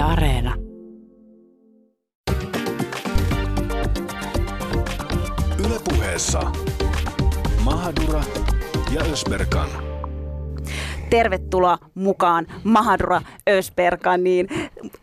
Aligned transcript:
Yle 0.00 0.06
Areena. 0.06 0.54
Ylepuheessa 5.58 6.52
Mahadura 7.64 8.20
ja 8.94 9.00
Ösberkan. 9.12 9.68
Tervetuloa 11.10 11.78
mukaan 11.94 12.46
Mahadura 12.64 13.22
Ösperkaniin. 13.50 14.48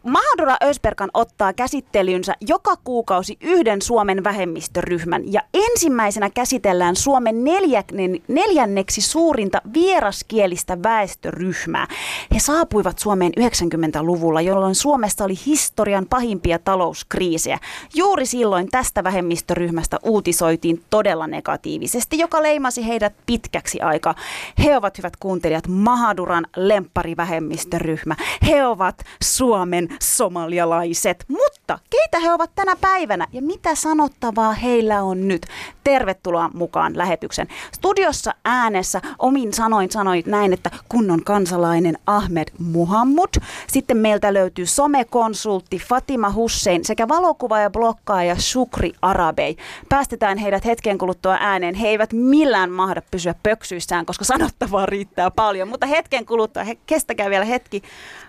Mahadura 0.08 0.56
Ösperkan 0.64 1.10
ottaa 1.14 1.54
käsittelynsä 1.54 2.34
joka 2.42 2.76
kuukausi 2.84 3.38
yhden 3.42 3.82
Suomen 3.82 4.24
vähemmistöryhmän 4.24 5.34
ja 5.34 5.42
ensimmäisenä 5.54 6.30
käsitellään 6.30 6.96
Suomen 6.96 7.44
neljännen, 7.44 8.22
neljänneksi 8.28 9.02
suurinta 9.02 9.62
vieraskielistä 9.74 10.84
väestöryhmää. 10.84 11.88
He 12.34 12.40
saapuivat 12.40 13.00
Suomeen 13.00 13.32
90-luvulla, 13.40 14.42
jolloin 14.42 14.76
Suomessa 14.76 15.26
oli 15.26 15.34
historian 15.46 16.06
pahimpia 16.10 16.60
talouskriisejä. 16.60 17.60
Juuri 17.96 18.26
silloin 18.26 18.68
tästä 18.72 19.04
vähemmistöryhmästä 19.04 19.98
uutisoitiin 20.04 20.84
todella 20.90 21.28
negatiivisesti, 21.28 22.18
joka 22.18 22.44
leimasi 22.44 22.88
heidät 22.88 23.14
pitkäksi 23.26 23.82
aikaa. 23.82 24.16
He 24.64 24.78
ovat 24.78 24.98
hyvät 24.98 25.18
kuuntelijat 25.18 25.68
Mahaduran 25.68 26.48
lempparivähemmistöryhmä. 26.56 28.16
He 28.48 28.66
ovat 28.66 28.96
Suomen 29.24 29.97
somalialaiset. 30.02 31.26
Mutta 31.28 31.80
keitä 31.90 32.20
he 32.20 32.32
ovat 32.32 32.52
tänä 32.56 32.76
päivänä 32.82 33.28
ja 33.34 33.42
mitä 33.42 33.76
sanottavaa 33.76 34.54
heillä 34.54 35.04
on 35.04 35.28
nyt? 35.28 35.46
Tervetuloa 35.84 36.50
mukaan 36.54 36.98
lähetyksen. 36.98 37.48
Studiossa 37.72 38.34
äänessä 38.46 39.02
omin 39.20 39.54
sanoin 39.54 39.92
sanoit 39.92 40.26
näin, 40.26 40.54
että 40.54 40.72
kunnon 40.90 41.24
kansalainen 41.24 41.98
Ahmed 42.06 42.48
Muhammud. 42.60 43.30
Sitten 43.68 43.98
meiltä 43.98 44.34
löytyy 44.34 44.66
somekonsultti 44.66 45.80
Fatima 45.80 46.32
Hussein 46.32 46.86
sekä 46.86 47.08
valokuva 47.08 47.60
ja 47.60 47.70
blokkaaja 47.70 48.36
Shukri 48.36 48.94
Arabei. 49.02 49.58
Päästetään 49.90 50.38
heidät 50.38 50.66
hetken 50.66 50.98
kuluttua 50.98 51.38
ääneen. 51.40 51.76
He 51.76 51.88
eivät 51.88 52.14
millään 52.14 52.72
mahda 52.72 53.02
pysyä 53.12 53.36
pöksyissään, 53.44 54.06
koska 54.06 54.26
sanottavaa 54.26 54.86
riittää 54.86 55.32
paljon. 55.32 55.68
Mutta 55.68 55.86
hetken 55.86 56.26
kuluttua, 56.26 56.64
he, 56.64 56.78
kestäkää 56.86 57.30
vielä 57.30 57.46
hetki. 57.46 57.84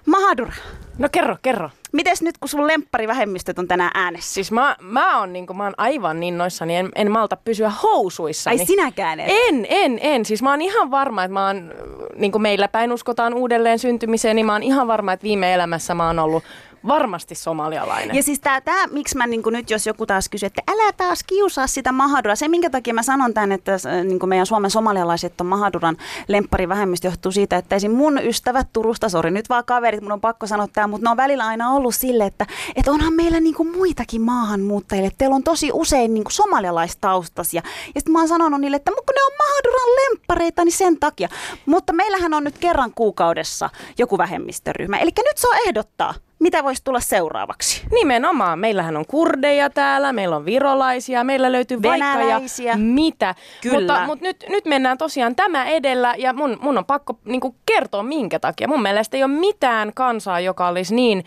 Mahadura, 0.09 0.53
No 0.99 1.09
kerro, 1.13 1.37
kerro. 1.43 1.71
mites 1.93 2.23
nyt 2.23 2.39
kun 2.39 2.49
sun 2.49 2.67
lempparivähemmistöt 2.67 3.59
on 3.59 3.69
tänään 3.69 3.91
äänessä? 3.95 4.35
Siis 4.35 4.53
mä, 4.53 4.77
mä, 4.81 5.19
oon, 5.19 5.33
niinku, 5.33 5.55
mä 5.55 5.65
oon 5.65 5.75
aivan 5.77 6.21
niin 6.21 6.39
noissani, 6.39 6.77
en, 6.77 6.89
en 6.95 7.11
malta 7.11 7.37
pysyä 7.37 7.71
housuissani. 7.83 8.61
Ai 8.61 8.67
sinäkään 8.67 9.21
et? 9.21 9.27
En, 9.31 9.67
en, 9.69 9.99
en. 10.03 10.25
Siis 10.25 10.43
mä 10.43 10.51
oon 10.51 10.63
ihan 10.63 10.91
varma, 10.91 11.25
että 11.25 11.33
mä 11.33 11.47
oon, 11.47 11.73
niin 12.17 12.33
kuin 12.33 12.43
meillä 12.43 12.69
päin 12.69 12.93
uskotaan 12.93 13.35
uudelleen 13.35 13.79
syntymiseen, 13.79 14.37
niin 14.37 14.47
mä 14.47 14.53
oon 14.53 14.63
ihan 14.63 14.87
varma, 14.87 15.13
että 15.13 15.25
viime 15.25 15.55
elämässä 15.55 15.95
mä 15.95 16.07
oon 16.07 16.19
ollut 16.19 16.45
varmasti 16.89 17.35
somalialainen. 17.35 18.17
Ja 18.17 18.23
siis 18.23 18.41
tää, 18.41 18.61
tää 18.61 18.87
miksi 18.87 19.17
mä 19.17 19.27
niin 19.27 19.43
nyt, 19.51 19.71
jos 19.71 19.87
joku 19.87 20.07
taas 20.07 20.29
kysyy, 20.29 20.47
että 20.47 20.63
älä 20.69 20.93
taas 20.93 21.23
kiusaa 21.23 21.67
sitä 21.67 21.93
Mahadura. 21.93 22.37
Se, 22.37 22.49
minkä 22.49 22.71
takia 22.71 22.95
mä 22.95 23.03
sanon 23.03 23.35
tämän, 23.35 23.53
että 23.53 23.73
niin 24.05 24.29
meidän 24.29 24.47
Suomen 24.47 24.71
somalialaiset 24.71 25.41
on 25.41 25.47
Mahaduran 25.47 25.97
lempparivähemmistö, 26.29 27.09
johtuu 27.09 27.33
siitä, 27.33 27.57
että 27.57 27.77
esim. 27.77 27.91
mun 27.91 28.19
ystävät 28.23 28.69
Turusta, 28.73 29.09
sori 29.09 29.31
nyt 29.31 29.49
vaan 29.49 29.65
kaverit, 29.65 30.01
mun 30.01 30.13
on 30.13 30.21
pakko 30.21 30.47
sanoa 30.47 30.69
tämä, 30.73 30.87
mutta 30.87 31.07
ne 31.07 31.11
on 31.11 31.17
välillä 31.17 31.47
aina 31.47 31.71
ollut 31.71 31.95
sille, 31.95 32.27
että, 32.27 32.47
että 32.77 32.91
onhan 32.91 33.13
meillä 33.13 33.41
niin 33.41 33.55
kuin 33.55 33.77
muitakin 33.77 34.23
maahanmuuttajille. 34.23 35.11
Teillä 35.19 35.37
on 35.37 35.43
tosi 35.43 35.71
usein 35.73 36.15
niin 36.15 36.25
kuin 36.25 36.33
somalialaistaustaisia. 36.33 37.63
Ja 37.95 38.01
sitten 38.01 38.13
mä 38.13 38.19
oon 38.19 38.29
sanonut 38.29 38.61
niille, 38.61 38.77
että 38.77 38.91
kun 38.91 39.15
ne 39.15 39.23
on 39.23 39.33
Mahaduran 39.39 39.89
lemppareita, 39.97 40.65
niin 40.65 40.73
sen 40.73 40.99
takia. 41.01 41.29
Mutta 41.67 41.93
meillähän 41.93 42.35
on 42.35 42.45
nyt 42.45 42.59
kerran 42.59 42.93
kuukaudessa 42.95 43.71
joku 43.99 44.19
vähemmistöryhmä. 44.19 44.97
Eli 44.97 45.11
nyt 45.17 45.39
saa 45.39 45.53
ehdottaa 45.67 46.15
mitä 46.39 46.65
voisi 46.65 46.85
tulla 46.85 47.01
seuraavaksi? 47.01 47.83
Nimenomaan. 47.93 48.59
Meillähän 48.59 48.97
on 48.97 49.07
kurdeja 49.07 49.71
täällä, 49.71 50.13
meillä 50.13 50.37
on 50.37 50.45
virolaisia, 50.45 51.25
meillä 51.25 51.53
löytyy 51.53 51.83
vaikka 51.83 52.21
ja 52.63 52.77
mitä. 52.77 53.35
Kyllä. 53.63 53.79
Mutta, 53.79 54.07
mutta 54.07 54.25
nyt, 54.25 54.45
nyt 54.49 54.65
mennään 54.65 54.99
tosiaan 54.99 55.37
tämä 55.37 55.67
edellä 55.67 56.15
ja 56.19 56.33
mun, 56.33 56.59
mun 56.61 56.79
on 56.79 56.85
pakko 56.85 57.19
niin 57.25 57.41
kertoa 57.67 58.03
minkä 58.03 58.39
takia. 58.39 58.69
Mun 58.69 58.83
mielestä 58.83 59.17
ei 59.17 59.25
ole 59.25 59.33
mitään 59.33 59.93
kansaa, 59.95 60.41
joka 60.41 60.69
olisi 60.69 60.95
niin 60.95 61.25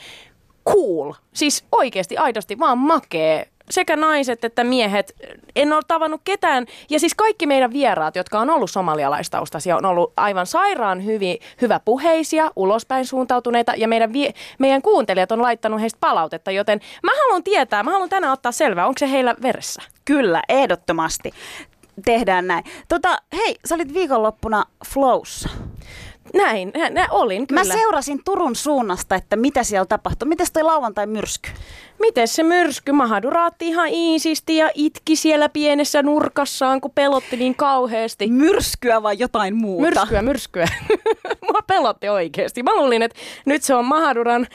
cool. 0.70 1.14
Siis 1.34 1.66
oikeasti, 1.72 2.18
aidosti 2.18 2.60
vaan 2.60 2.78
makee 2.78 3.48
sekä 3.72 3.96
naiset 3.96 4.46
että 4.46 4.64
miehet. 4.64 5.14
En 5.56 5.74
ole 5.74 5.82
tavannut 5.88 6.22
ketään. 6.24 6.66
Ja 6.90 7.00
siis 7.00 7.16
kaikki 7.16 7.48
meidän 7.48 7.74
vieraat, 7.74 8.16
jotka 8.16 8.40
on 8.40 8.50
ollut 8.50 8.72
somalialaistaustaisia, 8.72 9.78
on 9.78 9.86
ollut 9.86 10.14
aivan 10.18 10.46
sairaan 10.46 11.06
hyvi, 11.06 11.40
hyvä 11.62 11.80
puheisia, 11.80 12.52
ulospäin 12.56 13.06
suuntautuneita. 13.06 13.74
Ja 13.78 13.88
meidän, 13.88 14.14
vie, 14.14 14.34
meidän 14.60 14.82
kuuntelijat 14.82 15.32
on 15.32 15.42
laittanut 15.42 15.82
heistä 15.82 15.98
palautetta, 16.00 16.52
joten 16.52 16.80
mä 17.04 17.12
haluan 17.24 17.44
tietää, 17.44 17.84
mä 17.84 17.92
haluan 17.92 18.10
tänään 18.10 18.34
ottaa 18.34 18.52
selvää, 18.52 18.88
onko 18.88 18.98
se 19.00 19.12
heillä 19.12 19.36
veressä? 19.42 19.82
Kyllä, 20.06 20.42
ehdottomasti. 20.50 21.32
Tehdään 22.06 22.48
näin. 22.48 22.64
Tota, 22.88 23.18
hei, 23.38 23.56
sä 23.66 23.76
olit 23.76 23.94
viikonloppuna 23.94 24.66
Flowssa. 24.88 25.50
Näin, 26.34 26.72
nä, 26.78 26.90
nä, 26.90 27.08
olin 27.12 27.48
kyllä. 27.48 27.64
Mä 27.64 27.74
seurasin 27.74 28.24
Turun 28.26 28.56
suunnasta, 28.56 29.16
että 29.16 29.36
mitä 29.36 29.64
siellä 29.64 29.86
tapahtui. 29.86 30.28
Mites 30.28 30.52
toi 30.52 30.64
lauantai 30.64 31.08
myrsky? 31.08 31.50
Miten 32.02 32.28
se 32.28 32.44
myrsky? 32.44 32.92
Mahadu 32.92 33.30
raatti 33.30 33.68
ihan 33.68 33.88
iisisti 33.88 34.58
ja 34.58 34.70
itki 34.74 35.16
siellä 35.16 35.50
pienessä 35.50 36.04
nurkassaan, 36.04 36.82
kun 36.82 36.92
pelotti 36.96 37.38
niin 37.38 37.56
kauheasti. 37.56 38.28
Myrskyä 38.28 39.04
vai 39.04 39.16
jotain 39.20 39.56
muuta? 39.56 39.86
Myrskyä, 39.86 40.22
myrskyä. 40.22 40.66
Mua 41.48 41.60
pelotti 41.68 42.10
oikeasti. 42.10 42.64
Mä 42.64 42.76
luulin, 42.76 43.02
että 43.02 43.20
nyt 43.46 43.64
se 43.64 43.76
on 43.76 43.86
Mahaduran, 43.86 44.48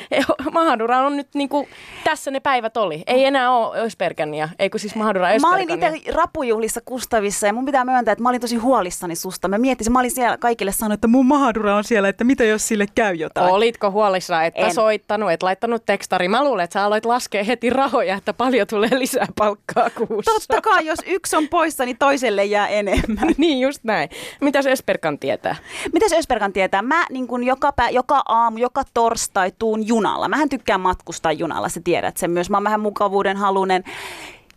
Mahaduran 0.53 1.05
on 1.05 1.17
nyt 1.17 1.29
niinku, 1.34 1.69
tässä 2.05 2.31
ne 2.31 2.41
päivät 2.41 2.77
oli. 2.77 3.03
Ei 3.07 3.25
enää 3.25 3.51
ole 3.51 3.81
Öspergania, 3.81 4.49
eikö 4.59 4.78
siis 4.78 4.95
Mahadura 4.95 5.28
Mä 5.41 5.55
olin 5.55 5.71
itse 5.71 6.13
rapujuhlissa 6.13 6.81
Kustavissa 6.84 7.47
ja 7.47 7.53
mun 7.53 7.65
pitää 7.65 7.84
myöntää, 7.84 8.13
että 8.13 8.23
mä 8.23 8.28
olin 8.28 8.41
tosi 8.41 8.57
huolissani 8.57 9.17
susta. 9.17 9.49
Mä 9.49 9.59
miettisin, 9.59 9.93
mä 9.93 9.99
olin 9.99 10.11
siellä 10.11 10.37
kaikille 10.37 10.73
sanonut, 10.73 10.95
että 10.95 11.09
mun 11.09 11.27
Mahadura 11.27 11.77
on 11.77 11.84
siellä, 11.84 12.09
että 12.09 12.25
mitä 12.25 12.45
jos 12.45 12.69
sille 12.69 12.87
käy 12.95 13.15
jotain. 13.15 13.53
Olitko 13.53 13.91
huolissa, 13.91 14.45
että 14.45 14.67
En. 14.67 14.75
soittanut, 14.75 15.31
et 15.31 15.43
laittanut 15.43 15.87
tekstari? 15.87 16.28
Mä 16.28 16.45
luulen, 16.45 16.65
että 16.65 16.75
sä 16.75 16.84
aloit 16.84 17.05
laskea 17.05 17.36
heti 17.45 17.71
rahoja, 17.71 18.17
että 18.17 18.35
paljon 18.35 18.67
tulee 18.67 18.91
lisää 18.93 19.27
palkkaa 19.39 19.91
kuussa. 19.91 20.33
Totta 20.33 20.61
kai, 20.61 20.87
jos 20.87 20.99
yksi 21.07 21.37
on 21.37 21.49
poissa, 21.49 21.85
niin 21.85 21.99
toiselle 21.99 22.45
jää 22.45 22.69
enemmän. 22.69 23.29
niin 23.39 23.61
just 23.61 23.85
näin. 23.85 24.09
Mitäs 24.41 24.67
Ösperkan 24.67 25.19
tietää? 25.19 25.57
Mitäs 25.93 26.13
Ösperkan 26.13 26.53
tietää? 26.53 26.83
Mä 26.83 27.07
niin 27.11 27.27
kun 27.27 27.45
joka, 27.45 27.73
pä, 27.73 27.89
joka 27.89 28.23
aamu, 28.29 28.59
joka 28.59 28.83
torstai 28.95 29.53
tuun 29.59 29.87
junalla. 29.87 30.29
Mähän 30.29 30.49
tykkään 30.49 30.81
matkustaa 30.81 31.33
junalla, 31.33 31.69
sä 31.69 31.81
tiedät 31.85 32.17
sen 32.17 32.31
myös. 32.31 32.51
Mä 32.51 32.57
oon 32.57 32.65
vähän 32.65 32.81
mukavuuden 32.81 33.37
halunen. 33.37 33.85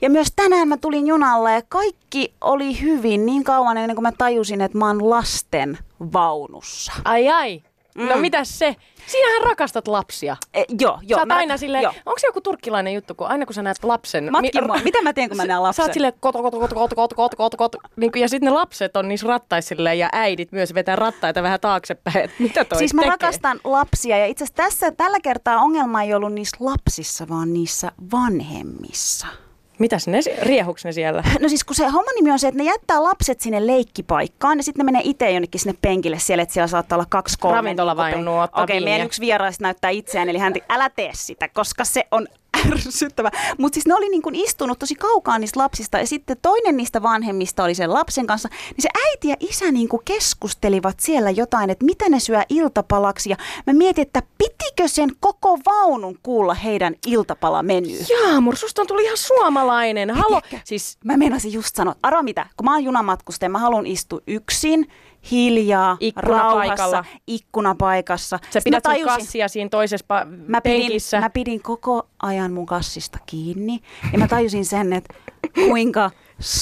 Ja 0.02 0.10
myös 0.10 0.34
tänään 0.36 0.68
mä 0.68 0.78
tulin 0.78 1.08
junalla 1.08 1.52
ja 1.52 1.62
kaikki 1.70 2.34
oli 2.42 2.82
hyvin 2.82 3.26
niin 3.26 3.44
kauan 3.44 3.78
ennen 3.78 3.96
kuin 3.96 4.04
mä 4.04 4.12
tajusin, 4.18 4.62
että 4.62 4.78
mä 4.78 4.88
oon 4.88 5.10
lasten 5.10 5.78
vaunussa. 6.14 6.92
Ai 7.06 7.30
ai. 7.30 7.62
No 7.96 8.16
Mm. 8.16 8.22
mitäs 8.22 8.60
se? 8.60 8.76
Sinähän 9.08 9.42
rakastat 9.44 9.88
lapsia. 9.88 10.38
E, 10.54 10.64
joo, 10.80 11.00
joo. 11.02 11.20
sä 11.20 11.26
mä, 11.26 11.36
aina 11.36 11.58
silleen, 11.58 11.84
joo. 11.84 11.94
onko 12.06 12.20
se 12.20 12.28
joku 12.28 12.42
turkkilainen 12.42 12.94
juttu, 12.94 13.16
kun 13.16 13.28
aina 13.28 13.46
kun 13.46 13.54
sä 13.54 13.62
näet 13.62 13.84
lapsen... 13.84 14.32
Matki 14.32 14.62
mua. 14.62 14.78
Mitä 14.84 15.02
mä 15.02 15.14
teen, 15.14 15.30
kun 15.30 15.38
mä 15.38 15.46
näen 15.46 15.64
lapsen? 15.64 15.84
Sä 15.84 15.88
oot 15.88 15.94
silleen 15.94 16.14
koto, 16.20 16.42
koto, 16.42 16.60
koto, 16.60 16.76
koto, 16.76 16.96
koto, 16.96 17.16
koto, 17.16 17.36
koto, 17.38 17.58
koto. 17.58 17.78
Niin 17.96 18.12
ja 18.16 18.30
sitten 18.30 18.46
ne 18.46 18.52
lapset 18.54 18.98
on 18.98 19.08
niissä 19.08 19.28
rattaissa 19.28 19.70
silleen, 19.70 20.00
ja 20.00 20.10
äidit 20.12 20.52
myös 20.52 20.74
vetää 20.74 20.96
rattaita 20.96 21.44
vähän 21.44 21.60
taaksepäin. 21.60 22.18
Et 22.18 22.32
mitä 22.40 22.66
toi 22.66 22.78
Siis 22.78 22.94
mä 22.94 23.02
tekee? 23.02 23.12
rakastan 23.12 23.60
lapsia 23.64 24.18
ja 24.18 24.26
itse 24.26 24.44
asiassa 24.44 24.64
tässä 24.64 24.92
tällä 24.92 25.18
kertaa 25.24 25.58
ongelma 25.58 26.04
ei 26.04 26.14
ollut 26.14 26.34
niissä 26.34 26.58
lapsissa, 26.60 27.28
vaan 27.30 27.54
niissä 27.54 27.92
vanhemmissa. 28.12 29.28
Mitäs 29.80 30.08
ne, 30.08 30.20
riehuks 30.42 30.86
ne 30.86 30.92
siellä? 30.92 31.24
No 31.40 31.50
siis 31.50 31.64
kun 31.64 31.76
se 31.76 31.84
homman 31.88 32.16
nimi 32.16 32.32
on 32.32 32.40
se, 32.40 32.48
että 32.48 32.58
ne 32.58 32.64
jättää 32.64 33.04
lapset 33.04 33.42
sinne 33.42 33.68
leikkipaikkaan 33.68 34.60
ja 34.60 34.64
sitten 34.64 34.86
ne 34.86 34.92
menee 34.92 35.02
itse 35.06 35.32
jonnekin 35.32 35.62
sinne 35.62 35.78
penkille 35.82 36.20
siellä, 36.20 36.42
että 36.42 36.54
siellä 36.54 36.68
saattaa 36.68 36.96
olla 36.96 37.06
kaksi 37.10 37.38
kolme. 37.40 37.56
Ravintola 37.56 37.96
vain 37.96 38.28
Okei, 38.28 38.76
viiniä. 38.76 38.86
meidän 38.92 39.06
yksi 39.06 39.22
vieraista 39.22 39.64
näyttää 39.64 39.90
itseään, 39.90 40.30
eli 40.30 40.38
hän 40.38 40.54
älä 40.70 40.90
tee 40.90 41.12
sitä, 41.14 41.48
koska 41.48 41.86
se 41.86 42.04
on 42.12 42.28
ärsyttävä. 42.72 43.32
Mutta 43.58 43.76
siis 43.76 43.86
ne 43.86 43.96
oli 43.96 44.10
niin 44.10 44.22
kuin 44.22 44.36
istunut 44.36 44.80
tosi 44.80 44.96
kaukaa 44.96 45.40
niistä 45.40 45.60
lapsista 45.60 46.00
ja 46.00 46.08
sitten 46.08 46.38
toinen 46.42 46.78
niistä 46.78 47.02
vanhemmista 47.02 47.64
oli 47.64 47.76
sen 47.76 47.94
lapsen 47.94 48.28
kanssa, 48.28 48.50
niin 48.50 48.82
se 48.82 48.90
äiti 49.08 49.28
ja 49.28 49.36
isä 49.40 49.72
niin 49.72 49.90
kuin 49.90 50.02
keskustelivat 50.06 51.00
siellä 51.00 51.30
jotain, 51.30 51.70
että 51.70 51.86
mitä 51.86 52.10
ne 52.10 52.20
syö 52.20 52.42
iltapalaksi 52.50 53.30
ja 53.30 53.36
mä 53.68 53.74
mietin, 53.74 54.02
että 54.02 54.24
pitikö 54.38 54.88
sen 54.88 55.10
koko 55.20 55.60
vaunun 55.66 56.18
kuulla 56.24 56.54
heidän 56.54 56.96
iltapalamenyyn. 57.08 58.06
Jaamur, 58.10 58.56
susta 58.56 58.82
on 58.82 58.88
tullut 58.88 59.04
ihan 59.04 59.18
suomalainen. 59.18 60.10
Halo. 60.10 60.42
Tiedätkö, 60.42 60.60
Siis 60.64 60.98
Mä 61.06 61.18
meinasin 61.18 61.54
just 61.54 61.76
sanoa, 61.76 61.96
arvo 62.04 62.22
mitä, 62.24 62.46
kun 62.58 62.66
mä 62.66 62.74
oon 62.74 62.84
junamatkustaja, 62.84 63.50
mä 63.50 63.60
haluan 63.60 63.88
istua 63.88 64.20
yksin, 64.28 64.92
hiljaa, 65.32 65.98
Ikkunapaikalla. 66.00 66.96
rauhassa, 66.96 67.04
ikkunapaikassa. 67.28 68.40
sä 68.50 68.60
pidät 68.64 68.84
mä 68.88 68.96
sun 68.96 69.06
kassia 69.06 69.48
siinä 69.48 69.70
toisessa 69.70 70.06
pa- 70.06 70.26
mä 70.48 70.62
pidin, 70.62 70.82
penkissä. 70.82 71.20
mä 71.20 71.30
pidin 71.30 71.62
koko 71.62 72.08
ajan 72.22 72.52
mun 72.52 72.66
kassista 72.66 73.20
kiinni 73.26 73.80
ja 74.14 74.20
mä 74.20 74.28
tajusin 74.28 74.66
sen, 74.66 74.94
että 74.94 75.14
kuinka 75.56 76.12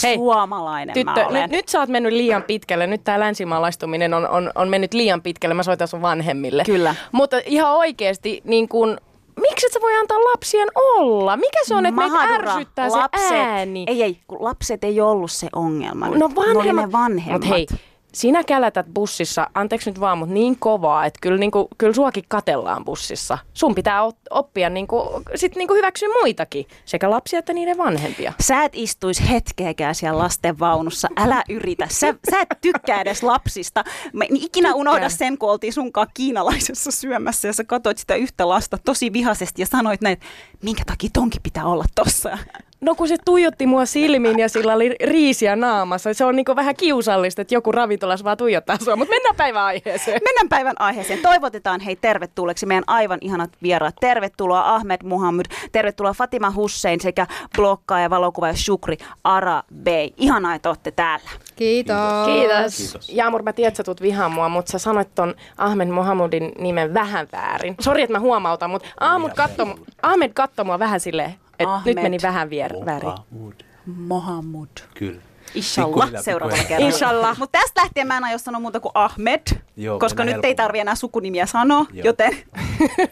Hei, 0.04 0.16
suomalainen 0.16 0.94
Tyttö, 0.94 1.12
mä 1.22 1.28
olen. 1.28 1.42
nyt, 1.42 1.52
nyt 1.52 1.70
sä 1.70 1.80
oot 1.80 1.90
mennyt 1.90 2.14
liian 2.14 2.44
pitkälle. 2.44 2.88
Nyt 2.88 3.04
tää 3.04 3.20
länsimaalaistuminen 3.20 4.14
on, 4.14 4.30
on, 4.30 4.52
on 4.56 4.70
mennyt 4.70 4.94
liian 4.94 5.22
pitkälle. 5.22 5.54
Mä 5.56 5.64
soitan 5.64 5.88
sun 5.88 6.02
vanhemmille. 6.02 6.64
Kyllä. 6.66 6.96
Mutta 7.12 7.38
ihan 7.46 7.72
oikeesti, 7.72 8.42
niin 8.44 8.68
kun, 8.70 8.98
miksi 9.40 9.66
et 9.66 9.74
sä 9.74 9.82
voi 9.82 9.96
antaa 9.96 10.18
lapsien 10.18 10.68
olla? 10.76 11.38
Mikä 11.38 11.60
se 11.64 11.76
on, 11.76 11.86
että 11.86 12.02
meitä 12.02 12.20
ärsyttää 12.34 12.90
se 12.90 12.98
lapset, 12.98 13.32
ääni? 13.32 13.84
Ei, 13.88 14.04
ei, 14.04 14.20
kun 14.28 14.38
lapset 14.42 14.84
ei 14.84 15.02
ollut 15.02 15.32
se 15.32 15.48
ongelma. 15.56 16.08
No 16.10 16.32
vanhemmat. 16.36 16.86
ne 16.86 16.92
vanhemmat. 16.92 17.42
Mut 17.42 17.50
hei, 17.50 17.68
sinä 18.18 18.44
kälätät 18.44 18.86
bussissa, 18.94 19.50
anteeksi 19.54 19.90
nyt 19.90 20.00
vaan, 20.00 20.18
mutta 20.18 20.34
niin 20.34 20.60
kovaa, 20.60 21.06
että 21.06 21.20
kyllä, 21.22 21.38
niinku, 21.38 21.68
kyllä 21.78 21.94
suakin 21.94 22.24
katellaan 22.28 22.86
bussissa. 22.86 23.38
Sun 23.54 23.76
pitää 23.76 24.04
op- 24.04 24.18
oppia 24.30 24.70
niinku, 24.70 25.24
sit 25.36 25.56
niinku 25.56 25.74
hyväksyä 25.74 26.10
muitakin, 26.22 26.68
sekä 26.86 27.10
lapsia 27.10 27.40
että 27.40 27.54
niiden 27.54 27.78
vanhempia. 27.78 28.34
Sä 28.40 28.64
et 28.64 28.72
istuisi 28.76 29.30
hetkeäkään 29.30 29.96
siellä 29.96 30.20
lasten 30.20 30.60
vaunussa, 30.60 31.08
älä 31.18 31.44
yritä. 31.50 31.88
Sä, 31.92 32.14
sä 32.32 32.42
et 32.42 32.62
tykkää 32.62 33.02
edes 33.02 33.24
lapsista. 33.24 33.84
Mä 34.14 34.24
en 34.24 34.36
ikinä 34.36 34.74
unohda 34.74 35.10
sen, 35.10 35.38
kun 35.38 35.52
oltiin 35.52 35.74
sunkaan 35.74 36.08
kiinalaisessa 36.14 36.92
syömässä 36.92 37.48
ja 37.48 37.54
sä 37.54 37.64
katsoit 37.64 37.98
sitä 37.98 38.16
yhtä 38.16 38.50
lasta 38.50 38.78
tosi 38.78 39.14
vihaisesti 39.14 39.62
ja 39.62 39.66
sanoit 39.66 40.02
näin, 40.02 40.14
että 40.14 40.26
minkä 40.64 40.84
takia 40.86 41.10
tonkin 41.14 41.44
pitää 41.44 41.66
olla 41.66 41.86
tossa. 41.96 42.38
No 42.82 42.96
kun 42.96 43.08
se 43.08 43.16
tuijotti 43.26 43.66
mua 43.68 43.86
silmiin 43.86 44.40
ja 44.40 44.50
sillä 44.50 44.74
oli 44.74 44.96
riisiä 45.04 45.56
naamassa. 45.56 46.14
Se 46.14 46.26
on 46.26 46.36
niinku 46.36 46.56
vähän 46.56 46.76
kiusallista, 46.76 47.42
että 47.42 47.56
joku 47.56 47.72
ravintolas 47.72 48.24
vaan 48.24 48.38
tuijottaa 48.38 48.78
sua, 48.78 48.96
mutta 48.96 49.14
mennään 49.14 49.36
päivän 49.36 49.64
aiheeseen. 49.64 50.22
Mennään 50.24 50.50
päivän 50.50 50.76
aiheeseen. 50.82 51.20
Toivotetaan 51.20 51.82
hei 51.82 51.96
tervetulleeksi 51.96 52.66
meidän 52.66 52.84
aivan 52.88 53.18
ihanat 53.22 53.50
vieraat. 53.64 53.96
Tervetuloa 54.00 54.76
Ahmed 54.76 54.98
Muhammad, 55.04 55.46
tervetuloa 55.72 56.14
Fatima 56.14 56.52
Hussein 56.56 57.02
sekä 57.02 57.28
blokkaaja, 57.56 58.10
valokuvaaja 58.10 58.54
Shukri 58.54 58.98
Ara 59.24 59.64
Bey. 59.84 60.08
Ihanaa, 60.18 60.56
että 60.56 60.70
olette 60.70 60.92
täällä. 60.92 61.30
Kiitos. 61.56 61.98
Kiitos. 62.26 62.78
Kiitos. 62.78 63.10
Jaamur, 63.10 63.44
mä 63.44 63.54
tiedän, 63.54 63.68
että 63.68 63.78
sä 63.78 63.84
tulet 63.84 64.02
vihaan 64.02 64.32
mua, 64.32 64.50
mutta 64.50 64.72
sä 64.72 64.80
sanoit 64.80 65.16
ton 65.16 65.36
Ahmed 65.58 65.88
Mohamudin 65.88 66.52
nimen 66.60 66.94
vähän 66.94 67.28
väärin. 67.32 67.76
Sori, 67.80 68.02
että 68.02 68.14
mä 68.14 68.20
huomautan, 68.20 68.70
mutta 68.70 68.88
Ahmed 69.00 69.32
katso, 69.36 69.64
mu- 69.64 69.80
Ahmed 70.02 70.32
katso 70.34 70.64
mua 70.64 70.80
vähän 70.80 71.00
silleen, 71.00 71.36
että 71.60 71.74
Ahmed. 71.74 71.94
nyt 71.96 72.04
meni 72.04 72.18
vähän 72.22 72.50
vier- 72.50 72.86
väärin. 72.86 73.10
Mohamud. 73.10 73.54
Mohammad. 73.86 74.68
Kyllä. 74.94 75.22
Inshallah 75.56 76.10
seuraavalla 76.22 76.64
kerralla. 76.64 76.86
Inshallah. 76.86 77.38
Mutta 77.40 77.60
tästä 77.60 77.82
lähtien 77.82 78.08
mä 78.08 78.18
en 78.18 78.24
aio 78.24 78.38
sanoa 78.38 78.60
muuta 78.62 78.80
kuin 78.80 78.92
Ahmed, 78.94 79.42
Joo, 79.78 80.00
koska 80.00 80.24
nyt 80.24 80.34
mennään 80.34 80.46
ei 80.50 80.56
tarvi 80.56 80.80
enää 80.80 80.96
sukunimiä 80.96 81.46
sanoa, 81.46 81.86
Joo. 81.94 82.06
joten 82.06 82.38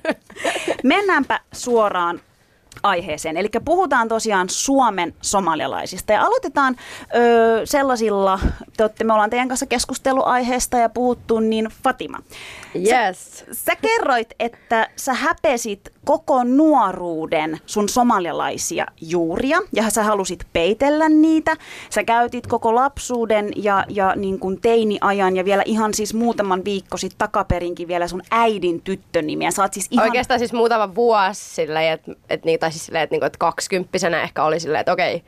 mennäänpä 0.84 1.40
suoraan 1.54 2.22
aiheeseen. 2.84 3.38
Eli 3.38 3.50
puhutaan 3.66 4.08
tosiaan 4.08 4.50
Suomen 4.50 5.14
somalialaisista 5.22 6.14
ja 6.14 6.22
aloitetaan 6.22 6.76
ö, 7.16 7.62
sellaisilla, 7.66 8.40
te 8.78 8.84
olette, 8.84 9.04
me 9.04 9.14
ollaan 9.14 9.30
teidän 9.30 9.48
kanssa 9.48 9.66
keskustellut 9.66 10.28
aiheesta 10.28 10.78
ja 10.78 10.90
puhuttu, 10.90 11.40
niin 11.40 11.70
Fatima. 11.84 12.18
Yes. 12.76 13.46
Sä 13.52 13.76
kerroit, 13.76 14.34
että 14.40 14.90
sä 14.96 15.14
häpesit 15.14 15.96
koko 16.06 16.44
nuoruuden 16.44 17.60
sun 17.66 17.90
somalialaisia 17.90 18.86
juuria 19.02 19.58
ja 19.74 19.90
sä 19.90 20.04
halusit 20.04 20.48
peitellä 20.54 21.10
niitä. 21.10 21.56
Sä 21.90 22.04
käytit 22.04 22.48
koko 22.48 22.76
lapsuuden 22.76 23.52
ja, 23.56 23.86
ja 23.90 24.14
niin 24.16 24.40
kuin 24.40 24.62
teiniajan 24.62 25.36
ja 25.36 25.46
vielä 25.46 25.64
ihan 25.66 25.94
siis 25.94 26.14
muutaman 26.14 26.66
viikko 26.66 26.98
sitten 26.98 27.18
takaperinkin 27.18 27.88
vielä 27.88 28.08
sun 28.08 28.22
äidin 28.32 28.82
tyttönimiä. 28.82 29.52
Sä 29.52 29.62
oot 29.62 29.74
siis 29.74 29.88
ihan... 29.92 30.06
Oikeastaan 30.06 30.40
siis 30.40 30.54
muutama 30.54 30.96
vuosi 30.96 31.42
silleen, 31.42 31.94
että 31.94 32.12
et, 32.30 32.46
niin, 32.46 32.56
tai 32.66 32.72
siis 32.72 32.86
silleen, 32.86 33.04
että 33.04 33.14
niinku, 33.14 33.26
et 33.26 33.38
kaksikymppisenä 33.38 34.22
ehkä 34.22 34.44
oli 34.44 34.60
silleen, 34.60 34.80
että 34.80 34.92
okei, 34.92 35.24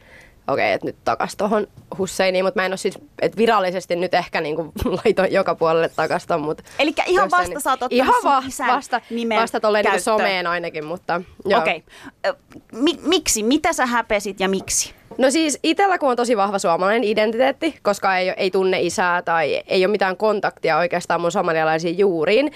okei, 0.47 0.71
että 0.71 0.87
nyt 0.87 0.95
takas 1.03 1.35
tuohon 1.35 1.67
Husseiniin, 1.97 2.45
mutta 2.45 2.59
mä 2.59 2.65
en 2.65 2.71
ole 2.71 2.77
siis, 2.77 2.99
että 3.21 3.37
virallisesti 3.37 3.95
nyt 3.95 4.13
ehkä 4.13 4.41
niinku 4.41 4.71
laitoin 5.03 5.31
joka 5.31 5.55
puolelle 5.55 5.89
takasta, 5.89 6.37
mutta... 6.37 6.63
Elikkä 6.79 7.03
ihan 7.05 7.31
vasta 7.31 7.59
sä 7.59 7.69
oot 7.69 7.83
ottanut 7.83 7.91
Ihan 7.91 8.23
va- 8.23 8.43
isän 8.47 8.67
vasta, 8.67 9.01
nimen 9.09 9.41
vasta 9.41 9.59
tolleen 9.59 9.85
niinku 9.85 9.95
käyttöön. 9.95 10.17
someen 10.17 10.47
ainakin, 10.47 10.85
mutta. 10.85 11.21
Okei. 11.57 11.83
Okay. 12.25 12.41
Mi- 12.71 12.99
miksi? 13.01 13.43
Mitä 13.43 13.73
sä 13.73 13.85
häpesit 13.85 14.39
ja 14.39 14.49
miksi? 14.49 14.93
No 15.17 15.31
siis 15.31 15.59
itsellä 15.63 15.97
kun 15.97 16.09
on 16.09 16.15
tosi 16.15 16.37
vahva 16.37 16.59
suomalainen 16.59 17.03
identiteetti, 17.03 17.75
koska 17.83 18.17
ei, 18.17 18.29
ei 18.29 18.51
tunne 18.51 18.81
isää 18.81 19.21
tai 19.21 19.63
ei 19.67 19.85
ole 19.85 19.91
mitään 19.91 20.17
kontaktia 20.17 20.77
oikeastaan 20.77 21.21
mun 21.21 21.31
somalialaisiin 21.31 21.97
juuriin, 21.97 22.51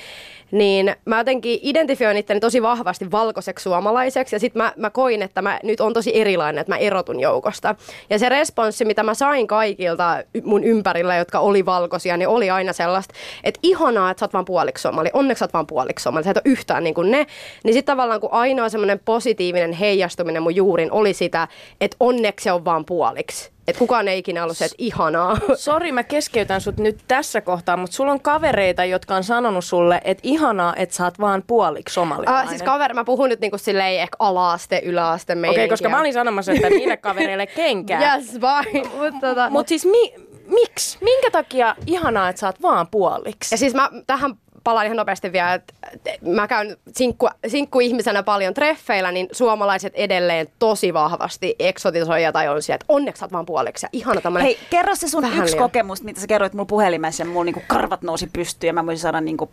niin 0.52 0.96
mä 1.06 1.18
jotenkin 1.18 1.60
identifioin 1.62 2.18
itteni 2.18 2.40
tosi 2.40 2.62
vahvasti 2.62 3.12
valkoiseksi 3.12 3.64
suomalaiseksi 3.64 4.36
ja 4.36 4.40
sitten 4.40 4.62
mä, 4.62 4.74
mä 4.76 4.90
koin, 4.90 5.22
että 5.22 5.42
mä 5.42 5.60
nyt 5.64 5.82
on 5.82 5.94
tosi 5.94 6.20
erilainen, 6.20 6.62
että 6.62 6.72
mä 6.72 6.78
erotun 6.78 7.20
joukosta. 7.20 7.76
Ja 8.10 8.20
se 8.20 8.30
responssi, 8.30 8.86
mitä 8.86 9.04
mä 9.04 9.14
sain 9.14 9.48
kaikilta 9.48 10.24
mun 10.44 10.64
ympärillä, 10.64 11.16
jotka 11.16 11.40
oli 11.40 11.66
valkoisia, 11.66 12.18
niin 12.18 12.28
oli 12.28 12.50
aina 12.50 12.74
sellaista, 12.74 13.14
että 13.44 13.60
ihanaa, 13.64 14.12
että 14.12 14.20
sä 14.20 14.26
oot 14.26 14.34
vaan 14.34 14.46
puoliksi 14.46 14.82
somali, 14.82 15.10
onneksi 15.14 15.40
sä 15.40 15.46
oot 15.46 15.54
vaan 15.54 15.68
puoliksi 15.68 16.04
somali, 16.04 16.24
sä 16.24 16.32
et 16.32 16.38
ole 16.38 16.44
yhtään 16.46 16.84
niin 16.84 16.94
kuin 16.94 17.12
ne. 17.12 17.28
Niin 17.64 17.74
sitten 17.74 17.94
tavallaan 17.94 18.22
kun 18.22 18.34
ainoa 18.34 18.70
semmoinen 18.70 19.00
positiivinen 19.06 19.74
heijastuminen 19.74 20.44
mun 20.44 20.56
juurin 20.56 20.92
oli 20.92 21.14
sitä, 21.14 21.48
että 21.82 21.98
onneksi 22.00 22.50
se 22.52 22.56
on 22.56 22.66
vaan 22.66 22.86
puoliksi. 22.86 23.52
Että 23.68 23.80
kukaan 23.80 24.08
ei 24.08 24.20
ikinä 24.20 24.44
ollut 24.44 24.58
se, 24.58 24.66
että 24.66 24.76
ihanaa. 24.78 25.38
Sori, 25.56 25.92
mä 25.92 26.04
keskeytän 26.04 26.62
sut 26.62 26.78
nyt 26.78 27.00
tässä 27.08 27.42
kohtaa, 27.42 27.78
mutta 27.78 27.96
sulla 27.96 28.12
on 28.12 28.22
kavereita, 28.22 28.86
jotka 28.86 29.16
on 29.16 29.24
sanonut 29.24 29.66
sulle, 29.66 30.02
että 30.04 30.22
ihanaa, 30.24 30.76
että 30.76 30.96
sä 30.96 31.04
oot 31.06 31.20
vaan 31.20 31.44
puoliksi 31.48 31.94
somalialainen. 31.94 32.44
Ah, 32.44 32.50
siis 32.50 32.64
kaveri, 32.64 32.94
mä 32.94 33.04
puhun 33.04 33.30
nyt 33.30 33.40
niinku 33.40 33.58
silleen 33.58 34.02
ehkä 34.02 34.16
ala-aste, 34.20 34.82
yläaste 34.86 35.34
Okei, 35.34 35.42
meininkiä. 35.42 35.68
koska 35.68 35.90
mä 35.90 36.00
olin 36.00 36.14
sanomassa, 36.14 36.52
että 36.52 36.70
niille 36.70 36.98
kavereille 36.98 37.48
kenkää. 37.48 38.02
Yes, 38.16 38.32
bye. 38.40 38.82
Mut, 38.98 39.20
tota, 39.22 39.50
Mutta 39.50 39.70
siis 39.70 39.86
mi- 39.86 40.14
miksi? 40.48 40.98
Minkä 41.02 41.32
takia 41.32 41.76
ihanaa, 41.88 42.30
että 42.30 42.40
sä 42.40 42.48
oot 42.48 42.62
vaan 42.62 42.88
puoliksi? 42.88 43.54
Ja 43.54 43.58
siis 43.58 43.74
mä 43.74 43.90
tähän 44.08 44.34
palaan 44.64 44.86
ihan 44.86 44.98
nopeasti 44.98 45.32
vielä, 45.32 45.54
että 45.54 45.74
mä 46.22 46.48
käyn 46.48 46.78
sinkku, 46.92 47.30
sinkkuihmisenä 47.48 48.24
paljon 48.24 48.54
treffeillä, 48.54 49.12
niin 49.12 49.28
suomalaiset 49.32 49.94
edelleen 49.96 50.48
tosi 50.60 50.94
vahvasti 50.94 51.56
eksotisoija 51.60 52.32
tai 52.32 52.48
on 52.48 52.62
siellä, 52.62 52.76
että 52.76 52.86
onneksi 52.90 53.20
sä 53.20 53.26
oot 53.26 53.32
vaan 53.32 53.46
puoliksi 53.46 53.86
ja 53.86 53.90
ihana 53.92 54.22
tämmönen. 54.22 54.46
Hei, 54.46 54.58
kerro 54.70 54.96
se 54.96 55.08
sun 55.08 55.26
yksi 55.26 55.42
liian. 55.42 55.58
kokemus, 55.58 56.04
mitä 56.04 56.22
sä 56.22 56.28
kerroit 56.28 56.54
mulla 56.54 56.66
puhelimessa 56.66 57.24
ja 57.24 57.28
mulla 57.28 57.44
niinku 57.44 57.64
karvat 57.68 58.02
nousi 58.02 58.28
pystyyn 58.34 58.70
ja 58.70 58.74
mä 58.74 58.86
voisin 58.86 59.02
saada 59.02 59.22
niinku 59.22 59.52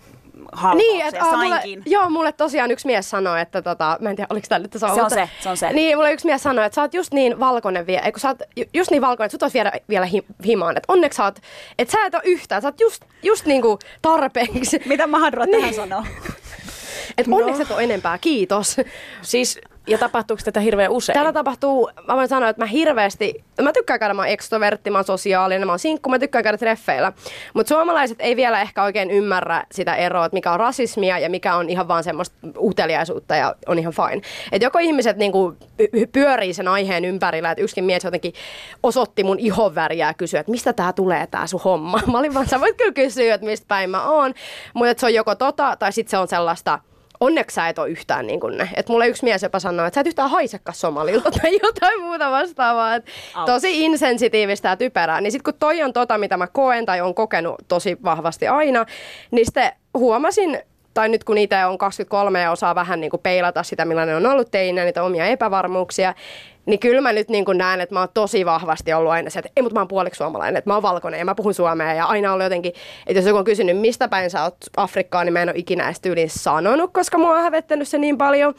halvauksen 0.53 0.89
Niin, 0.89 0.99
ja 1.01 1.07
että 1.07 1.25
aa, 1.25 1.37
mulle, 1.37 1.49
sainkin. 1.49 1.83
joo, 1.87 2.11
mulle 2.11 2.33
tosiaan 2.33 2.71
yksi 2.71 2.87
mies 2.87 3.11
sanoi, 3.11 3.41
että 3.41 3.63
tota, 3.63 3.97
mä 4.01 4.11
en 4.11 4.17
tiedä, 4.17 4.27
oliko 4.31 4.47
tämä 4.49 4.59
nyt 4.59 4.73
Se 4.77 4.87
on 4.87 4.93
mutta- 4.93 5.09
se, 5.15 5.29
se 5.41 5.49
on 5.49 5.57
se. 5.57 5.73
Niin, 5.73 5.97
mulle 5.99 6.13
yksi 6.13 6.27
mies 6.27 6.43
sanoi, 6.43 6.65
että 6.67 6.75
sä 6.75 6.83
oot 6.83 6.95
just 6.95 7.13
niin 7.15 7.41
valkoinen 7.41 7.87
vielä, 7.87 8.03
eikö 8.03 8.21
sä 8.21 8.29
oot 8.29 8.39
ju- 8.57 8.65
just 8.75 8.91
niin 8.91 9.03
valkoinen, 9.03 9.27
että 9.27 9.33
sut 9.35 9.43
olisi 9.43 9.55
viedä 9.55 9.73
vielä 9.89 10.07
hi- 10.07 10.25
himaan, 10.47 10.77
että 10.77 10.93
onneksi 10.93 11.17
sä 11.17 11.25
oot, 11.25 11.39
että 11.79 11.93
sä 11.93 12.07
et 12.07 12.15
ole 12.15 12.23
yhtään, 12.25 12.63
sä 12.63 12.69
oot 12.69 12.81
just, 12.81 13.05
just 13.23 13.47
niinku 13.47 13.79
tarpeeksi, 14.03 14.81
Mitä 14.87 15.07
Mahadura 15.07 15.45
Niin. 15.47 15.59
tähän 15.61 15.75
sanoo? 15.75 16.03
että 17.19 17.35
onneksi 17.35 17.63
et 17.63 17.71
ole 17.71 17.83
enempää, 17.85 18.19
kiitos. 18.19 18.77
Siis, 19.23 19.59
ja 19.89 19.99
tapahtuuko 19.99 20.43
tätä 20.45 20.61
hirveän 20.61 20.91
usein? 20.91 21.15
Täällä 21.15 21.33
tapahtuu, 21.33 21.91
mä 22.09 22.17
voin 22.17 22.29
sanoa, 22.29 22.49
että 22.49 22.63
mä 22.63 22.67
hirveästi, 22.67 23.45
mä 23.63 23.73
tykkään 23.73 23.99
käydä, 23.99 24.15
mä 24.15 24.23
oon 24.23 24.29
ekstrovertti, 24.29 24.91
mä 24.91 24.99
oon 24.99 25.05
sosiaalinen, 25.05 25.67
mä 25.67 25.73
oon 25.73 25.79
sinkku, 25.79 26.11
mä 26.11 26.19
tykkään 26.19 26.45
käydä 26.45 26.59
treffeillä. 26.59 27.13
Mutta 27.55 27.69
suomalaiset 27.69 28.17
ei 28.21 28.37
vielä 28.37 28.61
ehkä 28.61 28.83
oikein 28.83 29.11
ymmärrä 29.11 29.65
sitä 29.73 29.97
eroa, 29.97 30.27
että 30.27 30.37
mikä 30.37 30.53
on 30.53 30.61
rasismia 30.61 31.19
ja 31.19 31.31
mikä 31.31 31.57
on 31.57 31.71
ihan 31.71 31.89
vaan 31.89 32.05
semmoista 32.05 32.37
uteliaisuutta 32.59 33.37
ja 33.37 33.55
on 33.67 33.79
ihan 33.79 33.93
fine. 33.93 34.23
Että 34.53 34.67
joko 34.67 34.79
ihmiset 34.79 35.17
niinku 35.17 35.57
py- 35.83 36.07
pyörii 36.13 36.55
sen 36.55 36.69
aiheen 36.69 37.05
ympärillä, 37.05 37.51
että 37.51 37.63
yksikin 37.63 37.85
mies 37.85 38.05
jotenkin 38.05 38.33
osoitti 38.83 39.25
mun 39.25 39.39
ihonväriä 39.39 40.07
ja 40.07 40.15
kysyi, 40.15 40.41
että 40.41 40.53
mistä 40.53 40.73
tää 40.73 40.93
tulee 40.93 41.27
tää 41.27 41.47
sun 41.47 41.61
homma. 41.65 42.01
Mä 42.13 42.19
olin 42.19 42.35
vaan, 42.35 42.49
sä 42.49 42.61
voit 42.61 42.77
kyllä 42.77 42.93
kysyä, 42.93 43.35
että 43.35 43.47
mistä 43.47 43.65
päin 43.69 43.91
mä 43.91 44.11
oon, 44.11 44.35
mutta 44.75 45.01
se 45.01 45.07
on 45.07 45.15
joko 45.15 45.35
tota 45.35 45.77
tai 45.77 45.93
sitten 45.93 46.11
se 46.11 46.19
on 46.19 46.29
sellaista, 46.29 46.79
onneksi 47.21 47.55
sä 47.55 47.69
et 47.69 47.79
ole 47.79 47.89
yhtään 47.89 48.27
niin 48.27 48.41
kuin 48.41 48.59
ne. 48.59 48.69
Et 48.77 48.89
mulle 48.89 49.09
yksi 49.09 49.25
mies 49.25 49.43
jopa 49.43 49.59
sanoi, 49.59 49.87
että 49.87 49.95
sä 49.95 50.01
et 50.01 50.07
yhtään 50.07 50.31
haisekaan 50.31 50.75
somalilta 50.77 51.31
tai 51.31 51.59
jotain 51.63 52.01
muuta 52.01 52.31
vastaavaa. 52.31 52.95
Et 52.95 53.05
tosi 53.47 53.85
insensitiivistä 53.85 54.69
ja 54.69 54.77
typerää. 54.77 55.21
Niin 55.21 55.33
sit 55.33 55.43
kun 55.43 55.55
toi 55.59 55.83
on 55.83 55.93
tota, 55.93 56.19
mitä 56.19 56.37
mä 56.37 56.47
koen 56.47 56.87
tai 56.87 57.01
on 57.01 57.15
kokenut 57.15 57.55
tosi 57.69 57.97
vahvasti 58.05 58.49
aina, 58.49 58.87
niin 59.31 59.47
sitten 59.47 59.73
huomasin, 59.95 60.61
tai 60.99 61.09
nyt 61.09 61.25
kun 61.25 61.39
itse 61.39 61.65
on 61.65 61.79
23 61.79 62.41
ja 62.41 62.51
osaa 62.51 62.75
vähän 62.75 63.01
niin 63.01 63.11
kuin 63.11 63.21
peilata 63.21 63.63
sitä, 63.63 63.85
millainen 63.85 64.17
on 64.17 64.27
ollut 64.27 64.51
teinä, 64.51 64.85
niitä 64.85 65.03
omia 65.03 65.27
epävarmuuksia, 65.27 66.15
niin 66.67 66.81
kyllä 66.81 67.01
mä 67.01 67.13
nyt 67.13 67.29
niin 67.29 67.45
kuin 67.45 67.59
näen, 67.59 67.81
että 67.81 67.95
mä 67.95 68.01
oon 68.01 68.09
tosi 68.15 68.45
vahvasti 68.45 68.93
ollut 68.93 69.13
aina 69.13 69.31
se, 69.31 69.39
että 69.39 69.51
ei, 69.57 69.63
mutta 69.63 69.75
mä 69.75 69.81
oon 69.81 69.89
puoliksi 69.89 70.19
suomalainen, 70.19 70.57
että 70.57 70.71
mä 70.71 70.75
oon 70.75 70.83
valkoinen 70.83 71.19
ja 71.19 71.25
mä 71.25 71.35
puhun 71.35 71.55
suomea 71.55 71.95
ja 71.95 72.05
aina 72.05 72.33
ollut 72.33 72.45
jotenkin, 72.45 72.73
että 73.07 73.19
jos 73.19 73.27
joku 73.27 73.39
on 73.39 73.45
kysynyt, 73.45 73.79
mistä 73.79 74.09
päin 74.09 74.31
sä 74.31 74.43
oot 74.43 74.57
Afrikkaa, 74.77 75.25
niin 75.25 75.33
mä 75.33 75.43
en 75.43 75.49
ole 75.49 75.59
ikinä 75.59 75.95
edes 76.05 76.35
sanonut, 76.35 76.93
koska 76.93 77.19
mua 77.19 77.37
on 77.37 77.43
hävettänyt 77.43 77.89
se 77.89 77.99
niin 77.99 78.19
paljon. 78.19 78.55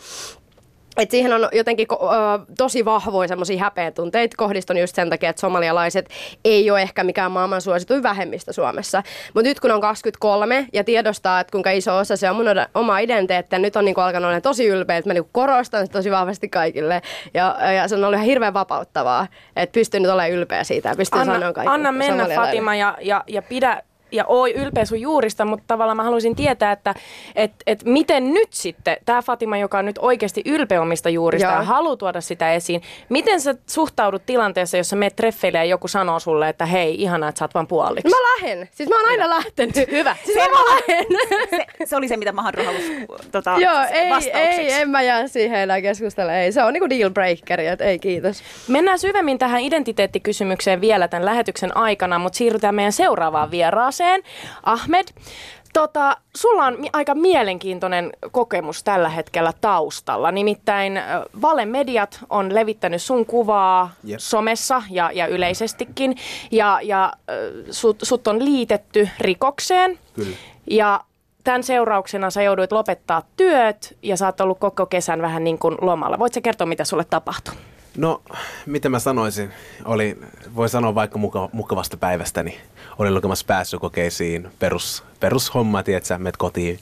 Et 0.97 1.11
siihen 1.11 1.33
on 1.33 1.49
jotenkin 1.51 1.87
ko- 1.93 2.03
ö, 2.03 2.53
tosi 2.57 2.85
vahvoja 2.85 3.27
semmoisia 3.27 3.59
häpeän 3.59 3.93
tunteita 3.93 4.37
kohdistunut 4.37 4.81
just 4.81 4.95
sen 4.95 5.09
takia, 5.09 5.29
että 5.29 5.39
somalialaiset 5.39 6.09
ei 6.45 6.71
ole 6.71 6.81
ehkä 6.81 7.03
mikään 7.03 7.31
maailman 7.31 7.61
suosituin 7.61 8.03
vähemmistö 8.03 8.53
Suomessa. 8.53 9.03
Mutta 9.33 9.49
nyt 9.49 9.59
kun 9.59 9.71
on 9.71 9.81
23 9.81 10.67
ja 10.73 10.83
tiedostaa, 10.83 11.39
että 11.39 11.51
kuinka 11.51 11.71
iso 11.71 11.97
osa 11.97 12.17
se 12.17 12.29
on 12.29 12.35
mun 12.35 12.45
oma 12.75 12.99
identiteetti, 12.99 13.55
ja 13.55 13.59
nyt 13.59 13.75
on 13.75 13.85
niinku 13.85 14.01
alkanut 14.01 14.29
olla 14.29 14.41
tosi 14.41 14.67
ylpeä, 14.67 14.97
että 14.97 15.09
mä 15.09 15.13
niinku 15.13 15.29
korostan 15.33 15.85
sitä 15.85 15.97
tosi 15.97 16.11
vahvasti 16.11 16.49
kaikille. 16.49 17.01
Ja, 17.33 17.57
ja 17.75 17.87
se 17.87 17.95
on 17.95 18.03
ollut 18.03 18.15
ihan 18.15 18.25
hirveän 18.25 18.53
vapauttavaa, 18.53 19.27
että 19.55 19.73
pystyn 19.73 20.01
nyt 20.01 20.11
olemaan 20.11 20.31
ylpeä 20.31 20.63
siitä 20.63 20.89
ja 20.89 20.95
pystyn 20.95 21.21
anna, 21.21 21.33
sanoa 21.33 21.53
kaikille. 21.53 21.73
anna 21.73 21.91
mennä. 21.91 22.27
Fatima 22.35 22.75
ja, 22.75 22.97
ja, 23.01 23.23
ja 23.27 23.41
pidä, 23.41 23.81
ja 24.11 24.25
oi 24.25 24.53
ylpeä 24.53 24.85
sun 24.85 25.01
juurista, 25.01 25.45
mutta 25.45 25.63
tavallaan 25.67 25.97
mä 25.97 26.03
haluaisin 26.03 26.35
tietää, 26.35 26.71
että 26.71 26.95
et, 27.35 27.51
et 27.67 27.83
miten 27.85 28.33
nyt 28.33 28.47
sitten, 28.51 28.97
tämä 29.05 29.21
Fatima, 29.21 29.57
joka 29.57 29.77
on 29.77 29.85
nyt 29.85 29.97
oikeasti 30.01 30.41
ylpeä 30.45 30.81
omista 30.81 31.09
juurista 31.09 31.47
Joo. 31.47 31.55
ja 31.55 31.63
haluaa 31.63 31.97
tuoda 31.97 32.21
sitä 32.21 32.53
esiin, 32.53 32.81
miten 33.09 33.41
sä 33.41 33.55
suhtaudut 33.67 34.25
tilanteessa, 34.25 34.77
jossa 34.77 34.95
meet 34.95 35.15
treffeille 35.15 35.57
ja 35.57 35.63
joku 35.63 35.87
sanoo 35.87 36.19
sulle, 36.19 36.49
että 36.49 36.65
hei, 36.65 37.01
ihanaa, 37.01 37.29
että 37.29 37.39
sä 37.39 37.45
oot 37.45 37.53
vaan 37.53 37.67
puoliksi? 37.67 38.09
Mä 38.09 38.15
lähden. 38.15 38.69
Siis 38.71 38.89
mä 38.89 38.95
oon 38.95 39.09
aina 39.09 39.29
lähtenyt. 39.29 39.75
Hyvä. 39.91 40.15
Siis 40.25 40.37
mä 40.37 40.47
vaan 40.51 40.65
lähden. 40.65 41.05
Se, 41.49 41.65
se 41.85 41.95
oli 41.95 42.07
se, 42.07 42.17
mitä 42.17 42.31
Mahadura 42.31 42.63
halusi 42.63 43.05
tota, 43.31 43.55
Joo, 43.59 43.83
ei, 43.91 44.31
ei, 44.33 44.71
en 44.71 44.89
mä 44.89 45.01
jää 45.01 45.27
siihen 45.27 45.59
enää 45.59 45.81
keskustella. 45.81 46.33
Ei, 46.33 46.51
se 46.51 46.63
on 46.63 46.73
niinku 46.73 46.89
deal 46.89 47.09
breakeri, 47.09 47.67
että 47.67 47.83
ei 47.83 47.99
kiitos. 47.99 48.43
Mennään 48.67 48.99
syvemmin 48.99 49.39
tähän 49.39 49.61
identiteettikysymykseen 49.61 50.81
vielä 50.81 51.07
tämän 51.07 51.25
lähetyksen 51.25 51.77
aikana, 51.77 52.19
mutta 52.19 52.37
siirrytään 52.37 52.75
meidän 52.75 52.91
seuraavaan 52.91 53.51
vieraaseen. 53.51 53.98
Ahmed, 54.63 55.07
tota, 55.73 56.17
sulla 56.35 56.65
on 56.65 56.77
aika 56.93 57.15
mielenkiintoinen 57.15 58.11
kokemus 58.31 58.83
tällä 58.83 59.09
hetkellä 59.09 59.53
taustalla. 59.61 60.31
Nimittäin 60.31 61.01
valemediat 61.41 62.19
on 62.29 62.55
levittänyt 62.55 63.01
sun 63.01 63.25
kuvaa 63.25 63.91
Jep. 64.03 64.19
somessa 64.19 64.83
ja, 64.89 65.11
ja 65.13 65.27
yleisestikin. 65.27 66.17
Ja, 66.51 66.79
ja 66.83 67.13
sut, 67.71 67.97
sut 68.03 68.27
on 68.27 68.45
liitetty 68.45 69.09
rikokseen. 69.19 69.99
Kyllä. 70.13 70.37
Ja 70.69 71.01
tämän 71.43 71.63
seurauksena 71.63 72.29
sä 72.29 72.41
jouduit 72.41 72.71
lopettaa 72.71 73.21
työt 73.37 73.97
ja 74.03 74.17
sä 74.17 74.25
oot 74.25 74.41
ollut 74.41 74.59
koko 74.59 74.85
kesän 74.85 75.21
vähän 75.21 75.43
niin 75.43 75.59
kuin 75.59 75.77
lomalla. 75.81 76.19
Voit 76.19 76.33
sä 76.33 76.41
kertoa, 76.41 76.67
mitä 76.67 76.83
sulle 76.83 77.05
tapahtui? 77.09 77.53
No, 77.97 78.21
mitä 78.65 78.89
mä 78.89 78.99
sanoisin, 78.99 79.53
oli, 79.85 80.17
voi 80.55 80.69
sanoa 80.69 80.95
vaikka 80.95 81.19
muka, 81.19 81.49
mukavasta 81.51 81.97
päivästäni. 81.97 82.57
Olin 82.99 83.13
lukemassa 83.13 83.45
pääsykokeisiin, 83.45 84.47
perus, 84.59 85.03
perushomma, 85.19 85.83
tiedätkö, 85.83 86.17
menet 86.17 86.37
kotiin, 86.37 86.79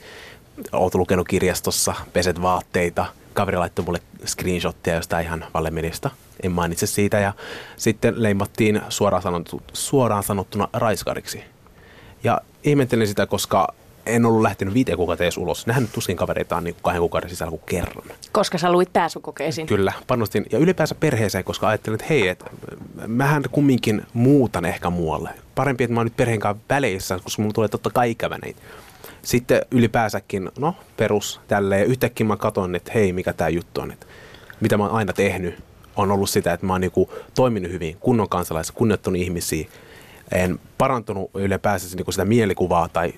oot 0.72 0.96
lukenut 0.96 1.28
kirjastossa, 1.28 1.94
peset 2.14 2.42
vaatteita, 2.42 3.06
kaveri 3.34 3.58
laittoi 3.58 3.86
mulle 3.86 4.02
screenshottia 4.26 4.96
jostain 4.96 5.26
ihan 5.26 5.46
valemedista, 5.54 6.10
en 6.44 6.52
mainitse 6.52 6.88
siitä, 6.88 7.20
ja 7.20 7.34
sitten 7.78 8.24
leimattiin 8.24 8.82
suoraan, 8.90 9.24
sanottu, 9.24 9.62
suoraan 9.74 10.24
sanottuna 10.24 10.68
raiskariksi. 10.74 11.44
Ja 12.24 12.42
ihmettelin 12.64 13.08
sitä, 13.08 13.26
koska 13.26 13.74
en 14.08 14.26
ollut 14.26 14.42
lähtenyt 14.42 14.74
viiteen 14.74 14.98
kuukautta 14.98 15.24
edes 15.24 15.38
ulos. 15.38 15.68
Nähnyt 15.68 15.92
tuskin 15.94 16.18
kavereitaan 16.18 16.64
niin 16.64 16.76
kahden 16.82 17.00
kuukauden 17.00 17.30
sisällä 17.30 17.50
kuin 17.52 17.62
kerran. 17.66 18.04
Koska 18.32 18.58
sä 18.58 18.72
luit 18.72 18.94
pääsykokeisiin. 18.94 19.68
Kyllä, 19.68 19.94
panostin 20.08 20.46
ja 20.52 20.60
ylipäänsä 20.60 20.96
perheeseen, 20.96 21.44
koska 21.44 21.68
ajattelin, 21.68 21.96
että 21.96 22.08
hei, 22.10 22.28
että 22.28 22.46
mähän 23.08 23.44
kumminkin 23.52 24.02
muutan 24.14 24.66
ehkä 24.66 24.90
muualle. 24.90 25.30
Parempi, 25.56 25.84
että 25.84 25.94
mä 25.94 26.00
oon 26.00 26.06
nyt 26.06 26.18
perheen 26.18 26.40
kanssa 26.40 26.64
väleissä, 26.70 27.20
koska 27.24 27.42
mulla 27.42 27.54
tulee 27.54 27.70
totta 27.70 27.90
kai 27.90 28.12
ikävä 28.12 28.38
näitä. 28.38 28.62
Sitten 29.22 29.62
ylipäänsä,kin 29.72 30.50
no 30.60 30.76
perus 30.98 31.42
tälleen. 31.48 31.88
Yhtäkkiä 31.88 32.28
mä 32.28 32.38
katson, 32.38 32.76
että 32.76 32.92
hei, 32.96 33.14
mikä 33.14 33.34
tämä 33.34 33.50
juttu 33.50 33.82
on. 33.82 33.92
Että 33.92 34.06
mitä 34.62 34.78
mä 34.78 34.84
oon 34.84 34.94
aina 34.94 35.14
tehnyt, 35.14 35.64
on 35.96 36.12
ollut 36.12 36.30
sitä, 36.30 36.54
että 36.54 36.66
mä 36.66 36.74
oon 36.74 36.82
niinku 36.82 37.14
toiminut 37.36 37.72
hyvin, 37.72 37.98
kunnon 38.00 38.30
kansalaisia, 38.30 38.76
kunnioittanut 38.76 39.22
ihmisiä. 39.22 39.68
En 40.32 40.60
parantunut 40.78 41.32
ylipäänsä 41.34 41.96
niinku 41.96 42.12
sitä 42.12 42.26
mielikuvaa 42.26 42.90
tai 42.90 43.14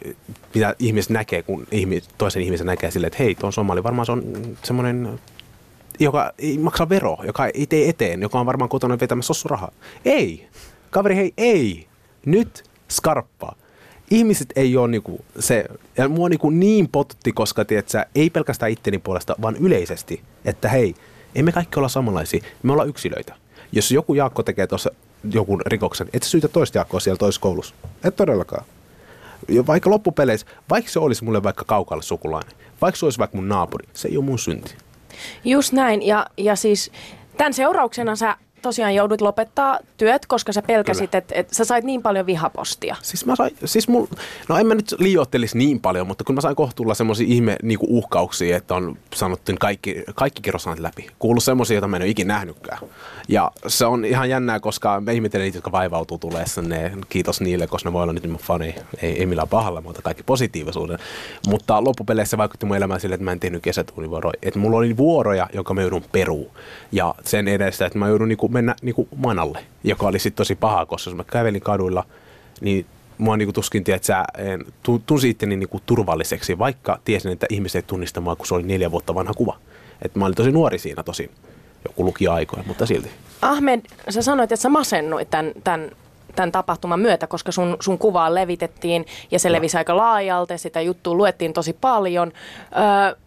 mitä 0.55 0.75
ihmiset 0.79 1.11
näkee, 1.11 1.43
kun 1.43 1.67
ihmis, 1.71 2.09
toisen 2.17 2.41
ihmisen 2.41 2.67
näkee 2.67 2.91
silleen, 2.91 3.07
että 3.07 3.23
hei, 3.23 3.35
tuon 3.35 3.53
somali 3.53 3.83
varmaan 3.83 4.05
se 4.05 4.11
on 4.11 4.23
semmoinen 4.63 5.19
joka 5.99 6.33
ei 6.37 6.57
maksa 6.57 6.89
vero, 6.89 7.17
joka 7.23 7.47
ei 7.47 7.67
tee 7.67 7.89
eteen, 7.89 8.21
joka 8.21 8.39
on 8.39 8.45
varmaan 8.45 8.69
kotona 8.69 8.99
vetämässä 8.99 9.27
sossurahaa. 9.27 9.71
Ei. 10.05 10.47
Kaveri, 10.89 11.15
hei, 11.15 11.33
ei. 11.37 11.87
Nyt 12.25 12.63
skarppaa. 12.89 13.55
Ihmiset 14.11 14.53
ei 14.55 14.77
ole 14.77 14.87
niinku 14.87 15.25
se, 15.39 15.65
ja 15.97 16.09
mua 16.09 16.29
niinku 16.29 16.49
niin 16.49 16.89
potutti, 16.89 17.31
koska 17.31 17.65
tiedätkö, 17.65 18.05
ei 18.15 18.29
pelkästään 18.29 18.71
itteni 18.71 18.97
puolesta, 18.97 19.35
vaan 19.41 19.55
yleisesti, 19.55 20.21
että 20.45 20.69
hei, 20.69 20.95
ei 21.35 21.43
me 21.43 21.51
kaikki 21.51 21.79
olla 21.79 21.89
samanlaisia, 21.89 22.43
me 22.63 22.71
ollaan 22.71 22.89
yksilöitä. 22.89 23.35
Jos 23.71 23.91
joku 23.91 24.13
Jaakko 24.13 24.43
tekee 24.43 24.67
tuossa 24.67 24.91
jonkun 25.31 25.61
rikoksen, 25.65 26.09
et 26.13 26.23
sä 26.23 26.29
syytä 26.29 26.47
toista 26.47 26.77
Jaakkoa 26.77 26.99
siellä 26.99 27.17
toisessa 27.17 27.41
koulussa. 27.41 27.75
Et 28.03 28.15
todellakaan. 28.15 28.65
Ja 29.47 29.67
vaikka 29.67 29.89
loppupeleissä, 29.89 30.47
vaikka 30.69 30.91
se 30.91 30.99
olisi 30.99 31.23
mulle 31.23 31.43
vaikka 31.43 31.65
kaukalle 31.65 32.03
sukulainen, 32.03 32.51
vaikka 32.81 32.99
se 32.99 33.05
olisi 33.05 33.19
vaikka 33.19 33.37
mun 33.37 33.49
naapuri, 33.49 33.87
se 33.93 34.07
ei 34.07 34.17
ole 34.17 34.25
mun 34.25 34.39
synti. 34.39 34.75
Just 35.43 35.73
näin. 35.73 36.07
Ja, 36.07 36.27
ja 36.37 36.55
siis 36.55 36.91
tämän 37.37 37.53
seurauksena 37.53 38.15
sä 38.15 38.37
tosiaan 38.61 38.95
joudut 38.95 39.21
lopettaa 39.21 39.79
työt, 39.97 40.25
koska 40.25 40.53
sä 40.53 40.61
pelkäsit, 40.61 41.15
että 41.15 41.35
et 41.35 41.49
sä 41.51 41.65
sait 41.65 41.85
niin 41.85 42.01
paljon 42.01 42.25
vihapostia. 42.25 42.95
Siis 43.01 43.25
mä 43.25 43.35
sain, 43.35 43.57
siis 43.65 43.87
mul, 43.87 44.05
no 44.49 44.57
en 44.57 44.67
mä 44.67 44.75
nyt 44.75 44.95
liioittelisi 44.97 45.57
niin 45.57 45.79
paljon, 45.79 46.07
mutta 46.07 46.23
kun 46.23 46.35
mä 46.35 46.41
sain 46.41 46.55
kohtuulla 46.55 46.93
semmoisia 46.93 47.27
ihme 47.29 47.55
niinku 47.63 47.85
uhkauksia, 47.89 48.57
että 48.57 48.75
on 48.75 48.97
sanottu 49.15 49.51
kaikki, 49.59 50.03
kaikki 50.15 50.41
kerrosanat 50.41 50.79
läpi. 50.79 51.07
Kuullut 51.19 51.43
semmoisia, 51.43 51.75
joita 51.75 51.87
mä 51.87 51.95
en 51.95 52.01
ole 52.01 52.09
ikinä 52.09 52.33
nähnytkään. 52.33 52.79
Ja 53.27 53.51
se 53.67 53.85
on 53.85 54.05
ihan 54.05 54.29
jännää, 54.29 54.59
koska 54.59 55.01
mä 55.01 55.11
ihmettelen 55.11 55.45
niitä, 55.45 55.57
jotka 55.57 55.71
vaivautuu 55.71 56.17
tuleessa 56.17 56.61
ne. 56.61 56.91
Kiitos 57.09 57.41
niille, 57.41 57.67
koska 57.67 57.89
ne 57.89 57.93
voi 57.93 58.03
olla 58.03 58.13
nyt 58.13 58.27
mun 58.27 58.39
fani. 58.39 58.75
Ei, 59.01 59.19
ei 59.19 59.25
millään 59.25 59.47
pahalla, 59.47 59.81
mutta 59.81 60.01
kaikki 60.01 60.23
positiivisuuden. 60.23 60.99
Mutta 61.47 61.83
loppupeleissä 61.83 62.29
se 62.29 62.37
vaikutti 62.37 62.65
mun 62.65 62.77
elämään 62.77 62.99
sille, 62.99 63.15
että 63.15 63.23
mä 63.23 63.31
en 63.31 63.39
tehnyt 63.39 63.63
kesätuunivuoroja. 63.63 64.33
Että 64.41 64.59
mulla 64.59 64.77
oli 64.77 64.97
vuoroja, 64.97 65.49
joka 65.53 65.73
mä 65.73 65.81
joudun 65.81 66.03
peruu. 66.11 66.51
Ja 66.91 67.15
sen 67.25 67.47
edestä, 67.47 67.85
että 67.85 67.99
mä 67.99 68.07
joudun 68.07 68.27
niinku 68.27 68.48
mennä 68.49 68.75
niinku 68.81 69.07
manalle, 69.15 69.65
joka 69.83 70.07
oli 70.07 70.19
sitten 70.19 70.37
tosi 70.37 70.55
paha, 70.55 70.85
koska 70.85 71.09
jos 71.09 71.17
mä 71.17 71.23
kävelin 71.23 71.61
kaduilla, 71.61 72.03
niin 72.61 72.85
mua 73.17 73.37
niinku 73.37 73.53
tuskin, 73.53 73.83
että 73.87 74.05
sä 74.05 74.23
en, 74.37 74.65
tu- 74.83 75.01
tunsi 75.05 75.29
itteni 75.29 75.55
niinku 75.55 75.81
turvalliseksi, 75.85 76.57
vaikka 76.57 76.99
tiesin, 77.05 77.31
että 77.31 77.47
ihmiset 77.49 77.75
ei 77.83 77.87
tunnista 77.87 78.21
mua, 78.21 78.35
kun 78.35 78.45
se 78.45 78.55
oli 78.55 78.63
neljä 78.63 78.91
vuotta 78.91 79.15
vanha 79.15 79.33
kuva. 79.33 79.57
Et 80.01 80.15
mä 80.15 80.25
olin 80.25 80.35
tosi 80.35 80.51
nuori 80.51 80.79
siinä 80.79 81.03
tosi, 81.03 81.31
joku 81.87 82.05
lukio-aikoja, 82.05 82.63
mutta 82.67 82.85
silti. 82.85 83.09
Ahmed, 83.41 83.81
sä 84.09 84.21
sanoit, 84.21 84.51
että 84.51 84.61
sä 84.61 84.69
masennuit 84.69 85.29
tämän, 85.29 85.51
tämän, 85.63 85.91
tämän 86.35 86.51
tapahtuman 86.51 86.99
myötä, 86.99 87.27
koska 87.27 87.51
sun, 87.51 87.77
sun 87.79 87.97
kuvaa 87.97 88.35
levitettiin 88.35 89.05
ja 89.31 89.39
se 89.39 89.51
levisi 89.51 89.77
aika 89.77 89.97
laajalti, 89.97 90.57
sitä 90.57 90.81
juttua 90.81 91.13
luettiin 91.13 91.53
tosi 91.53 91.73
paljon. 91.73 92.31
Öö, 92.75 93.19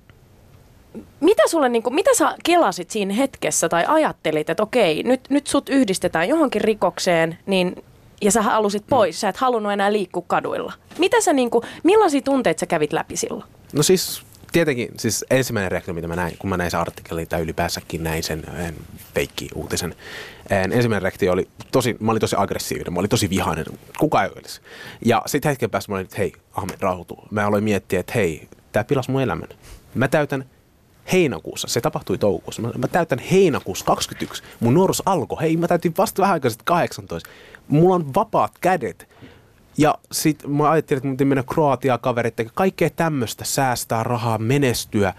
mitä, 1.20 1.42
sulle, 1.46 1.68
niin 1.68 1.82
kuin, 1.82 1.94
mitä 1.94 2.11
sä 2.14 2.34
kelasit 2.44 2.90
siinä 2.90 3.14
hetkessä 3.14 3.68
tai 3.68 3.84
ajattelit, 3.88 4.50
että 4.50 4.62
okei, 4.62 5.02
nyt, 5.02 5.20
nyt 5.30 5.46
sut 5.46 5.68
yhdistetään 5.68 6.28
johonkin 6.28 6.61
rikokseen, 6.61 7.38
niin, 7.46 7.84
ja 8.20 8.32
sä 8.32 8.42
halusit 8.42 8.84
pois, 8.88 9.20
sä 9.20 9.28
et 9.28 9.37
halunnut 9.37 9.72
enää 9.72 9.92
liikkua 9.92 10.25
kaduilla. 10.26 10.72
Mitä 10.99 11.20
sä, 11.20 11.32
niin 11.32 11.50
kuin, 11.50 11.64
millaisia 11.82 12.20
tunteita 12.20 12.61
sä 12.61 12.66
kävit 12.66 12.92
läpi 12.92 13.16
silloin? 13.16 13.44
No 13.72 13.82
siis 13.82 14.22
tietenkin, 14.52 14.88
siis 14.99 15.25
ensimmäinen 15.30 15.72
reaktio, 15.72 15.94
mitä 15.94 16.08
mä 16.08 16.16
näin, 16.16 16.38
kun 16.38 16.50
mä 16.50 16.56
näin 16.56 16.70
sen 16.70 16.80
artikkelin 16.80 17.28
tai 17.28 17.40
ylipäänsäkin 17.40 18.02
näin 18.04 18.22
sen 18.22 18.42
en, 18.58 18.75
feikki-uutisen. 19.14 19.94
En, 20.50 20.72
ensimmäinen 20.72 21.02
reaktio 21.02 21.32
oli 21.32 21.49
tosi, 21.72 21.96
mä 22.00 22.11
olin 22.11 22.20
tosi 22.20 22.37
aggressiivinen, 22.38 22.92
mä 22.92 22.99
olin 22.99 23.11
tosi 23.11 23.30
vihainen, 23.30 23.64
kuka 23.99 24.25
ei 24.25 24.30
olisi. 24.37 24.61
Ja 25.04 25.22
sitten 25.26 25.50
hetken 25.50 25.70
päästä 25.70 25.92
mä 25.92 25.96
olin, 25.96 26.04
että 26.04 26.16
hei, 26.18 26.32
Ahmed, 26.52 26.76
rauhoitu. 26.80 27.18
Mä 27.30 27.46
aloin 27.46 27.64
miettiä, 27.64 28.00
että 28.00 28.12
hei, 28.14 28.49
tää 28.72 28.84
pilas 28.84 29.08
mun 29.08 29.22
elämän. 29.22 29.49
Mä 29.94 30.08
täytän 30.08 30.44
heinäkuussa, 31.12 31.68
se 31.68 31.80
tapahtui 31.80 32.18
toukokuussa, 32.18 32.62
mä, 32.62 32.71
mä 32.78 32.88
täytän 32.88 33.18
heinäkuussa 33.18 33.85
21, 33.85 34.42
mun 34.61 34.75
nuoruus 34.75 35.02
alkoi, 35.06 35.40
hei 35.40 35.56
mä 35.56 35.68
täytin 35.68 35.94
vasta 35.99 36.23
vähän 36.23 36.32
aikaa 36.32 36.50
sitten 36.50 36.64
18, 36.64 37.30
mulla 37.68 37.94
on 37.94 38.14
vapaat 38.14 38.52
kädet. 38.61 39.09
Ja 39.78 39.99
sit 40.12 40.42
mä 40.47 40.71
ajattelin, 40.71 40.99
että 40.99 41.09
mun 41.09 41.16
piti 41.16 41.25
mennä 41.25 41.42
Kroatiaa 41.42 41.99
kaverit, 41.99 42.35
kaikkea 42.54 42.90
tämmöistä, 42.90 43.44
säästää 43.44 44.02
rahaa, 44.02 44.38
menestyä. 44.38 45.14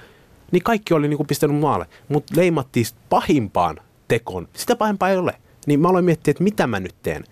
Niin 0.52 0.64
kaikki 0.64 0.94
oli 0.94 1.08
niinku 1.08 1.24
pistänyt 1.24 1.60
maalle, 1.60 1.86
mutta 2.10 2.34
leimattiin 2.36 2.86
pahimpaan 3.10 3.80
tekoon. 4.08 4.48
Sitä 4.54 4.76
pahempaa 4.76 5.10
ei 5.10 5.18
ole. 5.18 5.36
Niin 5.68 5.80
mä 5.80 5.90
aloin 5.90 6.06
miettiä, 6.06 6.32
että 6.32 6.44
mitä 6.44 6.68
mä 6.68 6.80
nyt 6.80 6.96
teen. 7.04 7.24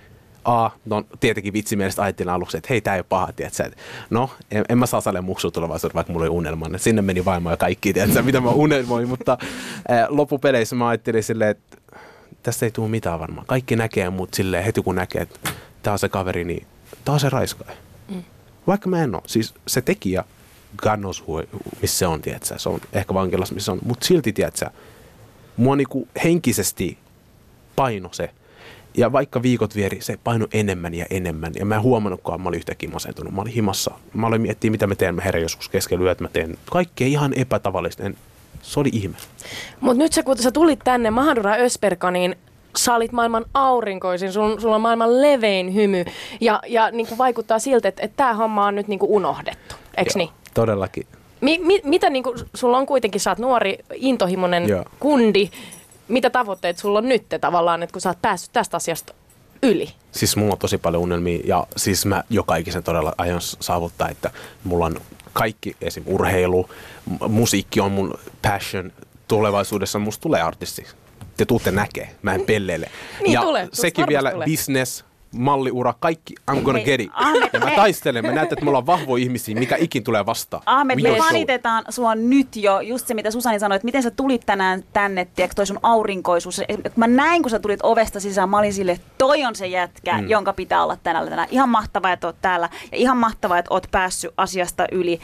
A, 0.45 0.69
no 0.85 1.03
tietenkin 1.19 1.53
vitsimielestä 1.53 2.03
ajattelin 2.03 2.29
aluksi, 2.29 2.57
että 2.57 2.67
hei, 2.69 2.81
tää 2.81 2.95
ei 2.95 2.99
ole 2.99 3.05
paha, 3.09 3.33
tiedätkö? 3.33 3.63
Et, 3.63 3.77
No, 4.09 4.29
en, 4.51 4.65
en 4.69 4.77
mä 4.77 4.85
saa 4.85 5.01
saada 5.01 5.21
muksu 5.21 5.51
tulevaisuudessa, 5.51 5.95
vaikka 5.95 6.13
mulla 6.13 6.23
oli 6.23 6.37
unelma. 6.37 6.67
Et 6.75 6.81
sinne 6.81 7.01
meni 7.01 7.25
vaimo 7.25 7.51
ja 7.51 7.57
kaikki, 7.57 7.93
tiedätkö, 7.93 8.21
mitä 8.21 8.41
mä 8.41 8.49
unelmoin, 8.49 9.09
mutta 9.09 9.37
ää, 9.87 10.07
loppupeleissä 10.09 10.75
mä 10.75 10.87
ajattelin 10.87 11.23
silleen, 11.23 11.49
että 11.51 11.77
tästä 12.43 12.65
ei 12.65 12.71
tule 12.71 12.89
mitään 12.89 13.19
varmaan. 13.19 13.47
Kaikki 13.47 13.75
näkee 13.75 14.09
mut 14.09 14.33
silleen 14.33 14.63
heti 14.63 14.81
kun 14.81 14.95
näkee, 14.95 15.21
että 15.21 15.39
tää 15.83 15.93
on 15.93 15.99
se 15.99 16.09
kaveri, 16.09 16.43
niin 16.43 16.67
tää 17.05 17.13
on 17.13 17.19
se 17.19 17.29
raiskaaja. 17.29 17.77
Mm. 18.09 18.23
Vaikka 18.67 18.89
mä 18.89 19.03
en 19.03 19.15
oo. 19.15 19.23
Siis 19.27 19.53
se 19.67 19.81
tekijä, 19.81 20.23
who, 21.27 21.43
missä 21.81 21.97
se 21.97 22.07
on, 22.07 22.21
tiedätkö? 22.21 22.59
Se 22.59 22.69
on 22.69 22.79
ehkä 22.93 23.13
vankilassa, 23.13 23.55
missä 23.55 23.71
on. 23.71 23.79
Mutta 23.85 24.05
silti, 24.05 24.33
tiedätkö, 24.33 24.69
mua 25.57 25.75
niinku 25.75 26.07
henkisesti 26.23 26.97
paino 27.75 28.09
se. 28.11 28.29
Ja 28.97 29.11
vaikka 29.11 29.41
viikot 29.41 29.75
vieri, 29.75 30.01
se 30.01 30.19
paino 30.23 30.47
enemmän 30.53 30.93
ja 30.93 31.05
enemmän. 31.09 31.51
Ja 31.59 31.65
mä 31.65 31.75
en 31.75 31.81
huomannutkaan, 31.81 32.41
mä 32.41 32.49
olin 32.49 32.57
yhtäkkiä 32.57 32.89
masentunut. 32.89 33.33
Mä 33.33 33.41
olin 33.41 33.53
himassa. 33.53 33.91
Mä 34.13 34.27
olin 34.27 34.41
miettiä, 34.41 34.71
mitä 34.71 34.87
mä 34.87 34.95
teen. 34.95 35.15
Mä 35.15 35.21
herän 35.21 35.41
joskus 35.41 35.69
keskellä 35.69 36.03
yötä. 36.03 36.23
Mä 36.23 36.29
teen 36.33 36.57
kaikkea 36.71 37.07
ihan 37.07 37.33
epätavallista. 37.33 38.03
En, 38.03 38.17
se 38.61 38.79
oli 38.79 38.89
ihme. 38.93 39.17
Mutta 39.79 40.03
nyt 40.03 40.13
sä, 40.13 40.23
kun 40.23 40.37
sä 40.37 40.51
tulit 40.51 40.79
tänne 40.83 41.11
Mahadura 41.11 41.53
Ösperkaniin, 41.53 42.35
sä 42.77 42.95
olit 42.95 43.11
maailman 43.11 43.45
aurinkoisin, 43.53 44.33
sun, 44.33 44.61
sulla 44.61 44.75
on 44.75 44.81
maailman 44.81 45.21
levein 45.21 45.73
hymy 45.73 46.05
ja, 46.41 46.61
ja 46.67 46.91
niin 46.91 47.07
kuin 47.07 47.17
vaikuttaa 47.17 47.59
siltä, 47.59 47.87
että, 47.87 48.03
että 48.03 48.17
tämä 48.17 48.33
homma 48.33 48.65
on 48.65 48.75
nyt 48.75 48.87
niin 48.87 48.99
kuin 48.99 49.11
unohdettu, 49.11 49.75
eikö 49.97 50.11
niin? 50.15 50.29
Todellakin. 50.53 51.07
Mi, 51.41 51.59
mi, 51.63 51.81
mitä 51.83 52.09
niin 52.09 52.23
kuin, 52.23 52.37
sulla 52.53 52.77
on 52.77 52.85
kuitenkin, 52.85 53.21
sä 53.21 53.29
oot 53.29 53.39
nuori, 53.39 53.77
intohimoinen 53.93 54.69
Joo. 54.69 54.85
kundi, 54.99 55.49
mitä 56.11 56.29
tavoitteet 56.29 56.77
sulla 56.77 56.99
on 56.99 57.09
nyt 57.09 57.25
tavallaan, 57.41 57.83
että 57.83 57.93
kun 57.93 58.01
sä 58.01 58.09
oot 58.09 58.21
päässyt 58.21 58.53
tästä 58.53 58.77
asiasta 58.77 59.13
yli? 59.63 59.89
Siis 60.11 60.35
mulla 60.35 60.53
on 60.53 60.59
tosi 60.59 60.77
paljon 60.77 61.03
unelmia 61.03 61.39
ja 61.45 61.67
siis 61.77 62.05
mä 62.05 62.23
joka 62.29 62.55
ikisen 62.55 62.83
todella 62.83 63.13
aion 63.17 63.41
saavuttaa, 63.41 64.09
että 64.09 64.31
mulla 64.63 64.85
on 64.85 65.01
kaikki 65.33 65.75
esim. 65.81 66.03
urheilu, 66.05 66.69
musiikki 67.29 67.79
on 67.79 67.91
mun 67.91 68.19
passion. 68.41 68.91
Tulevaisuudessa 69.27 69.99
musta 69.99 70.21
tulee 70.21 70.41
artisti. 70.41 70.85
Te 71.37 71.45
tuutte 71.45 71.71
näkee, 71.71 72.15
mä 72.21 72.33
en 72.33 72.41
pelleile. 72.41 72.91
Niin 73.21 73.33
ja 73.33 73.41
tulee, 73.41 73.67
sekin 73.73 74.07
vielä 74.07 74.31
tulee. 74.31 74.47
business, 74.47 75.05
malliura, 75.31 75.93
kaikki, 75.99 76.35
I'm 76.51 76.61
gonna 76.61 76.73
Hei, 76.73 76.85
get 76.85 77.01
it. 77.01 77.09
Ahmed, 77.13 77.49
ja 77.53 77.59
mä 77.59 77.65
me- 77.65 77.75
taistelen, 77.75 78.25
mä 78.25 78.31
näytän, 78.31 78.53
että 78.53 78.65
me 78.65 78.69
ollaan 78.69 78.85
vahvoja 78.85 79.23
ihmisiä, 79.23 79.55
mikä 79.55 79.75
ikin 79.79 80.03
tulee 80.03 80.25
vastaan. 80.25 80.63
Ahmed, 80.65 81.01
me 81.01 81.17
fanitetaan 81.17 81.83
sua 81.89 82.15
nyt 82.15 82.55
jo, 82.55 82.79
just 82.79 83.07
se 83.07 83.13
mitä 83.13 83.31
Susani 83.31 83.59
sanoi, 83.59 83.75
että 83.75 83.85
miten 83.85 84.03
sä 84.03 84.11
tulit 84.11 84.45
tänään 84.45 84.83
tänne, 84.93 85.25
tiedätkö, 85.25 85.55
toi 85.55 85.67
sun 85.67 85.79
aurinkoisuus. 85.83 86.61
Mä 86.95 87.07
näin, 87.07 87.41
kun 87.41 87.49
sä 87.49 87.59
tulit 87.59 87.79
ovesta 87.83 88.19
sisään, 88.19 88.49
mä 88.49 88.57
olin 88.57 88.73
sille, 88.73 88.99
toi 89.17 89.45
on 89.45 89.55
se 89.55 89.67
jätkä, 89.67 90.17
mm. 90.17 90.29
jonka 90.29 90.53
pitää 90.53 90.83
olla 90.83 90.97
tänään 91.03 91.29
tänään. 91.29 91.47
Ihan 91.51 91.69
mahtavaa, 91.69 92.11
että 92.11 92.27
oot 92.27 92.41
täällä 92.41 92.69
ja 92.91 92.97
ihan 92.97 93.17
mahtavaa, 93.17 93.57
että 93.57 93.73
oot 93.73 93.87
päässyt 93.91 94.31
asiasta 94.37 94.85
yli. 94.91 95.19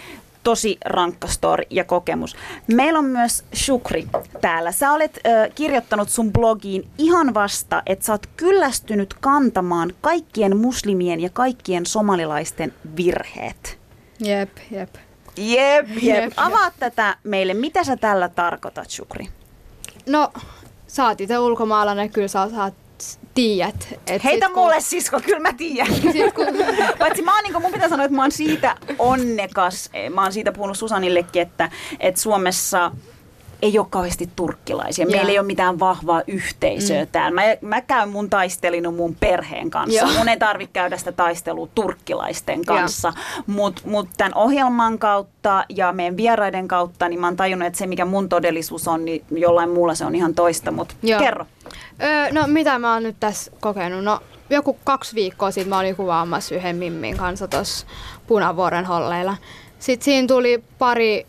Tosi 0.47 0.77
rankka 0.85 1.27
story 1.27 1.63
ja 1.69 1.83
kokemus. 1.83 2.35
Meillä 2.67 2.99
on 2.99 3.05
myös 3.05 3.43
Shukri 3.55 4.07
täällä. 4.41 4.71
Sä 4.71 4.91
olet 4.91 5.17
ö, 5.17 5.49
kirjoittanut 5.55 6.09
sun 6.09 6.33
blogiin 6.33 6.87
ihan 6.97 7.33
vasta, 7.33 7.83
että 7.85 8.05
sä 8.05 8.11
oot 8.11 8.27
kyllästynyt 8.37 9.13
kantamaan 9.13 9.93
kaikkien 10.01 10.57
muslimien 10.57 11.19
ja 11.19 11.29
kaikkien 11.29 11.85
somalilaisten 11.85 12.73
virheet. 12.97 13.79
Jep, 14.19 14.49
jep. 14.71 14.95
Jep, 15.37 15.89
jep. 15.89 16.03
Jep. 16.03 16.33
Avaa 16.37 16.71
tätä 16.79 17.17
meille. 17.23 17.53
Mitä 17.53 17.83
sä 17.83 17.97
tällä 17.97 18.29
tarkoitat, 18.29 18.89
Shukri? 18.89 19.27
No, 20.05 20.31
sä 20.87 21.07
oot 21.07 21.21
itse 21.21 21.39
ulkomaalainen, 21.39 22.09
kyllä 22.09 22.27
sä 22.27 22.49
saat 22.49 22.73
tiedät. 23.33 23.87
Et 24.07 24.23
Heitä 24.23 24.45
sit 24.45 24.53
kun- 24.53 24.63
mulle 24.63 24.81
sisko, 24.81 25.19
kyllä 25.25 25.39
mä 25.39 25.53
tiedän. 25.53 25.95
Sit 26.13 26.33
kun, 26.33 26.45
Paitsi 26.99 27.21
mä 27.21 27.35
oon, 27.35 27.43
niin 27.43 27.61
mun 27.61 27.71
pitää 27.71 27.89
sanoa, 27.89 28.05
että 28.05 28.15
mä 28.15 28.21
oon 28.21 28.31
siitä 28.31 28.75
onnekas. 28.99 29.89
Mä 30.13 30.21
oon 30.23 30.33
siitä 30.33 30.51
puhunut 30.51 30.77
Susanillekin, 30.77 31.41
että, 31.41 31.69
että 31.99 32.21
Suomessa 32.21 32.91
ei 33.61 33.79
ole 33.79 33.87
kauheasti 33.89 34.29
turkkilaisia. 34.35 35.05
Joo. 35.05 35.11
Meillä 35.11 35.31
ei 35.31 35.39
ole 35.39 35.47
mitään 35.47 35.79
vahvaa 35.79 36.21
yhteisöä 36.27 37.03
mm. 37.03 37.09
täällä. 37.11 37.41
Mä, 37.41 37.41
mä 37.61 37.81
käyn 37.81 38.09
mun 38.09 38.29
taistelin 38.29 38.93
mun 38.93 39.15
perheen 39.19 39.69
kanssa. 39.69 39.99
Joo. 40.05 40.17
Mun 40.17 40.29
ei 40.29 40.37
tarvitse 40.37 40.73
käydä 40.73 40.97
sitä 40.97 41.11
taistelua 41.11 41.67
turkkilaisten 41.75 42.65
kanssa. 42.65 43.13
Mutta 43.47 43.81
mut 43.85 44.09
tämän 44.17 44.35
ohjelman 44.35 44.99
kautta 44.99 45.65
ja 45.69 45.93
meidän 45.93 46.17
vieraiden 46.17 46.67
kautta, 46.67 47.09
niin 47.09 47.19
mä 47.19 47.27
oon 47.27 47.35
tajunnut, 47.35 47.67
että 47.67 47.79
se 47.79 47.87
mikä 47.87 48.05
mun 48.05 48.29
todellisuus 48.29 48.87
on, 48.87 49.05
niin 49.05 49.23
jollain 49.31 49.69
muulla 49.69 49.95
se 49.95 50.05
on 50.05 50.15
ihan 50.15 50.35
toista. 50.35 50.71
Mutta 50.71 50.95
Joo. 51.03 51.19
kerro. 51.19 51.45
Öö, 52.03 52.31
no, 52.31 52.47
mitä 52.47 52.79
mä 52.79 52.93
oon 52.93 53.03
nyt 53.03 53.15
tässä 53.19 53.51
kokenut? 53.59 54.03
No, 54.03 54.19
joku 54.49 54.77
kaksi 54.83 55.15
viikkoa 55.15 55.51
sitten 55.51 55.69
mä 55.69 55.79
olin 55.79 55.95
kuvaamassa 55.95 56.55
yhden 56.55 56.75
Mimmin 56.75 57.17
kanssa 57.17 57.47
tuossa 57.47 57.87
Punavuoren 58.27 58.85
holleilla. 58.85 59.37
Sitten 59.79 60.05
siinä 60.05 60.27
tuli 60.27 60.63
pari, 60.79 61.25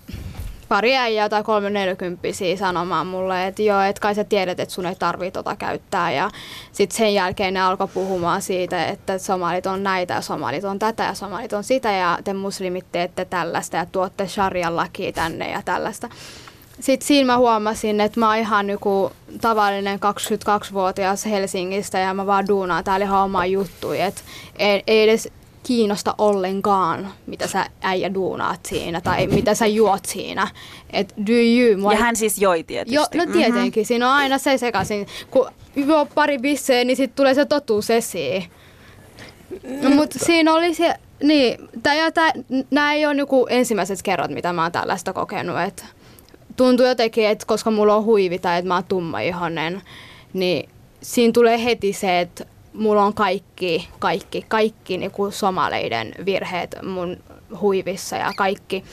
pari 0.69 0.97
äijää 0.97 1.29
tai 1.29 1.43
kolme 1.43 1.71
neljäkymppisiä 1.71 2.57
sanomaan 2.57 3.07
mulle, 3.07 3.47
että 3.47 3.63
joo, 3.63 3.81
että 3.81 4.01
kai 4.01 4.15
sä 4.15 4.25
tiedät, 4.25 4.61
että 4.61 4.75
sun 4.75 4.87
ei 4.87 4.95
tarvii 4.95 5.31
tota 5.31 5.57
käyttää. 5.57 6.11
Ja 6.11 6.31
sitten 6.73 6.97
sen 6.97 7.15
jälkeen 7.15 7.55
ne 7.55 7.61
alkoi 7.61 7.89
puhumaan 7.89 8.43
siitä, 8.43 8.87
että 8.87 9.19
somalit 9.19 9.67
on 9.67 9.83
näitä 9.83 10.15
ja 10.15 10.21
somalit 10.21 10.65
on 10.65 10.79
tätä 10.79 11.05
ja 11.05 11.15
somalit 11.15 11.53
on 11.53 11.65
sitä 11.65 11.93
ja 11.93 12.19
te 12.25 12.33
muslimit 12.33 12.87
teette 12.93 13.25
tällaista 13.25 13.77
ja 13.77 13.87
tuotte 13.87 14.29
sharian 14.29 14.77
lakia 14.77 15.13
tänne 15.13 15.51
ja 15.51 15.63
tällaista. 15.65 16.09
Sitten 16.81 17.07
siinä 17.07 17.33
mä 17.33 17.39
huomasin, 17.39 18.01
että 18.01 18.21
mä 18.21 18.29
oon 18.29 18.37
ihan 18.37 18.71
joku 18.71 19.13
tavallinen 19.41 19.99
22-vuotias 19.99 21.27
Helsingistä 21.27 21.99
ja 21.99 22.15
mä 22.15 22.27
vaan 22.27 22.49
duunaan 22.49 22.85
täällä 22.85 23.07
ihan 23.07 23.25
omaa 23.25 23.47
juttuja. 23.47 24.07
Et 24.07 24.25
ei, 24.59 24.83
ei 24.87 25.03
edes 25.03 25.29
kiinnosta 25.63 26.15
ollenkaan, 26.19 27.09
mitä 27.27 27.47
sä 27.47 27.67
äijä 27.83 28.15
duunaat 28.15 28.61
siinä 28.67 29.01
tai 29.01 29.27
mitä 29.27 29.55
sä 29.55 29.67
juot 29.67 30.05
siinä. 30.05 30.49
Et 30.91 31.15
do 31.27 31.33
you. 31.33 31.81
Mua 31.81 31.93
Ja 31.93 31.99
hän 31.99 32.17
siis 32.17 32.39
joi 32.39 32.65
tietysti. 32.65 32.95
Joo, 32.95 33.07
no 33.15 33.33
tietenkin. 33.33 33.87
Siinä 33.87 34.09
on 34.09 34.15
aina 34.15 34.39
se 34.39 34.59
sekaisin. 34.59 35.07
Kun 35.31 35.51
juo 35.77 36.07
pari 36.15 36.39
bisseä, 36.39 36.85
niin 36.85 36.97
sitten 36.97 37.17
tulee 37.17 37.35
se 37.35 37.45
totuus 37.45 37.91
esiin. 37.91 38.45
No, 39.83 39.91
mutta 39.91 40.19
siinä 40.19 40.55
oli 40.55 40.75
se, 40.75 40.95
niin, 41.23 41.69
tää, 41.83 41.95
ja 41.95 42.13
tää, 42.13 42.33
nämä 42.71 42.93
ei 42.93 43.07
ole 43.07 43.15
niinku 43.15 43.47
ensimmäiset 43.51 44.03
kerrat, 44.03 44.31
mitä 44.31 44.53
mä 44.53 44.63
oon 44.63 44.73
tällaista 44.73 45.13
kokenut. 45.13 45.61
Et 45.61 45.85
tuntuu 46.59 46.87
jotenkin, 46.87 47.29
että 47.29 47.47
koska 47.47 47.71
mulla 47.71 47.95
on 47.95 48.05
huivi 48.05 48.39
tai 48.39 48.59
että 48.59 48.69
mä 48.69 48.75
oon 48.75 48.85
tummaihonen, 48.85 49.83
niin 50.33 50.69
siinä 51.03 51.33
tulee 51.33 51.65
heti 51.65 51.93
se, 51.93 52.21
että 52.21 52.47
mulla 52.73 53.05
on 53.05 53.15
kaikki, 53.15 53.89
kaikki, 53.99 54.45
kaikki 54.49 54.99
niinku 54.99 55.31
somaleiden 55.31 56.15
virheet 56.25 56.77
mun 56.83 57.17
huivissa 57.61 58.17
ja 58.17 58.33
kaikki 58.37 58.85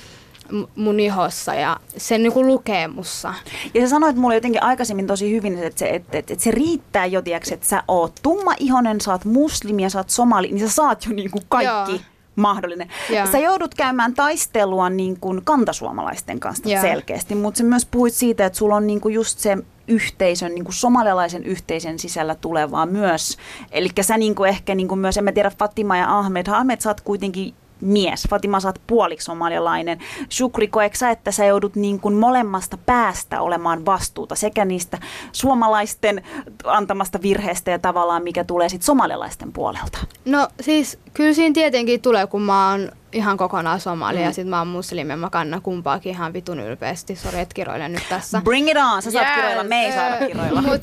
mun 0.76 1.00
ihossa 1.00 1.54
ja 1.54 1.78
se 1.98 2.18
niinku 2.18 2.46
lukee 2.46 2.88
mussa. 2.88 3.34
Ja 3.74 3.82
sä 3.82 3.90
sanoit 3.90 4.16
mulle 4.16 4.36
jotenkin 4.36 4.64
aikaisemmin 4.64 5.08
tosi 5.08 5.32
hyvin, 5.32 5.64
että 5.64 5.80
se, 5.80 5.86
että, 5.86 6.18
että, 6.18 6.34
että 6.34 6.44
se 6.44 6.52
riittää 6.52 7.06
jo, 7.06 7.22
tiiäks, 7.22 7.52
että 7.52 7.68
sä 7.68 7.84
oot 7.88 8.14
tumma-ihonen, 8.22 9.02
sä 9.02 9.12
oot 9.12 9.26
muslimi 9.26 9.84
ja 9.84 9.90
sä 9.90 10.00
oot 10.00 10.10
somali, 10.10 10.48
niin 10.48 10.70
sä 10.70 10.76
saat 10.76 11.06
jo 11.06 11.16
niin 11.16 11.32
kuin 11.32 11.44
kaikki 11.50 11.92
Joo. 11.92 12.15
Mahdollinen. 12.36 12.88
Joo. 13.10 13.26
Sä 13.32 13.40
joudut 13.40 13.76
käymään 13.76 14.14
taistelua 14.14 14.90
niin 14.90 15.20
kuin 15.20 15.42
kantasuomalaisten 15.46 16.40
kanssa 16.40 16.70
Joo. 16.70 16.82
selkeästi, 16.82 17.36
mutta 17.36 17.58
sä 17.58 17.64
myös 17.64 17.86
puhuit 17.86 18.14
siitä, 18.14 18.46
että 18.46 18.58
sulla 18.60 18.76
on 18.76 18.88
niin 18.88 19.02
kuin 19.02 19.14
just 19.14 19.40
se 19.40 19.58
yhteisön, 19.88 20.56
niin 20.56 20.66
kuin 20.66 20.76
somalialaisen 20.76 21.44
yhteisön 21.44 22.00
sisällä 22.00 22.36
tulevaa 22.36 22.86
myös. 22.86 23.38
Eli 23.72 23.90
sä 24.02 24.18
niin 24.18 24.36
kuin 24.36 24.50
ehkä 24.50 24.76
niin 24.76 24.88
kuin 24.88 25.00
myös, 25.00 25.18
en 25.18 25.24
mä 25.24 25.32
tiedä 25.32 25.52
Fatima 25.60 25.98
ja 25.98 26.18
Ahmed, 26.18 26.48
Ahmed 26.48 26.82
sä 26.82 26.90
oot 26.90 27.02
kuitenkin 27.02 27.54
mies. 27.86 28.28
Fatima, 28.30 28.60
sä 28.60 28.68
oot 28.68 28.82
puoliksi 28.88 29.26
somalialainen. 29.26 30.00
Shukri, 30.32 30.70
sä, 30.94 31.12
että 31.12 31.32
sä 31.32 31.46
joudut 31.46 31.76
niin 31.76 32.00
kuin 32.00 32.16
molemmasta 32.16 32.78
päästä 32.78 33.42
olemaan 33.42 33.86
vastuuta 33.86 34.36
sekä 34.36 34.66
niistä 34.66 34.98
suomalaisten 35.32 36.24
antamasta 36.64 37.22
virheestä 37.22 37.72
ja 37.72 37.80
tavallaan 37.80 38.24
mikä 38.24 38.44
tulee 38.44 38.70
sitten 38.70 38.86
somalialaisten 38.86 39.54
puolelta? 39.54 39.98
No 40.26 40.48
siis 40.62 41.00
kyllä 41.14 41.34
siinä 41.34 41.54
tietenkin 41.54 42.02
tulee, 42.02 42.28
kun 42.28 42.42
mä 42.42 42.72
oon 42.72 42.92
ihan 43.16 43.38
kokonaan 43.38 43.80
somali 43.80 44.18
mm. 44.18 44.24
ja 44.24 44.34
sit 44.34 44.48
mä 44.48 44.58
oon 44.58 44.68
muslimi 44.68 45.14
ja 45.14 45.18
mä 45.18 45.30
kannan 45.30 45.62
kumpaakin 45.62 46.10
ihan 46.12 46.34
vitun 46.34 46.60
ylpeästi. 46.60 47.16
Sori, 47.16 47.40
et 47.40 47.54
kiroile 47.54 47.90
nyt 47.90 48.04
tässä. 48.10 48.42
Bring 48.44 48.70
it 48.70 48.78
on, 48.78 49.02
sä 49.02 49.12
saat 49.12 49.28
Yes. 49.28 49.36
kiroilla, 49.36 49.64
me 49.64 49.86
ei 49.86 49.92
saada 49.92 50.16
Öö, 50.16 50.28
kiroilla. 50.28 50.62
Mut, 50.62 50.82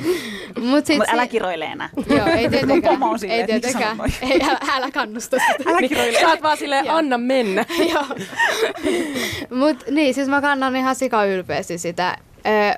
mut 0.70 0.86
sit 0.86 0.96
Mut 0.98 1.08
älä 1.12 1.26
kiroile 1.26 1.64
enää. 1.64 1.88
Joo, 2.08 2.26
ei 2.26 2.50
tietenkään. 2.50 3.02
on 3.02 3.18
silleen, 3.18 3.36
ei 3.36 3.40
että 3.40 3.68
miksi 3.68 3.78
tietenkään. 3.78 4.12
Ei, 4.30 4.40
älä, 4.42 4.58
älä 4.76 4.90
kannusta 4.90 5.36
sitä. 5.38 5.70
Älä 5.70 5.88
kiroile. 5.88 6.20
Sä 6.20 6.28
oot 6.28 6.42
vaan 6.42 6.56
silleen, 6.56 6.90
anna 6.90 7.18
mennä. 7.18 7.64
Joo. 7.92 8.04
Mut 9.58 9.84
niin, 9.90 10.14
siis 10.14 10.28
mä 10.28 10.40
kannan 10.40 10.76
ihan 10.76 10.94
sika 10.94 11.24
ylpeästi 11.24 11.78
sitä. 11.78 12.18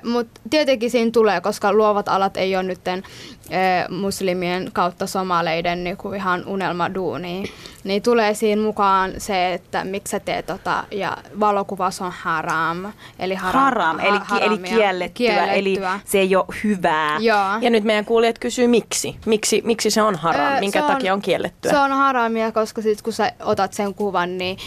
Mutta 0.03 0.41
tietenkin 0.49 0.91
siinä 0.91 1.11
tulee, 1.11 1.41
koska 1.41 1.73
luovat 1.73 2.09
alat 2.09 2.37
ei 2.37 2.55
ole 2.55 2.63
nytten 2.63 3.03
ö, 3.45 3.93
muslimien 3.93 4.69
kautta 4.73 5.07
somaleiden 5.07 5.83
niinku 5.83 6.11
ihan 6.13 6.45
unelmaduunia, 6.45 7.43
niin 7.83 8.01
tulee 8.01 8.33
siinä 8.33 8.61
mukaan 8.61 9.11
se, 9.17 9.53
että 9.53 9.83
miksi 9.83 10.11
sä 10.11 10.19
teet 10.19 10.45
tota, 10.45 10.83
ja 10.91 11.17
valokuvas 11.39 12.01
on 12.01 12.11
haram, 12.19 12.85
eli 13.19 13.35
haram, 13.35 13.61
Haram, 13.63 13.99
eli, 13.99 14.19
ki- 14.19 14.35
eli 14.35 14.39
haramia. 14.39 14.71
kiellettyä, 14.77 15.45
eli 15.45 15.77
se 16.05 16.19
ei 16.19 16.35
ole 16.35 16.45
hyvää. 16.63 17.17
Joo. 17.19 17.37
Ja 17.61 17.69
nyt 17.69 17.83
meidän 17.83 18.05
kuulijat 18.05 18.39
kysyy 18.39 18.67
miksi. 18.67 19.15
Miksi, 19.25 19.61
miksi 19.65 19.89
se 19.89 20.01
on 20.01 20.15
haram? 20.15 20.53
Öö, 20.53 20.59
Minkä 20.59 20.81
se 20.81 20.87
takia 20.87 21.13
on 21.13 21.21
kiellettyä? 21.21 21.71
Se 21.71 21.77
on 21.77 21.91
haramia, 21.91 22.51
koska 22.51 22.81
sit 22.81 23.01
kun 23.01 23.13
sä 23.13 23.31
otat 23.43 23.73
sen 23.73 23.93
kuvan, 23.93 24.37
niin 24.37 24.57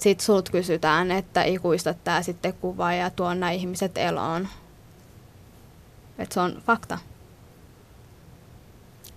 sit 0.00 0.20
sulta 0.20 0.52
kysytään, 0.52 1.10
että 1.10 1.42
ikuista 1.42 1.94
tää 1.94 2.22
sitten 2.22 2.54
kuva 2.54 2.92
ja 2.92 3.10
tuo 3.10 3.34
nämä 3.34 3.50
ihmiset 3.50 3.98
eloon. 3.98 4.48
Et 6.18 6.32
se 6.32 6.40
on 6.40 6.62
fakta. 6.66 6.98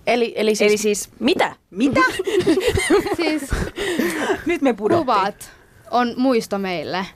Eli, 0.06 0.32
eli, 0.36 0.54
siis, 0.54 0.70
Eli 0.70 0.78
siis, 0.78 1.10
mitä? 1.20 1.56
mitä? 1.70 2.00
siis 3.16 3.42
Nyt 4.46 4.62
me 4.62 4.72
pudottiin. 4.72 5.06
kuvat 5.06 5.50
on 5.90 6.14
muisto 6.16 6.58
meille. 6.58 7.06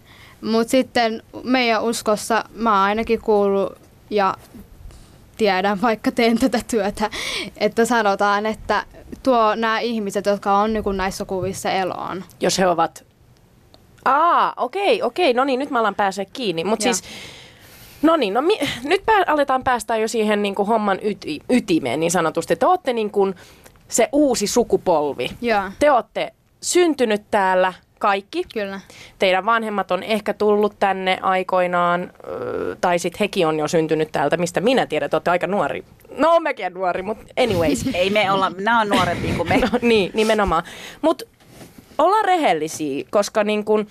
Mutta 0.40 0.70
sitten 0.70 1.22
meidän 1.42 1.82
uskossa 1.82 2.44
mä 2.54 2.70
oon 2.70 2.88
ainakin 2.88 3.20
kuullut 3.20 3.72
ja 4.10 4.34
tiedän, 5.36 5.82
vaikka 5.82 6.12
teen 6.12 6.38
tätä 6.38 6.60
työtä, 6.70 7.10
että 7.56 7.84
sanotaan, 7.84 8.46
että 8.46 8.84
tuo 9.22 9.54
nämä 9.54 9.78
ihmiset, 9.78 10.26
jotka 10.26 10.58
on 10.58 10.72
niin 10.72 10.96
näissä 10.96 11.24
kuvissa 11.24 11.70
eloon. 11.70 12.24
Jos 12.40 12.58
he 12.58 12.66
ovat... 12.68 13.07
Aa, 14.08 14.52
okei, 14.56 15.02
okei. 15.02 15.34
No 15.34 15.44
niin, 15.44 15.58
nyt 15.58 15.70
mä 15.70 15.78
alan 15.80 15.94
pääsee 15.94 16.24
kiinni. 16.32 16.64
Mutta 16.64 16.82
siis 16.82 17.02
No 18.02 18.16
niin, 18.16 18.34
no 18.34 18.42
mi- 18.42 18.58
nyt 18.84 19.02
pää- 19.06 19.24
aletaan 19.26 19.64
päästä 19.64 19.96
jo 19.96 20.08
siihen 20.08 20.42
niin 20.42 20.54
kuin 20.54 20.68
homman 20.68 20.98
yti- 20.98 21.40
ytimeen 21.50 22.00
niin 22.00 22.10
sanotusti. 22.10 22.56
Te 22.56 22.66
olette 22.66 22.92
niin 22.92 23.10
kuin 23.10 23.34
se 23.88 24.08
uusi 24.12 24.46
sukupolvi. 24.46 25.30
Joo, 25.40 25.62
Te 25.78 25.90
olette 25.90 26.32
syntynyt 26.62 27.22
täällä 27.30 27.72
kaikki. 27.98 28.44
kyllä. 28.54 28.80
Teidän 29.18 29.44
vanhemmat 29.46 29.90
on 29.90 30.02
ehkä 30.02 30.34
tullut 30.34 30.74
tänne 30.78 31.18
aikoinaan, 31.22 32.12
öö, 32.28 32.76
tai 32.80 32.98
sitten 32.98 33.18
hekin 33.20 33.46
on 33.46 33.58
jo 33.58 33.68
syntynyt 33.68 34.12
täältä, 34.12 34.36
mistä 34.36 34.60
minä 34.60 34.86
tiedän, 34.86 35.10
te 35.10 35.16
olette 35.16 35.30
aika 35.30 35.46
nuori. 35.46 35.84
No, 36.16 36.40
mekin 36.40 36.74
nuori, 36.74 37.02
mutta 37.02 37.24
anyways. 37.42 37.84
Ei 37.94 38.10
me 38.10 38.32
olla, 38.32 38.52
nämä 38.58 38.80
on 38.80 38.88
nuorempia 38.88 39.34
kuin 39.36 39.48
me. 39.48 39.56
No, 39.60 39.68
niin, 39.82 40.10
nimenomaan. 40.14 40.62
Mutta 41.02 41.24
ollaan 41.98 42.24
rehellisiä, 42.24 43.04
koska 43.10 43.44
niin 43.44 43.64
kun, 43.64 43.86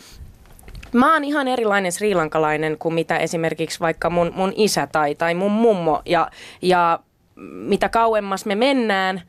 mä 0.94 1.14
oon 1.14 1.24
ihan 1.24 1.48
erilainen 1.48 1.92
srilankalainen 1.92 2.78
kuin 2.78 2.96
mitä 2.96 3.18
esimerkiksi 3.18 3.80
vaikka 3.80 4.10
mun, 4.10 4.32
mun 4.36 4.54
isä 4.56 4.88
tai, 4.92 5.16
tai 5.16 5.34
mun 5.34 5.52
mummo. 5.52 6.02
Ja, 6.06 6.32
ja 6.62 7.00
mitä 7.52 7.90
kauemmas 7.90 8.46
me 8.46 8.56
mennään 8.56 9.22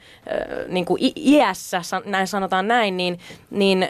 niin 0.68 0.84
kuin 0.84 1.12
iässä, 1.16 1.80
näin 2.04 2.26
sanotaan 2.26 2.68
näin, 2.68 2.96
niin, 2.96 3.18
niin 3.50 3.88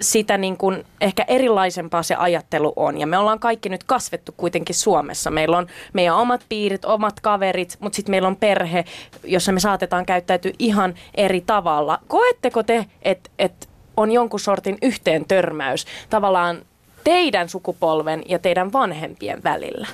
sitä 0.00 0.38
niin 0.38 0.56
kuin 0.56 0.84
ehkä 1.00 1.24
erilaisempaa 1.28 2.02
se 2.02 2.14
ajattelu 2.14 2.72
on. 2.76 3.00
Ja 3.00 3.06
me 3.06 3.18
ollaan 3.18 3.38
kaikki 3.38 3.68
nyt 3.68 3.84
kasvettu 3.84 4.34
kuitenkin 4.36 4.74
Suomessa. 4.74 5.30
Meillä 5.30 5.58
on 5.58 5.66
meidän 5.92 6.16
omat 6.16 6.44
piirit, 6.48 6.84
omat 6.84 7.20
kaverit, 7.20 7.76
mutta 7.80 7.96
sitten 7.96 8.10
meillä 8.10 8.28
on 8.28 8.36
perhe, 8.36 8.84
jossa 9.24 9.52
me 9.52 9.60
saatetaan 9.60 10.06
käyttäytyä 10.06 10.52
ihan 10.58 10.94
eri 11.14 11.40
tavalla. 11.40 11.98
Koetteko 12.06 12.62
te, 12.62 12.86
että 13.02 13.30
et 13.38 13.68
on 13.96 14.12
jonkun 14.12 14.40
sortin 14.40 14.78
yhteen 14.82 15.24
törmäys 15.24 15.86
tavallaan 16.10 16.58
teidän 17.04 17.48
sukupolven 17.48 18.22
ja 18.28 18.38
teidän 18.38 18.72
vanhempien 18.72 19.42
välillä? 19.44 19.86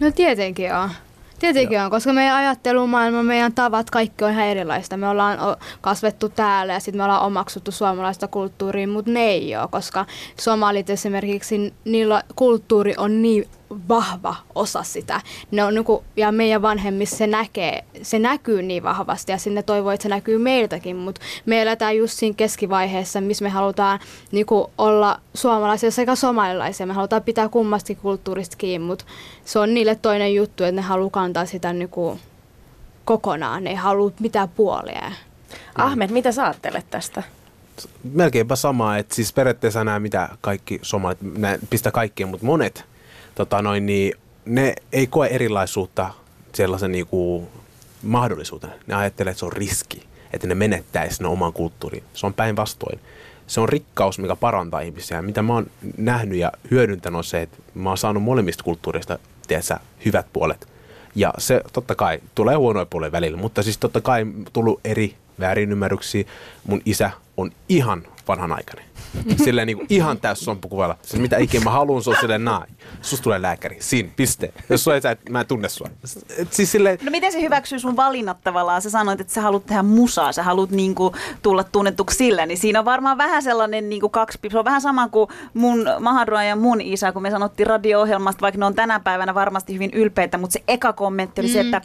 No 0.00 0.10
tietenkin 0.10 0.74
on. 0.74 0.90
Tietenkin 1.38 1.80
on, 1.80 1.90
koska 1.90 2.12
meidän 2.12 2.36
ajattelumaailma, 2.36 3.22
meidän 3.22 3.52
tavat, 3.52 3.90
kaikki 3.90 4.24
on 4.24 4.30
ihan 4.30 4.44
erilaista. 4.44 4.96
Me 4.96 5.08
ollaan 5.08 5.38
kasvettu 5.80 6.28
täällä 6.28 6.72
ja 6.72 6.80
sitten 6.80 6.98
me 6.98 7.04
ollaan 7.04 7.22
omaksuttu 7.22 7.72
suomalaista 7.72 8.28
kulttuuria, 8.28 8.88
mutta 8.88 9.10
ne 9.10 9.20
ei 9.20 9.56
ole, 9.56 9.68
koska 9.70 10.06
somalit 10.40 10.90
esimerkiksi, 10.90 11.74
niillä 11.84 12.22
kulttuuri 12.36 12.94
on 12.96 13.22
niin 13.22 13.48
vahva 13.88 14.36
osa 14.54 14.82
sitä. 14.82 15.20
Ne 15.50 15.64
on 15.64 15.74
niinku, 15.74 16.04
ja 16.16 16.32
meidän 16.32 16.62
vanhemmissa 16.62 17.16
se, 17.16 17.26
näkee, 17.26 17.84
se 18.02 18.18
näkyy 18.18 18.62
niin 18.62 18.82
vahvasti 18.82 19.32
ja 19.32 19.38
sinne 19.38 19.62
toivoo, 19.62 19.90
että 19.92 20.02
se 20.02 20.08
näkyy 20.08 20.38
meiltäkin, 20.38 20.96
mutta 20.96 21.20
me 21.46 21.62
eletään 21.62 21.96
just 21.96 22.14
siinä 22.18 22.34
keskivaiheessa, 22.36 23.20
missä 23.20 23.44
me 23.44 23.48
halutaan 23.48 24.00
niinku, 24.32 24.70
olla 24.78 25.20
suomalaisia 25.34 25.90
sekä 25.90 26.14
somalilaisia. 26.14 26.86
Me 26.86 26.92
halutaan 26.92 27.22
pitää 27.22 27.48
kummasti 27.48 27.94
kulttuurista 27.94 28.56
kiinni, 28.56 28.86
mutta 28.86 29.04
se 29.44 29.58
on 29.58 29.74
niille 29.74 29.94
toinen 29.94 30.34
juttu, 30.34 30.64
että 30.64 30.76
ne 30.76 30.82
haluaa 30.82 31.10
kantaa 31.10 31.46
sitä 31.46 31.72
niinku, 31.72 32.18
kokonaan. 33.04 33.64
Ne 33.64 33.70
ei 33.70 33.76
halua 33.76 34.12
mitään 34.20 34.48
puolia. 34.48 35.12
Ahmed, 35.74 36.10
mitä 36.10 36.32
sä 36.32 36.44
ajattelet 36.44 36.86
tästä? 36.90 37.22
melkeinpä 38.12 38.56
sama, 38.56 38.96
että 38.96 39.14
siis 39.14 39.32
periaatteessa 39.32 39.84
nämä 39.84 40.00
mitä 40.00 40.28
kaikki 40.40 40.78
somalit, 40.82 41.18
pistä 41.70 41.90
kaikkien, 41.90 42.28
mutta 42.28 42.46
monet, 42.46 42.84
tota 43.34 43.62
noin, 43.62 43.86
niin 43.86 44.14
ne 44.44 44.74
ei 44.92 45.06
koe 45.06 45.26
erilaisuutta 45.26 46.10
sellaisen 46.52 46.92
niinku 46.92 47.48
mahdollisuutena. 48.02 48.72
Ne 48.86 48.94
ajattelee, 48.94 49.30
että 49.30 49.38
se 49.38 49.44
on 49.44 49.52
riski, 49.52 50.02
että 50.32 50.46
ne 50.46 50.54
menettäisi 50.54 51.22
ne 51.22 51.28
oman 51.28 51.52
kulttuurin. 51.52 52.04
Se 52.14 52.26
on 52.26 52.34
päinvastoin. 52.34 53.00
Se 53.46 53.60
on 53.60 53.68
rikkaus, 53.68 54.18
mikä 54.18 54.36
parantaa 54.36 54.80
ihmisiä. 54.80 55.22
Mitä 55.22 55.42
mä 55.42 55.52
oon 55.52 55.66
nähnyt 55.96 56.38
ja 56.38 56.52
hyödyntänyt 56.70 57.18
on 57.18 57.24
se, 57.24 57.42
että 57.42 57.56
mä 57.74 57.90
oon 57.90 57.98
saanut 57.98 58.22
molemmista 58.22 58.64
kulttuureista 58.64 59.18
tiedätkö, 59.46 59.76
hyvät 60.04 60.26
puolet. 60.32 60.68
Ja 61.14 61.34
se 61.38 61.60
totta 61.72 61.94
kai 61.94 62.20
tulee 62.34 62.56
huonoja 62.56 62.86
puolia 62.86 63.12
välillä, 63.12 63.36
mutta 63.36 63.62
siis 63.62 63.78
totta 63.78 64.00
kai 64.00 64.26
tullut 64.52 64.80
eri 64.84 65.16
väärinymmärryksiä. 65.40 66.24
Mun 66.66 66.82
isä 66.84 67.10
on 67.36 67.50
ihan 67.68 68.06
vanhanaikainen. 68.28 68.84
Silleen 69.44 69.66
niin 69.66 69.76
kuin 69.76 69.86
ihan 69.90 70.20
täys 70.20 70.40
sompukuvalla. 70.40 70.96
Siis 71.02 71.22
mitä 71.22 71.36
ikinä 71.36 71.64
mä 71.64 71.70
haluan, 71.70 72.02
se 72.02 72.10
on 72.10 72.16
silleen 72.20 72.44
naa. 72.44 72.64
Sus 73.02 73.20
tulee 73.20 73.42
lääkäri. 73.42 73.76
Siinä, 73.80 74.08
piste. 74.16 74.52
Jos 74.70 74.84
sua 74.84 74.94
ei 74.94 75.00
sä, 75.00 75.10
et, 75.10 75.28
mä 75.28 75.40
en 75.40 75.46
tunne 75.46 75.68
sua. 75.68 75.88
Et 76.38 76.52
siis 76.52 76.72
silleen, 76.72 76.98
No 77.02 77.10
miten 77.10 77.32
se 77.32 77.40
hyväksyy 77.40 77.78
sun 77.78 77.96
valinnat 77.96 78.38
tavallaan? 78.44 78.82
Sä 78.82 78.90
sanoit, 78.90 79.20
että 79.20 79.32
sä 79.32 79.40
haluat 79.40 79.66
tehdä 79.66 79.82
musaa, 79.82 80.32
sä 80.32 80.42
haluat 80.42 80.70
niinku 80.70 81.12
tulla 81.42 81.64
tunnetuksi 81.64 82.16
sillä, 82.16 82.46
niin 82.46 82.58
siinä 82.58 82.78
on 82.78 82.84
varmaan 82.84 83.18
vähän 83.18 83.42
sellainen 83.42 83.88
niinku 83.88 84.08
kaksi, 84.08 84.38
se 84.50 84.58
on 84.58 84.64
vähän 84.64 84.80
sama 84.80 85.08
kuin 85.08 85.28
mun 85.54 85.86
Mahadra 86.00 86.42
ja 86.42 86.56
mun 86.56 86.80
isä, 86.80 87.12
kun 87.12 87.22
me 87.22 87.30
sanottiin 87.30 87.66
radio-ohjelmasta, 87.66 88.40
vaikka 88.40 88.58
ne 88.58 88.66
on 88.66 88.74
tänä 88.74 89.00
päivänä 89.00 89.34
varmasti 89.34 89.74
hyvin 89.74 89.90
ylpeitä, 89.92 90.38
mutta 90.38 90.52
se 90.52 90.62
eka 90.68 90.92
kommentti 90.92 91.40
oli 91.40 91.48
se, 91.48 91.60
että 91.60 91.80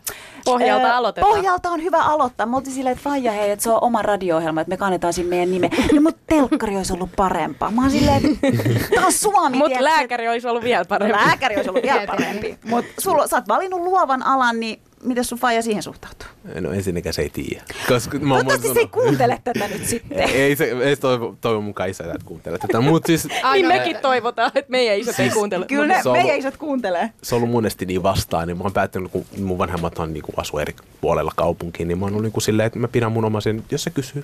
Pohjalta 0.46 0.88
ää, 0.88 0.98
aloitetaan. 0.98 1.36
Pohjalta 1.36 1.70
on 1.70 1.84
hyvä 1.84 2.04
aloittaa. 2.04 2.46
Me 2.46 2.58
oltiin 2.58 2.74
silleen, 2.74 2.98
että 2.98 3.10
vaija 3.10 3.32
hei, 3.32 3.52
että 3.52 3.64
se 3.64 3.70
on 3.70 3.84
oma 3.84 4.02
radio-ohjelma, 4.02 4.62
että 4.62 4.70
me 4.70 4.78
kannetaan 4.78 5.14
siinä 5.14 5.30
meidän 5.30 5.52
nime. 5.52 5.70
No 5.94 6.02
mutta 6.02 6.22
telkkari 6.28 6.78
olisi 6.78 6.94
ollut 7.02 7.16
parempaa. 7.16 7.72
Mä 7.72 7.82
oon 7.82 7.92
silleen, 7.92 8.22
että 8.26 9.02
on 9.06 9.12
Suomi, 9.14 9.58
Mutta 9.58 9.84
lääkäri 9.84 10.28
olisi 10.28 10.48
ollut 10.48 10.64
vielä 10.64 10.86
parempi. 10.86 11.18
Lääkäri 11.18 11.56
olisi 11.56 11.70
ollut 11.70 11.84
vielä 11.84 12.08
parempi. 12.08 12.58
Mutta 12.66 13.02
sä 13.02 13.12
oot 13.12 13.48
valinnut 13.48 13.82
luovan 13.82 14.24
alan, 14.26 14.60
niin 14.60 14.80
miten 15.04 15.24
sun 15.26 15.38
faija 15.40 15.62
siihen 15.62 15.84
suhtautuu? 15.84 16.28
no 16.62 16.72
ensinnäkään 16.72 17.14
se 17.14 17.22
ei 17.22 17.30
tiedä. 17.30 17.64
Koska 17.88 18.20
mä 18.20 18.34
Toivottavasti 18.36 18.74
se 18.74 18.80
ei 18.80 18.88
kuuntele 18.88 19.42
tätä 19.44 19.68
nyt 19.68 19.86
sitten. 19.94 20.20
ei, 20.20 20.56
se, 20.56 20.64
ei 20.84 20.96
se 20.96 21.02
toivo, 21.02 21.36
toivon 21.42 21.64
mukaan 21.64 21.90
isä 21.90 22.04
tätä 22.04 22.20
kuuntele 22.26 22.58
tätä. 22.58 22.82
Mutta 22.82 23.08
siis 23.08 23.28
Niin 23.54 23.68
mekin 23.68 23.98
toivotaan, 24.02 24.52
että 24.56 24.72
meidän 24.72 24.98
isät 24.98 25.20
ei 25.20 25.30
kuuntele. 25.30 25.66
Kyllä 25.66 25.88
ne, 25.88 26.02
on 26.06 26.12
meidän 26.12 26.30
ollut- 26.30 26.40
isot 26.40 26.58
kuuntelee. 26.58 27.10
se 27.24 27.36
on 27.36 27.42
ollut 27.42 27.52
monesti 27.54 27.86
niin 27.86 28.04
vastaan, 28.04 28.48
niin 28.48 28.58
mä 28.58 28.64
oon 28.64 28.74
päättänyt, 28.74 29.12
kun 29.12 29.26
mun 29.38 29.58
vanhemmat 29.58 30.00
on 30.00 30.14
niin 30.14 30.24
kuin 30.24 30.34
asu 30.38 30.58
eri 30.58 30.76
puolella 31.02 31.32
kaupunkiin, 31.36 31.88
niin 31.88 31.98
mä 31.98 32.06
oon 32.06 32.14
ollut 32.14 32.24
niin 32.24 32.32
kuin 32.34 32.44
silleen, 32.44 32.68
että 32.68 32.80
mä 32.80 32.88
pidän 32.88 33.12
mun 33.12 33.26
omaisen, 33.26 33.64
jos 33.72 33.84
se 33.84 33.90
kysyy, 33.90 34.24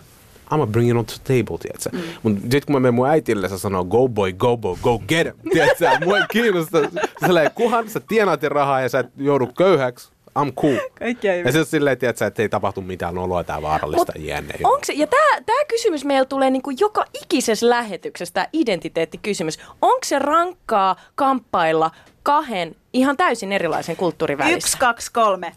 I'm 0.51 0.67
bring 0.71 0.89
it 0.89 0.97
on 0.97 1.05
to 1.05 1.13
the 1.23 1.23
table, 1.43 1.57
tiedätkö? 1.57 1.89
Mm. 1.91 2.01
Mutta 2.23 2.41
sitten 2.41 2.61
kun 2.65 2.75
mä 2.75 2.79
menen 2.79 2.93
mun 2.93 3.07
äitille, 3.07 3.49
se 3.49 3.57
sanoo, 3.57 3.85
go 3.85 4.07
boy, 4.07 4.33
go 4.33 4.57
boy, 4.57 4.75
go 4.81 4.99
get 5.07 5.27
him, 5.27 5.35
tiedätkö? 5.51 5.89
Mua 6.05 6.17
ei 6.17 6.23
kiinnosta, 6.31 6.77
silleen, 7.25 7.51
kunhan 7.55 7.89
sä 7.89 7.99
tienaat 7.99 8.43
ja 8.43 8.49
rahaa 8.49 8.81
ja 8.81 8.89
sä 8.89 8.99
et 8.99 9.07
joudu 9.17 9.47
köyhäksi, 9.57 10.09
I'm 10.39 10.51
cool. 10.61 10.77
Kaikkea 10.99 11.35
Ja 11.35 11.51
se 11.51 11.59
on 11.59 11.65
silleen, 11.65 11.97
tiedätkö, 11.97 12.25
että 12.25 12.41
ei 12.41 12.49
tapahtu 12.49 12.81
mitään 12.81 13.17
oloa 13.17 13.43
tai 13.43 13.61
vaarallista 13.61 14.13
Mut 14.15 14.25
jänne. 14.25 14.53
Onko 14.63 14.79
se, 14.83 14.93
ja 14.93 15.07
tämä 15.07 15.41
tää 15.45 15.65
kysymys 15.67 16.05
meillä 16.05 16.25
tulee 16.25 16.49
niinku 16.49 16.69
joka 16.79 17.05
ikisessä 17.23 17.69
lähetyksessä, 17.69 18.33
tämä 18.33 18.47
identiteettikysymys. 18.53 19.59
Onko 19.81 19.99
se 20.05 20.19
rankkaa 20.19 20.95
kamppailla 21.15 21.91
kahden 22.23 22.75
ihan 22.93 23.17
täysin 23.17 23.51
erilaisen 23.51 23.95
kulttuurin 23.95 24.37
välissä? 24.37 24.57
Yksi, 24.57 24.77
kaksi, 24.77 25.13
kolme. 25.13 25.51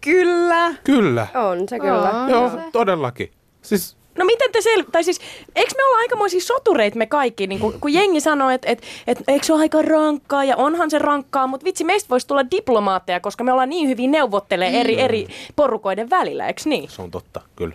Kyllä. 0.00 0.74
Kyllä. 0.84 1.26
On 1.34 1.68
se 1.68 1.78
kyllä. 1.78 2.10
On 2.10 2.30
Joo, 2.30 2.50
se. 2.50 2.56
todellakin. 2.72 3.30
Siis 3.62 3.96
No 4.18 4.24
miten 4.24 4.52
te 4.52 4.60
sel... 4.60 4.84
Tai 4.92 5.04
siis, 5.04 5.20
eikö 5.56 5.70
me 5.76 5.84
olla 5.84 5.98
aikamoisia 5.98 6.40
sotureita 6.40 6.98
me 6.98 7.06
kaikki, 7.06 7.46
niin 7.46 7.60
kun, 7.60 7.74
kun 7.80 7.92
jengi 7.92 8.20
sanoo, 8.20 8.50
että 8.50 8.68
et, 8.70 8.82
et, 9.06 9.18
eikö 9.28 9.46
se 9.46 9.52
ole 9.52 9.60
aika 9.60 9.82
rankkaa 9.82 10.44
ja 10.44 10.56
onhan 10.56 10.90
se 10.90 10.98
rankkaa, 10.98 11.46
mutta 11.46 11.64
vitsi, 11.64 11.84
meistä 11.84 12.08
voisi 12.10 12.26
tulla 12.26 12.50
diplomaatteja, 12.50 13.20
koska 13.20 13.44
me 13.44 13.52
ollaan 13.52 13.68
niin 13.68 13.88
hyvin 13.88 14.10
neuvottelee 14.10 14.80
eri, 14.80 15.00
eri 15.00 15.28
porukoiden 15.56 16.10
välillä, 16.10 16.46
eikö 16.46 16.62
niin? 16.64 16.90
se 16.90 17.02
on 17.02 17.10
totta, 17.10 17.40
kyllä. 17.56 17.74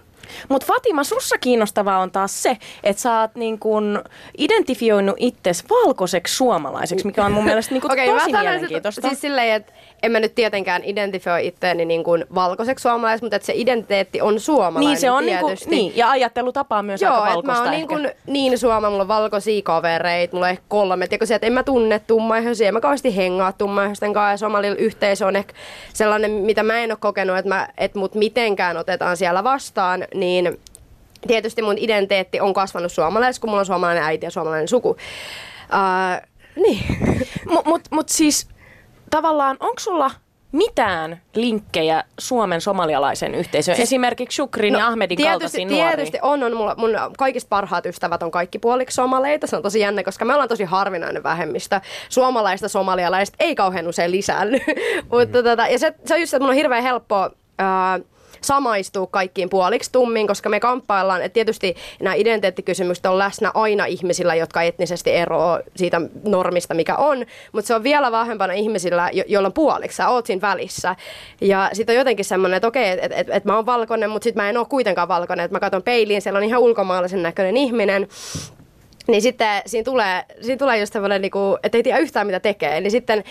Mutta 0.49 0.67
Fatima, 0.67 1.03
sussa 1.03 1.37
kiinnostavaa 1.37 1.99
on 1.99 2.11
taas 2.11 2.43
se, 2.43 2.57
että 2.83 3.01
sä 3.01 3.19
oot 3.19 3.35
niin 3.35 3.59
kun 3.59 4.03
identifioinut 4.37 5.15
itsesi 5.19 5.63
valkoiseksi 5.69 6.35
suomalaiseksi, 6.35 7.05
mikä 7.05 7.25
on 7.25 7.31
mun 7.31 7.43
mielestä 7.43 7.73
niin 7.73 7.91
Okei, 7.91 8.09
tosi 8.09 8.31
mielenkiintoista. 8.31 8.99
että 8.99 9.09
siis 9.09 9.21
silleen, 9.21 9.55
että 9.55 9.73
en 10.03 10.11
mä 10.11 10.19
nyt 10.19 10.35
tietenkään 10.35 10.81
identifioi 10.83 11.47
itseäni 11.47 11.85
niin 11.85 12.03
kuin 12.03 12.25
valkoiseksi 12.35 12.83
suomalaiseksi, 12.83 13.23
mutta 13.23 13.35
että 13.35 13.45
se 13.45 13.53
identiteetti 13.55 14.21
on 14.21 14.39
suomalainen 14.39 14.89
niin 14.89 14.99
se 14.99 15.11
on 15.11 15.25
niinku, 15.25 15.45
tietysti. 15.45 15.69
niin, 15.69 15.93
ja 15.95 16.09
ajattelutapa 16.09 16.77
on 16.77 16.85
myös 16.85 17.01
Joo, 17.01 17.13
aika 17.13 17.25
valkoista 17.25 17.53
mä 17.53 17.61
oon 17.61 17.71
niin, 17.71 17.87
kuin, 17.87 18.11
niin 18.27 18.57
suoma, 18.57 18.89
mulla 18.89 19.01
on 19.01 19.07
valkoisia 19.07 19.61
kavereita, 19.61 20.35
mulla 20.35 20.45
on 20.45 20.51
ehkä 20.51 20.63
kolme. 20.67 21.07
Tiedätkö 21.07 21.25
se, 21.25 21.35
että 21.35 21.47
en 21.47 21.53
mä 21.53 21.63
tunne 21.63 21.99
tummaihoisia, 21.99 22.67
en 22.67 22.73
mä 22.73 22.81
kauheasti 22.81 23.15
hengaa 23.15 23.51
tummaihoisten 23.51 24.13
kanssa. 24.13 24.31
Ja 24.31 24.37
somalilla 24.37 24.77
yhteisö 24.77 25.25
on 25.25 25.35
ehkä 25.35 25.53
sellainen, 25.93 26.31
mitä 26.31 26.63
mä 26.63 26.79
en 26.79 26.91
ole 26.91 26.97
kokenut, 27.01 27.37
että, 27.37 27.49
mä, 27.49 27.67
että 27.77 27.99
mut 27.99 28.15
mitenkään 28.15 28.77
otetaan 28.77 29.17
siellä 29.17 29.43
vastaan, 29.43 30.05
niin 30.13 30.59
tietysti 31.27 31.61
mun 31.61 31.77
identiteetti 31.77 32.39
on 32.39 32.53
kasvanut 32.53 32.91
suomalaiseksi, 32.91 33.41
kun 33.41 33.49
mulla 33.49 33.59
on 33.59 33.65
suomalainen 33.65 34.03
äiti 34.03 34.25
ja 34.25 34.31
suomalainen 34.31 34.67
suku. 34.67 34.89
Uh, 34.89 36.29
niin. 36.63 36.83
Mutta 37.53 37.69
mut, 37.69 37.81
mut 37.91 38.09
siis 38.09 38.47
tavallaan, 39.09 39.57
onko 39.59 39.79
sulla 39.79 40.11
mitään 40.51 41.21
linkkejä 41.35 42.03
Suomen 42.19 42.61
somalialaisen 42.61 43.35
yhteisöön? 43.35 43.75
Siis, 43.75 43.87
Esimerkiksi 43.89 44.35
Shukrin 44.35 44.73
no, 44.73 44.79
ja 44.79 44.87
Ahmedin 44.87 45.17
tietysti, 45.17 45.31
kaltaisiin 45.31 45.67
nuoriin. 45.67 45.95
Tietysti 45.95 46.19
on, 46.21 46.43
on 46.43 46.57
mulla, 46.57 46.75
mun 46.77 46.91
kaikista 47.17 47.49
parhaat 47.49 47.85
ystävät 47.85 48.23
on 48.23 48.31
kaikki 48.31 48.59
puoliksi 48.59 48.95
somaleita. 48.95 49.47
Se 49.47 49.55
on 49.55 49.63
tosi 49.63 49.79
jännä, 49.79 50.03
koska 50.03 50.25
me 50.25 50.33
ollaan 50.33 50.49
tosi 50.49 50.63
harvinainen 50.63 51.23
vähemmistö. 51.23 51.81
Suomalaista 52.09 52.67
somalialaista 52.67 53.35
ei 53.39 53.55
kauhean 53.55 53.87
usein 53.87 54.11
lisäänny. 54.11 54.59
Mutta 55.11 55.43
tota, 55.43 55.67
ja 55.67 55.79
se, 55.79 55.93
se 56.05 56.13
on 56.13 56.19
just, 56.19 56.33
että 56.33 56.43
mun 56.43 56.49
on 56.49 56.55
hirveän 56.55 56.83
helppoa 56.83 57.31
ää, 57.59 57.99
samaistua 58.41 59.07
kaikkiin 59.07 59.49
puoliksi 59.49 59.91
tummiin, 59.91 60.27
koska 60.27 60.49
me 60.49 60.59
kamppaillaan, 60.59 61.21
että 61.21 61.33
tietysti 61.33 61.75
nämä 62.01 62.13
identiteettikysymykset 62.13 63.05
on 63.05 63.17
läsnä 63.17 63.51
aina 63.53 63.85
ihmisillä, 63.85 64.35
jotka 64.35 64.61
etnisesti 64.61 65.11
eroavat 65.11 65.61
siitä 65.75 66.01
normista, 66.23 66.73
mikä 66.73 66.95
on, 66.95 67.25
mutta 67.51 67.67
se 67.67 67.75
on 67.75 67.83
vielä 67.83 68.11
vahvempana 68.11 68.53
ihmisillä, 68.53 69.09
jo- 69.13 69.23
joilla 69.27 69.47
on 69.47 69.53
puoliksi, 69.53 69.95
sä 69.95 70.09
oot 70.09 70.25
siinä 70.25 70.41
välissä. 70.41 70.95
Ja 71.41 71.69
sitten 71.73 71.93
on 71.93 71.97
jotenkin 71.97 72.25
semmoinen, 72.25 72.57
että 72.57 72.67
okei, 72.67 72.89
että 72.89 73.05
et, 73.05 73.11
et, 73.11 73.27
et 73.29 73.45
mä 73.45 73.55
oon 73.55 73.65
valkoinen, 73.65 74.09
mutta 74.09 74.23
sitten 74.23 74.43
mä 74.43 74.49
en 74.49 74.57
ole 74.57 74.65
kuitenkaan 74.69 75.07
valkoinen, 75.07 75.43
että 75.45 75.55
mä 75.55 75.59
katson 75.59 75.83
peiliin, 75.83 76.21
siellä 76.21 76.37
on 76.37 76.43
ihan 76.43 76.61
ulkomaalaisen 76.61 77.23
näköinen 77.23 77.57
ihminen, 77.57 78.07
niin 79.11 79.21
sitten 79.21 79.61
siinä 79.65 79.83
tulee, 79.83 80.25
siinä 80.41 80.57
tulee 80.57 80.79
just 80.79 80.93
semmoinen, 80.93 81.21
niin 81.21 81.31
että 81.63 81.77
ei 81.77 81.83
tiedä 81.83 81.99
yhtään 81.99 82.27
mitä 82.27 82.39
tekee. 82.39 82.81
Niin 82.81 82.91
sitten, 82.91 83.23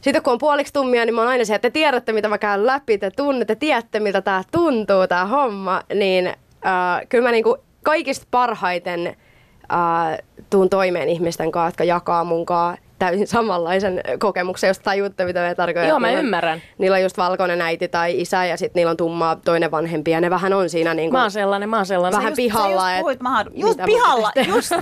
sitten 0.00 0.22
kun 0.22 0.32
on 0.32 0.38
puoliksi 0.38 0.72
tummia, 0.72 1.04
niin 1.04 1.14
mä 1.14 1.20
oon 1.20 1.30
aina 1.30 1.44
se, 1.44 1.54
että 1.54 1.70
te 1.70 1.72
tiedätte 1.72 2.12
mitä 2.12 2.28
mä 2.28 2.38
käyn 2.38 2.66
läpi, 2.66 2.98
te 2.98 3.10
tunnette, 3.10 3.54
tiedätte 3.54 4.00
miltä 4.00 4.20
tämä 4.20 4.42
tuntuu, 4.52 5.06
tämä 5.08 5.24
homma. 5.24 5.82
Niin 5.94 6.26
äh, 6.26 7.06
kyllä 7.08 7.28
mä 7.28 7.32
niin 7.32 7.44
kuin 7.44 7.60
kaikista 7.82 8.26
parhaiten 8.30 9.06
äh, 9.06 10.18
tuun 10.50 10.70
toimeen 10.70 11.08
ihmisten 11.08 11.50
kanssa, 11.52 11.68
jotka 11.68 11.84
jakaa 11.84 12.24
mun 12.24 12.46
kanssa 12.46 12.89
täysin 13.00 13.26
samanlaisen 13.26 14.00
kokemuksen, 14.18 14.68
jos 14.68 14.78
tajuutte, 14.78 15.24
mitä 15.24 15.40
me 15.40 15.54
tarkoitan. 15.54 15.88
Joo, 15.88 16.00
mä 16.00 16.10
ymmärrän. 16.10 16.62
Niillä 16.78 16.94
on 16.94 17.02
just 17.02 17.18
valkoinen 17.18 17.62
äiti 17.62 17.88
tai 17.88 18.20
isä 18.20 18.44
ja 18.44 18.56
sitten 18.56 18.80
niillä 18.80 18.90
on 18.90 18.96
tummaa 18.96 19.36
toinen 19.36 19.70
vanhempi 19.70 20.10
ja 20.10 20.20
ne 20.20 20.30
vähän 20.30 20.52
on 20.52 20.70
siinä 20.70 20.94
niin 20.94 21.12
Mä 21.12 21.22
oon 21.22 21.30
sellainen, 21.30 21.68
mä 21.68 21.76
oon 21.76 21.86
sellainen. 21.86 22.18
Vähän 22.18 22.30
just, 22.30 22.36
pihalla, 22.36 22.82
Sä 22.82 22.90
et 22.90 22.96
just 22.96 23.00
puhuit 23.00 23.20
mahadu- 23.20 23.50
just 23.54 23.80
pihalla, 23.84 24.32
just, 24.54 24.72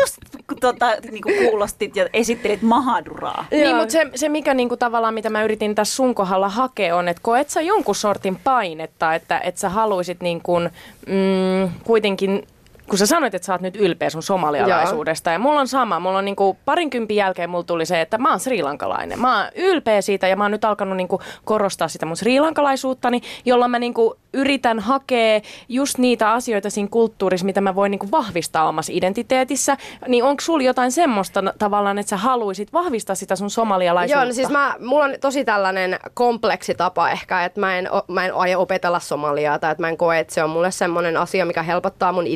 just 0.00 0.16
kun 0.46 0.58
tota, 0.60 0.90
niin 1.10 1.22
kuin 1.22 1.34
kuulostit 1.44 1.96
ja 1.96 2.08
esittelit 2.12 2.62
Mahaduraa. 2.62 3.44
Niin, 3.50 3.64
Joo. 3.64 3.76
mutta 3.76 3.92
se, 3.92 4.06
se 4.14 4.28
mikä 4.28 4.54
niinku 4.54 4.76
tavallaan, 4.76 5.14
mitä 5.14 5.30
mä 5.30 5.42
yritin 5.42 5.74
tässä 5.74 5.96
sun 5.96 6.14
kohdalla 6.14 6.48
hakea, 6.48 6.96
on, 6.96 7.08
että 7.08 7.22
koet 7.22 7.50
sä 7.50 7.60
jonkun 7.60 7.94
sortin 7.94 8.36
painetta, 8.44 9.14
että, 9.14 9.38
että 9.38 9.60
sä 9.60 9.68
haluisit 9.68 10.20
niin 10.20 10.42
kuin, 10.42 10.70
mm, 11.06 11.70
kuitenkin 11.84 12.46
kun 12.90 12.98
sä 12.98 13.06
sanoit, 13.06 13.34
että 13.34 13.46
sä 13.46 13.52
oot 13.52 13.60
nyt 13.60 13.76
ylpeä 13.76 14.10
sun 14.10 14.22
somalialaisuudesta, 14.22 15.30
ja 15.30 15.38
mulla 15.38 15.60
on 15.60 15.68
sama, 15.68 16.00
mulla 16.00 16.18
on 16.18 16.24
niinku 16.24 16.56
parinkympin 16.64 17.16
jälkeen 17.16 17.50
mulla 17.50 17.64
tuli 17.64 17.86
se, 17.86 18.00
että 18.00 18.18
mä 18.18 18.30
oon 18.30 18.40
srilankalainen. 18.40 19.20
Mä 19.20 19.42
oon 19.42 19.50
ylpeä 19.54 20.00
siitä 20.00 20.28
ja 20.28 20.36
mä 20.36 20.44
oon 20.44 20.50
nyt 20.50 20.64
alkanut 20.64 20.96
niinku 20.96 21.20
korostaa 21.44 21.88
sitä 21.88 22.06
mun 22.06 22.16
srilankalaisuuttani, 22.16 23.20
jolloin 23.44 23.70
mä 23.70 23.78
niinku 23.78 24.16
yritän 24.34 24.78
hakea 24.78 25.40
just 25.68 25.98
niitä 25.98 26.32
asioita 26.32 26.70
siinä 26.70 26.88
kulttuurissa, 26.90 27.46
mitä 27.46 27.60
mä 27.60 27.74
voin 27.74 27.90
niinku 27.90 28.08
vahvistaa 28.10 28.68
omassa 28.68 28.92
identiteetissä. 28.94 29.76
Niin 30.08 30.24
onko 30.24 30.40
sulla 30.40 30.62
jotain 30.62 30.92
semmoista 30.92 31.42
tavallaan, 31.58 31.98
että 31.98 32.10
sä 32.10 32.16
haluaisit 32.16 32.72
vahvistaa 32.72 33.14
sitä 33.16 33.36
sun 33.36 33.50
somalialaisuutta? 33.50 34.18
Joo, 34.18 34.24
no 34.24 34.32
siis 34.32 34.50
mä, 34.50 34.74
mulla 34.78 35.04
on 35.04 35.14
tosi 35.20 35.44
tällainen 35.44 35.98
kompleksitapa 36.14 37.10
ehkä, 37.10 37.44
että 37.44 37.60
mä 37.60 37.78
en, 37.78 37.88
mä 38.08 38.26
en 38.26 38.34
aio 38.34 38.60
opetella 38.60 39.00
somaliaa 39.00 39.58
tai 39.58 39.72
että 39.72 39.82
mä 39.82 39.88
en 39.88 39.96
koe, 39.96 40.18
että 40.18 40.34
se 40.34 40.44
on 40.44 40.50
mulle 40.50 40.70
semmoinen 40.70 41.16
asia, 41.16 41.46
mikä 41.46 41.62
helpottaa 41.62 42.12
mun 42.12 42.26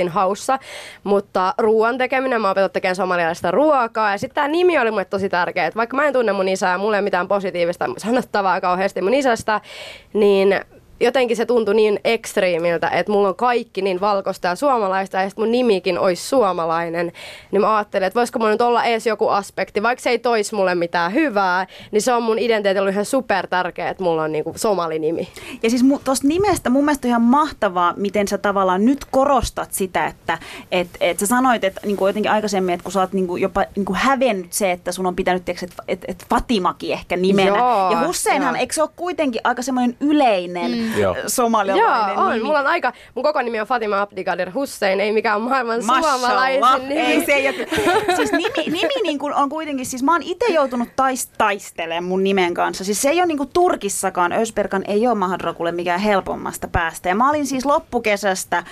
identiteetin 0.00 0.08
haussa. 0.08 0.58
Mutta 1.04 1.54
ruoan 1.58 1.98
tekeminen, 1.98 2.40
mä 2.40 2.50
opetellut 2.50 2.72
tekemään 2.72 2.96
somalialaista 2.96 3.50
ruokaa 3.50 4.12
ja 4.12 4.18
sitten 4.18 4.34
tämä 4.34 4.48
nimi 4.48 4.78
oli 4.78 4.90
mulle 4.90 5.04
tosi 5.04 5.28
tärkeä, 5.28 5.66
että 5.66 5.78
vaikka 5.78 5.96
mä 5.96 6.06
en 6.06 6.12
tunne 6.12 6.32
mun 6.32 6.48
isää 6.48 6.72
ja 6.72 6.78
mulla 6.78 6.96
ei 6.96 7.02
mitään 7.02 7.28
positiivista 7.28 7.86
sanottavaa 7.96 8.60
kauheasti 8.60 9.02
mun 9.02 9.14
isästä, 9.14 9.60
niin 10.12 10.60
jotenkin 11.00 11.36
se 11.36 11.46
tuntui 11.46 11.74
niin 11.74 12.00
ekstriimiltä, 12.04 12.88
että 12.88 13.12
mulla 13.12 13.28
on 13.28 13.36
kaikki 13.36 13.82
niin 13.82 14.00
valkoista 14.00 14.48
ja 14.48 14.54
suomalaista 14.54 15.16
ja 15.16 15.28
sitten 15.28 15.44
mun 15.44 15.52
nimikin 15.52 15.98
olisi 15.98 16.28
suomalainen. 16.28 17.12
Niin 17.50 17.60
mä 17.60 17.76
ajattelin, 17.76 18.06
että 18.06 18.18
voisiko 18.18 18.38
mulla 18.38 18.50
nyt 18.50 18.60
olla 18.60 18.84
edes 18.84 19.06
joku 19.06 19.28
aspekti, 19.28 19.82
vaikka 19.82 20.02
se 20.02 20.10
ei 20.10 20.18
toisi 20.18 20.54
mulle 20.54 20.74
mitään 20.74 21.14
hyvää, 21.14 21.66
niin 21.90 22.02
se 22.02 22.12
on 22.12 22.22
mun 22.22 22.38
identiteetillä 22.38 22.90
ihan 22.90 23.04
super 23.04 23.46
tärkeä, 23.46 23.88
että 23.88 24.02
mulla 24.02 24.22
on 24.22 24.32
niinku 24.32 24.52
somalinimi. 24.56 25.28
Ja 25.62 25.70
siis 25.70 25.84
tuosta 26.04 26.28
nimestä 26.28 26.70
mun 26.70 26.84
mielestä 26.84 27.08
on 27.08 27.10
ihan 27.10 27.22
mahtavaa, 27.22 27.94
miten 27.96 28.28
sä 28.28 28.38
tavallaan 28.38 28.84
nyt 28.84 29.04
korostat 29.10 29.72
sitä, 29.72 30.06
että 30.06 30.38
et, 30.72 30.88
et 31.00 31.18
sä 31.18 31.26
sanoit, 31.26 31.64
että 31.64 31.80
niinku 31.84 32.06
jotenkin 32.06 32.32
aikaisemmin, 32.32 32.74
että 32.74 32.84
kun 32.84 32.92
sä 32.92 33.00
oot 33.00 33.12
niinku 33.12 33.36
jopa 33.36 33.64
niinku 33.76 33.94
hävennyt 33.96 34.52
se, 34.52 34.72
että 34.72 34.92
sun 34.92 35.06
on 35.06 35.16
pitänyt, 35.16 35.48
että 35.48 35.66
et, 35.88 36.04
et 36.08 36.26
Fatimakin 36.30 36.92
ehkä 36.92 37.16
nimenä. 37.16 37.58
Joo, 37.58 37.90
ja 37.90 38.06
Husseinhan, 38.06 38.54
joo. 38.54 38.60
eikö 38.60 38.74
se 38.74 38.82
ole 38.82 38.90
kuitenkin 38.96 39.40
aika 39.44 39.62
semmoinen 39.62 39.96
yleinen 40.00 40.70
mm. 40.70 40.89
Somalialainen 41.26 42.14
Joo, 42.14 42.24
on. 42.26 42.32
nimi? 42.32 42.44
Mulla 42.44 42.58
on 42.60 42.66
aika, 42.66 42.92
mun 43.14 43.22
koko 43.22 43.42
nimi 43.42 43.60
on 43.60 43.66
Fatima 43.66 44.00
Abdikadir 44.00 44.50
Hussein, 44.54 45.00
ei 45.00 45.12
mikään 45.12 45.40
maailman 45.40 45.84
Mashallah. 45.84 46.20
suomalaisin 46.20 46.88
nimi. 46.88 47.00
Ei 47.00 47.24
se 47.26 47.32
ei 47.32 47.48
ole. 47.48 47.66
Siis 48.16 48.32
nimi, 48.32 48.50
nimi 48.66 48.94
niin 49.02 49.18
kuin 49.18 49.34
on 49.34 49.48
kuitenkin, 49.48 49.86
siis 49.86 50.02
mä 50.02 50.12
oon 50.12 50.22
itse 50.22 50.52
joutunut 50.52 50.88
tais, 50.96 51.26
taistelemaan 51.38 52.04
mun 52.04 52.24
nimen 52.24 52.54
kanssa. 52.54 52.84
Siis 52.84 53.02
se 53.02 53.10
ei 53.10 53.18
ole 53.18 53.26
niin 53.26 53.38
kuin 53.38 53.50
Turkissakaan, 53.52 54.32
Ösperkan 54.32 54.84
ei 54.88 55.06
ole 55.06 55.14
Mahadrakulle 55.14 55.72
mikään 55.72 56.00
helpommasta 56.00 56.68
päästä. 56.68 57.08
Ja 57.08 57.14
mä 57.14 57.30
olin 57.30 57.46
siis 57.46 57.66
loppukesästä 57.66 58.64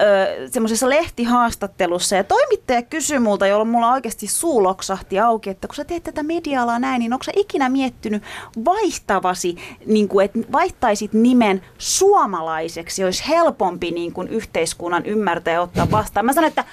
ö, 0.00 0.48
semmoisessa 0.50 0.88
lehtihaastattelussa 0.88 2.16
ja 2.16 2.24
toimittaja 2.24 2.82
kysyi 2.82 3.18
multa, 3.18 3.46
jolloin 3.46 3.68
mulla 3.68 3.92
oikeasti 3.92 4.26
suu 4.26 4.62
loksahti 4.62 5.20
auki, 5.20 5.50
että 5.50 5.68
kun 5.68 5.74
sä 5.74 5.84
teet 5.84 6.02
tätä 6.02 6.22
media 6.22 6.78
näin, 6.78 6.98
niin 6.98 7.12
onko 7.12 7.22
sä 7.22 7.32
ikinä 7.36 7.68
miettinyt 7.68 8.22
vaihtavasi, 8.64 9.56
niin 9.86 10.08
kuin, 10.08 10.24
että 10.24 10.38
vaihtaisit 10.52 11.12
nimen 11.12 11.62
suomalaiseksi, 11.78 13.04
olisi 13.04 13.28
helpompi 13.28 13.90
niin 13.90 14.12
kuin 14.12 14.28
yhteiskunnan 14.28 15.06
ymmärtää 15.06 15.54
ja 15.54 15.60
ottaa 15.60 15.90
vastaan. 15.90 16.26
Mä 16.26 16.32
sanoin, 16.32 16.48
että 16.48 16.64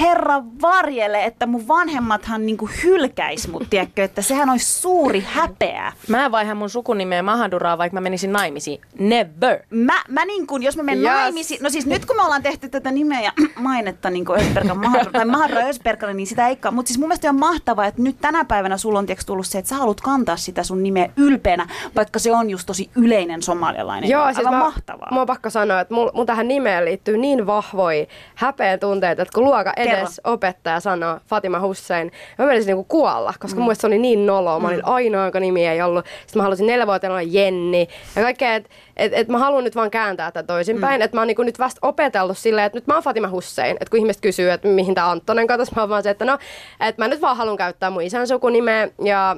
herra 0.00 0.44
varjele, 0.62 1.24
että 1.24 1.46
mun 1.46 1.68
vanhemmathan 1.68 2.46
niinku 2.46 2.68
hylkäis 2.82 3.48
mut, 3.48 3.70
tiedätkö, 3.70 4.04
että 4.04 4.22
sehän 4.22 4.50
olisi 4.50 4.80
suuri 4.80 5.24
häpeä. 5.26 5.92
Mä 6.08 6.30
vaihan 6.30 6.56
mun 6.56 6.70
sukunimeä 6.70 7.22
Mahaduraa, 7.22 7.78
vaikka 7.78 7.94
mä 7.94 8.00
menisin 8.00 8.32
naimisiin. 8.32 8.80
Never. 8.98 9.58
Mä, 9.70 10.02
mä 10.08 10.24
niin 10.24 10.46
kuin, 10.46 10.62
jos 10.62 10.76
mä 10.76 10.82
menen 10.82 11.04
Yes. 11.04 11.12
naimisiin, 11.12 11.62
no 11.62 11.70
siis 11.70 11.86
nyt 11.86 12.06
kun 12.06 12.16
me 12.16 12.22
ollaan 12.22 12.42
tehty 12.42 12.68
tätä 12.68 12.90
nimeä 12.90 13.20
ja 13.20 13.32
mainetta 13.60 14.10
niin 14.10 14.24
kuin 14.24 14.40
Ösperkan 14.40 14.80
tai 15.12 15.24
Mahadra 15.24 15.60
Ösperkalle, 15.60 16.14
niin 16.14 16.26
sitä 16.26 16.48
ei 16.48 16.58
Mutta 16.70 16.88
siis 16.88 16.98
mun 16.98 17.08
mielestä 17.08 17.28
on 17.28 17.38
mahtavaa, 17.38 17.86
että 17.86 18.02
nyt 18.02 18.16
tänä 18.20 18.44
päivänä 18.44 18.76
sulla 18.76 18.98
on 18.98 19.06
tiiäks, 19.06 19.26
tullut 19.26 19.46
se, 19.46 19.58
että 19.58 19.68
sä 19.68 19.74
haluat 19.74 20.00
kantaa 20.00 20.36
sitä 20.36 20.62
sun 20.62 20.82
nimeä 20.82 21.08
ylpeänä, 21.16 21.66
vaikka 21.96 22.18
se 22.18 22.32
on 22.32 22.50
just 22.50 22.66
tosi 22.66 22.90
yleinen 22.96 23.42
somalialainen. 23.42 24.10
Joo, 24.10 24.24
siis 24.26 24.38
Aivan 24.38 24.54
mä, 24.54 24.58
mahtavaa. 24.58 25.08
Mä 25.10 25.18
oon 25.18 25.26
pakko 25.26 25.50
sanoa, 25.50 25.80
että 25.80 25.94
mun, 25.94 26.10
mun 26.14 26.26
tähän 26.26 26.48
nimeen 26.48 26.84
liittyy 26.84 27.16
niin 27.16 27.46
vahvoja 27.46 28.06
häpeän 28.34 28.80
tunteita, 28.80 29.22
että 29.22 29.34
kun 29.34 29.44
luoka 29.44 29.72
edes 29.86 30.20
opettaja 30.24 30.80
sanoo 30.80 31.18
Fatima 31.26 31.60
Hussein, 31.60 32.12
mä 32.38 32.46
menisin 32.46 32.66
niinku 32.66 32.84
kuolla, 32.84 33.34
koska 33.40 33.60
mm. 33.60 33.64
mun 33.64 33.76
se 33.76 33.86
oli 33.86 33.98
niin 33.98 34.26
noloa. 34.26 34.60
Mä 34.60 34.68
olin 34.68 34.84
ainoa, 34.84 35.22
jonka 35.22 35.40
nimi 35.40 35.66
ei 35.66 35.82
ollut. 35.82 36.04
Sitten 36.06 36.38
mä 36.38 36.42
halusin 36.42 36.66
neljävuotiaana 36.66 37.14
olla 37.14 37.22
Jenni. 37.22 37.88
Ja 38.16 38.22
kaikkea, 38.22 38.54
että 38.54 38.70
et, 38.96 39.12
et 39.14 39.28
mä 39.28 39.38
haluan 39.38 39.64
nyt 39.64 39.76
vaan 39.76 39.90
kääntää 39.90 40.30
tätä 40.32 40.46
toisinpäin. 40.46 41.00
Mm. 41.00 41.04
Että 41.04 41.16
mä 41.16 41.20
oon 41.20 41.28
niinku 41.28 41.42
nyt 41.42 41.58
vasta 41.58 41.78
opetellut 41.82 42.38
silleen, 42.38 42.66
että 42.66 42.76
nyt 42.76 42.86
mä 42.86 42.94
oon 42.94 43.02
Fatima 43.02 43.28
Hussein. 43.28 43.76
Että 43.80 43.90
kun 43.90 44.00
ihmiset 44.00 44.22
kysyy, 44.22 44.50
että 44.50 44.68
mihin 44.68 44.94
tää 44.94 45.10
Anttonen 45.10 45.46
katsoi, 45.46 45.66
mä 45.76 45.82
oon 45.82 45.88
vaan 45.88 46.02
se, 46.02 46.10
että 46.10 46.24
no, 46.24 46.38
että 46.80 47.02
mä 47.02 47.08
nyt 47.08 47.20
vaan 47.20 47.36
haluan 47.36 47.56
käyttää 47.56 47.90
mun 47.90 48.02
isän 48.02 48.28
sukunimeä. 48.28 48.88
Ja 49.04 49.36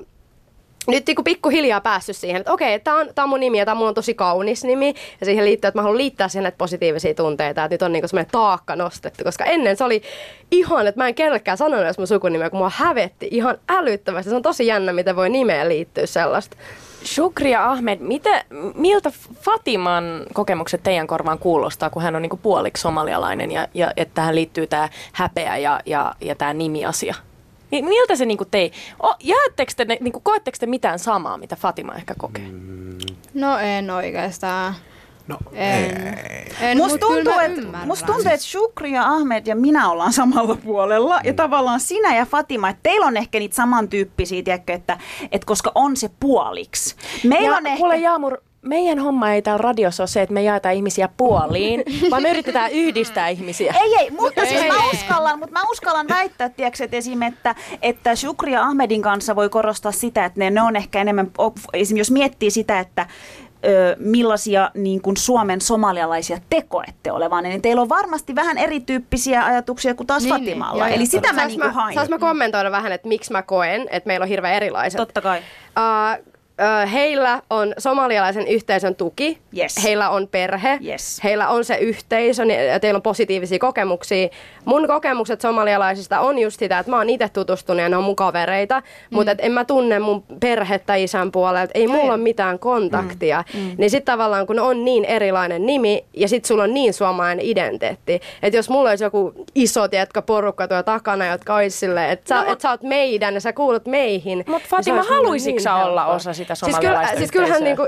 nyt 0.89 1.07
niin 1.07 1.25
pikkuhiljaa 1.25 1.81
päässyt 1.81 2.17
siihen, 2.17 2.41
että 2.41 2.53
okei, 2.53 2.81
tämä 2.81 2.97
on, 2.97 3.09
tää 3.15 3.23
on 3.23 3.29
mun 3.29 3.41
nimi 3.41 3.59
ja 3.59 3.65
tämä 3.65 3.89
on 3.89 3.95
tosi 3.95 4.15
kaunis 4.15 4.65
nimi. 4.65 4.95
Ja 5.21 5.27
siihen 5.27 5.45
liittyy, 5.45 5.69
että 5.69 5.79
mä 5.79 5.83
haluan 5.83 5.99
liittää 5.99 6.29
siihen 6.29 6.43
näitä 6.43 6.59
positiivisia 6.59 7.15
tunteita, 7.15 7.65
että 7.65 7.75
nyt 7.75 7.83
on 7.83 7.93
niin 7.93 8.09
semmoinen 8.09 8.33
taakka 8.33 8.77
nostettu. 8.77 9.25
Koska 9.25 9.45
ennen 9.45 9.77
se 9.77 9.85
oli 9.85 10.03
ihan, 10.51 10.87
että 10.87 11.01
mä 11.01 11.09
en 11.09 11.15
kellekään 11.15 11.59
sanonut 11.59 11.85
edes 11.85 11.99
mun 11.99 12.07
sukunimeä, 12.07 12.51
kun 12.51 12.59
mua 12.59 12.73
hävetti 12.75 13.29
ihan 13.31 13.59
älyttömästi. 13.69 14.31
Se 14.31 14.37
on 14.37 14.43
tosi 14.43 14.67
jännä, 14.67 14.93
miten 14.93 15.17
voi 15.17 15.31
nimeen 15.31 15.69
liittyä 15.69 16.07
sellaista. 16.07 16.57
Shukri 17.05 17.51
ja 17.51 17.71
Ahmed, 17.71 17.99
mitä, 18.01 18.45
miltä 18.75 19.11
Fatiman 19.41 20.05
kokemukset 20.33 20.83
teidän 20.83 21.07
korvaan 21.07 21.39
kuulostaa, 21.39 21.91
kun 21.91 22.03
hän 22.03 22.17
on 22.17 22.23
niinku 22.23 22.37
puoliksi 22.37 22.81
somalialainen 22.81 23.51
ja, 23.51 23.69
ja 23.75 23.93
että 23.97 24.15
tähän 24.15 24.35
liittyy 24.35 24.67
tämä 24.67 24.89
häpeä 25.13 25.57
ja, 25.57 25.81
ja, 25.87 26.15
ja 26.21 26.35
tämä 26.35 26.55
nimiasia? 26.55 27.15
Mi- 27.71 27.83
Miltä 27.83 28.17
se 28.17 28.27
niinku 28.27 28.45
tei? 28.45 28.73
O, 29.03 29.15
jäättekö 29.21 29.73
te, 29.77 29.85
niinku, 30.01 30.21
koetteko 30.21 30.57
te 30.61 30.67
mitään 30.67 30.99
samaa, 30.99 31.39
mitä 31.39 31.57
Fatima 31.57 31.95
ehkä 31.95 32.15
kokee? 32.19 32.49
No 33.35 33.59
en 33.59 33.91
oikeastaan. 33.91 34.75
No, 35.29 35.39
En. 35.53 36.07
ei. 36.07 36.53
en 36.61 36.77
Musta 36.79 36.99
tuntuu, 36.99 37.33
ymmärrän. 37.41 37.87
musta 37.89 38.07
tuntuu, 38.07 38.33
että 38.33 38.47
Shukri 38.47 38.93
ja 38.93 39.05
Ahmed 39.05 39.47
ja 39.47 39.57
minä 39.57 39.91
ollaan 39.91 40.13
samalla 40.13 40.55
puolella. 40.65 41.21
Ja 41.25 41.35
tavallaan 41.35 41.81
sinä 41.81 42.17
ja 42.17 42.27
Fatima, 42.27 42.69
että 42.69 42.83
teillä 42.83 43.07
on 43.07 43.17
ehkä 43.17 43.39
niitä 43.39 43.55
samantyyppisiä, 43.57 44.43
tiedätkö, 44.43 44.73
että, 44.73 44.99
että 45.33 45.47
koska 45.47 45.73
on 45.75 45.97
se 45.97 46.11
puoliksi. 46.21 46.97
Meillä 47.25 47.49
ja 47.49 47.57
on 47.57 47.67
ehkä... 47.67 47.79
kuule 47.79 47.97
Jaamur, 47.97 48.39
meidän 48.63 48.99
homma 48.99 49.31
ei 49.33 49.43
täällä 49.43 49.63
radiossa 49.63 50.03
ole 50.03 50.09
se, 50.09 50.23
että 50.23 50.33
me 50.35 50.43
jaetaan 50.43 50.75
ihmisiä 50.75 51.09
puoliin, 51.17 51.85
vaan 52.11 52.23
me 52.23 52.31
yritetään 52.31 52.73
yhdistää 52.73 53.29
ihmisiä. 53.29 53.75
Ei, 53.83 53.95
ei, 53.95 54.11
mutta 54.11 54.41
siis 54.47 54.63
ei, 54.63 54.69
mä 54.69 54.91
uskallan, 54.93 55.39
mutta 55.39 55.53
mä 55.53 55.61
uskallan 55.73 56.07
väittää, 56.09 56.49
tiedätkö, 56.49 56.85
että 56.85 56.97
esim. 56.97 57.23
Että, 57.23 57.55
että 57.83 58.15
Shukri 58.17 58.53
ja 58.53 58.63
Ahmedin 58.63 59.03
kanssa 59.03 59.37
voi 59.37 59.49
korostaa 59.49 59.93
sitä, 59.93 60.25
että 60.25 60.39
ne, 60.41 60.51
ne 60.51 60.63
on 60.63 60.77
ehkä 60.77 61.01
enemmän, 61.01 61.31
esim. 61.73 61.97
jos 61.97 62.11
miettii 62.11 62.51
sitä, 62.51 62.81
että 62.81 63.07
ö, 63.67 63.97
millaisia 63.99 64.71
niin 64.75 65.03
kuin 65.03 65.17
Suomen 65.17 65.61
somalialaisia 65.61 66.39
te 66.51 66.63
koette 66.63 67.13
olevan, 67.13 67.45
niin 67.45 67.63
teillä 67.63 67.83
on 67.83 67.89
varmasti 67.89 68.35
vähän 68.35 68.59
erityyppisiä 68.59 69.45
ajatuksia 69.45 69.95
kuin 69.95 70.07
taas 70.07 70.23
Niin, 70.23 70.35
Fatimalla. 70.35 70.85
niin, 70.85 70.95
Eli 70.95 71.03
joo. 71.03 71.11
sitä 71.11 71.29
mä 71.33 71.35
Saanko 71.35 71.49
niin 71.49 71.61
kuin 71.61 71.73
hain. 71.73 71.95
saanko 71.95 72.11
mä 72.11 72.19
kommentoida 72.19 72.71
vähän, 72.71 72.93
että 72.93 73.09
miksi 73.09 73.33
mä 73.33 73.43
koen, 73.43 73.87
että 73.91 74.07
meillä 74.07 74.25
on 74.25 74.29
hirveän 74.29 74.55
erilaiset? 74.55 74.99
Totta 74.99 75.21
kai. 75.21 75.39
Uh, 75.39 76.25
heillä 76.93 77.43
on 77.51 77.75
somalialaisen 77.79 78.47
yhteisön 78.47 78.95
tuki, 78.95 79.39
Yes. 79.59 79.83
heillä 79.85 80.11
on 80.11 80.29
perhe, 80.29 80.79
Yes. 80.87 81.21
heillä 81.25 81.49
on 81.49 81.65
se 81.65 81.77
yhteisö 81.77 82.45
niin- 82.45 82.67
ja 82.67 82.81
teillä 82.81 82.99
on 82.99 83.03
positiivisia 83.03 83.59
kokemuksia. 83.59 84.29
Mun 84.65 84.87
kokemukset 84.87 85.41
somalialaisista 85.41 86.21
on 86.21 86.39
just 86.39 86.59
sitä, 86.59 86.79
että 86.79 86.91
mä 86.91 86.97
oon 86.97 87.11
itse 87.11 87.29
tutustunut 87.29 87.83
ja 87.83 87.89
ne 87.89 87.97
on 87.97 88.05
mun 88.05 88.17
kavereita, 88.17 88.81
mm. 88.81 89.17
mutta 89.17 89.33
et 89.33 89.39
en 89.43 89.53
mä 89.53 89.65
tunne 89.65 89.99
mun 89.99 90.25
perhettä 90.41 90.95
isän 90.95 91.33
puolelta, 91.33 91.71
ei 91.75 91.87
mulla 91.89 92.13
ole 92.13 92.23
mitään 92.23 92.59
kontaktia. 92.59 93.45
Mm. 93.55 93.61
Niin 93.79 93.91
sitten 93.91 94.13
tavallaan 94.13 94.47
kun 94.47 94.59
on 94.61 94.85
niin 94.85 95.05
erilainen 95.05 95.67
nimi 95.67 96.05
ja 96.15 96.29
sitten 96.29 96.49
sulla 96.49 96.63
on 96.63 96.75
niin 96.75 96.95
suomalainen 96.95 97.45
identiteetti, 97.47 98.21
että 98.43 98.57
jos 98.57 98.71
mulla 98.71 98.91
olisi 98.91 99.05
joku 99.05 99.33
iso, 99.55 99.89
tiedätkö, 99.89 100.23
porukka 100.23 100.69
tuo 100.69 100.83
takana, 100.83 101.27
jotka 101.27 101.55
olisi 101.55 101.79
silleen, 101.79 102.11
että 102.11 102.29
sä, 102.29 102.43
No, 102.45 102.53
et 102.53 102.61
sä 102.61 102.71
oot 102.71 102.83
meidän 102.83 103.35
ja 103.35 103.41
sä 103.41 103.53
kuulut 103.53 103.87
meihin. 103.87 104.39
Mut 104.39 104.47
niin 104.63 104.69
Fatima, 104.71 104.97
mulle 104.97 105.09
haluisitko 105.09 105.61
sä 105.61 105.75
olla 105.75 106.07
osa 106.07 106.33
sitä 106.33 106.48
siis 106.55 106.77
kyllä, 106.77 106.81
somalialaista 106.83 107.19
siis 107.19 107.31
kyllähän 107.33 107.65
niinku, 107.65 107.83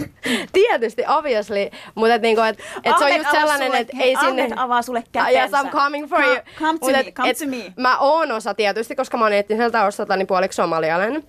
tietysti, 0.52 1.02
obviously, 1.08 1.70
mutta 1.94 2.14
et 2.14 2.22
niinku, 2.22 2.42
et, 2.42 2.58
et 2.84 2.98
se 2.98 3.04
on 3.04 3.10
Ahmed 3.10 3.16
just 3.18 3.30
sellainen, 3.30 3.74
että 3.74 3.96
ei 4.00 4.14
Ahmed 4.16 4.28
sinne... 4.46 4.48
avaa 4.56 4.82
sulle 4.82 5.02
Ah, 5.18 5.30
Yes, 5.32 5.50
kätensä. 5.50 5.62
I'm 5.62 5.70
coming 5.70 6.08
for 6.08 6.18
Come- 6.20 6.26
you. 6.32 6.40
come 6.58 6.78
to 6.78 6.84
Mut 6.86 6.92
me, 6.92 7.00
et- 7.00 7.14
come 7.14 7.30
et 7.30 7.38
to 7.38 7.46
me. 7.46 7.72
Mä 7.76 7.98
oon 7.98 8.32
osa 8.32 8.54
tietysti, 8.54 8.96
koska 8.96 9.16
mä 9.16 9.24
oon 9.24 9.32
etniseltä 9.32 9.78
taustaltani 9.78 10.24
puoliksi 10.24 10.56
somalialainen. 10.56 11.24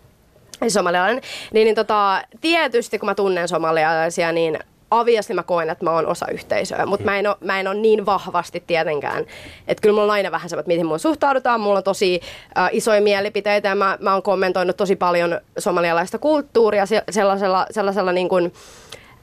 Ei 0.61 0.69
somalialainen. 0.69 1.21
Niin, 1.53 1.65
niin 1.65 1.75
tota, 1.75 2.21
tietysti 2.41 2.99
kun 2.99 3.09
mä 3.09 3.15
tunnen 3.15 3.47
somalialaisia, 3.47 4.31
niin 4.31 4.59
obviously 4.91 5.35
mä 5.35 5.43
koen, 5.43 5.69
että 5.69 5.85
mä 5.85 5.91
oon 5.91 6.05
osa 6.07 6.25
yhteisöä, 6.31 6.85
mutta 6.85 7.05
mä 7.05 7.19
en, 7.19 7.27
oo, 7.27 7.35
mä 7.43 7.59
en 7.59 7.67
ole 7.67 7.75
niin 7.75 8.05
vahvasti 8.05 8.63
tietenkään. 8.67 9.25
Että 9.67 9.81
kyllä 9.81 9.93
mulla 9.93 10.03
on 10.03 10.11
aina 10.11 10.31
vähän 10.31 10.49
se, 10.49 10.55
että 10.55 10.67
miten 10.67 10.85
mulla 10.85 10.97
suhtaudutaan. 10.97 11.61
Mulla 11.61 11.77
on 11.77 11.83
tosi 11.83 12.21
äh, 12.57 12.69
isoja 12.71 13.01
mielipiteitä 13.01 13.67
ja 13.67 13.75
mä, 13.75 13.97
mä 14.01 14.13
oon 14.13 14.23
kommentoinut 14.23 14.77
tosi 14.77 14.95
paljon 14.95 15.41
somalialaista 15.57 16.19
kulttuuria 16.19 16.85
se- 16.85 17.03
sellaisella, 17.09 17.65
sellaisella 17.71 18.11
niin 18.11 18.29
kuin, 18.29 18.53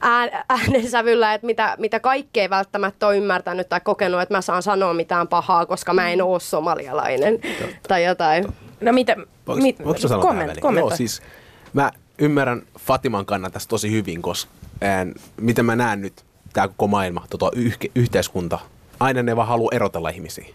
ään- 0.01 0.43
äänensävyllä, 0.49 1.33
että 1.33 1.45
mitä, 1.45 1.75
mitä 1.79 1.99
kaikkea 1.99 2.43
ei 2.43 2.49
välttämättä 2.49 3.07
ole 3.07 3.17
ymmärtänyt 3.17 3.69
tai 3.69 3.79
kokenut, 3.83 4.21
että 4.21 4.35
mä 4.35 4.41
saan 4.41 4.63
sanoa 4.63 4.93
mitään 4.93 5.27
pahaa, 5.27 5.65
koska 5.65 5.93
mä 5.93 6.09
en 6.09 6.21
ole 6.21 6.39
somalialainen 6.39 7.39
tai 7.87 8.03
jotain. 8.03 8.47
No 8.81 8.93
mitä? 8.93 9.15
Voinko, 9.47 9.61
mit, 9.61 9.77
sanoa 9.97 10.21
komment, 10.21 10.59
kommentoi. 10.59 10.89
Joo, 10.91 10.97
siis 10.97 11.21
mä 11.73 11.91
ymmärrän 12.19 12.61
Fatiman 12.79 13.25
kannan 13.25 13.51
tästä 13.51 13.69
tosi 13.69 13.91
hyvin, 13.91 14.21
koska 14.21 14.51
ään, 14.81 15.13
miten 15.41 15.65
mä 15.65 15.75
näen 15.75 16.01
nyt 16.01 16.25
tämä 16.53 16.67
koko 16.67 16.87
maailma, 16.87 17.25
tota, 17.29 17.51
yh- 17.55 17.77
yhteiskunta, 17.95 18.59
aina 18.99 19.23
ne 19.23 19.35
vaan 19.35 19.47
haluaa 19.47 19.75
erotella 19.75 20.09
ihmisiä. 20.09 20.45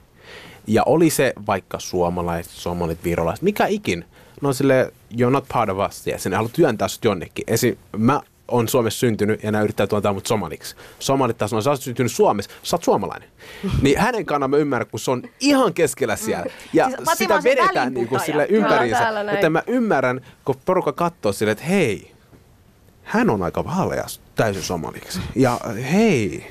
Ja 0.67 0.83
oli 0.87 1.11
se 1.11 1.33
vaikka 1.47 1.79
suomalaiset, 1.79 2.53
somalit, 2.53 3.05
virolaiset, 3.05 3.43
mikä 3.43 3.67
ikin, 3.67 4.05
no 4.41 4.53
sille 4.53 4.93
you're 5.15 5.31
not 5.31 5.45
part 5.53 5.71
of 5.71 5.79
us, 5.89 6.07
ja 6.07 6.17
ne 6.31 6.37
haluaa 6.37 6.53
työntää 6.53 6.89
sut 6.89 7.05
jonnekin. 7.05 7.45
Esim. 7.49 7.77
mä 7.97 8.21
on 8.49 8.69
Suomessa 8.69 8.99
syntynyt 8.99 9.43
ja 9.43 9.53
nämä 9.53 9.65
yrittää 9.65 9.87
tuontaa 9.87 10.13
mut 10.13 10.27
somaliksi. 10.27 10.77
Somalit 10.99 11.39
taas 11.39 11.53
on, 11.53 11.63
sä 11.63 11.71
oot 11.71 11.81
syntynyt 11.81 12.13
Suomessa, 12.13 12.51
sä 12.63 12.77
oot 12.77 12.85
suomalainen. 12.85 13.29
Niin 13.83 13.99
hänen 13.99 14.27
kannan 14.27 14.51
mä 14.51 14.57
ymmärrän, 14.57 14.91
kun 14.91 15.01
se 15.01 15.11
on 15.11 15.23
ihan 15.41 15.75
keskellä 15.75 16.17
siellä. 16.17 16.47
Ja 16.73 16.89
Siis 16.89 17.19
sitä 17.19 17.41
vedetään 17.45 17.95
niin 17.95 18.09
kuin 18.09 18.21
väliinputoaja. 18.21 18.25
sille 18.27 18.47
ympäriinsä. 18.51 19.33
Että 19.33 19.51
mä 19.51 19.63
ymmärrän, 19.67 20.21
kun 20.45 20.55
porukka 20.65 20.93
katsoo 20.93 21.33
silleen, 21.33 21.53
että 21.53 21.65
hei, 21.65 22.13
hän 23.11 23.31
on 23.31 23.43
aika 23.43 23.65
vaalea 23.65 24.05
täysin 24.35 24.63
somaliksi. 24.63 25.21
Ja 25.37 25.61
hei, 25.93 26.51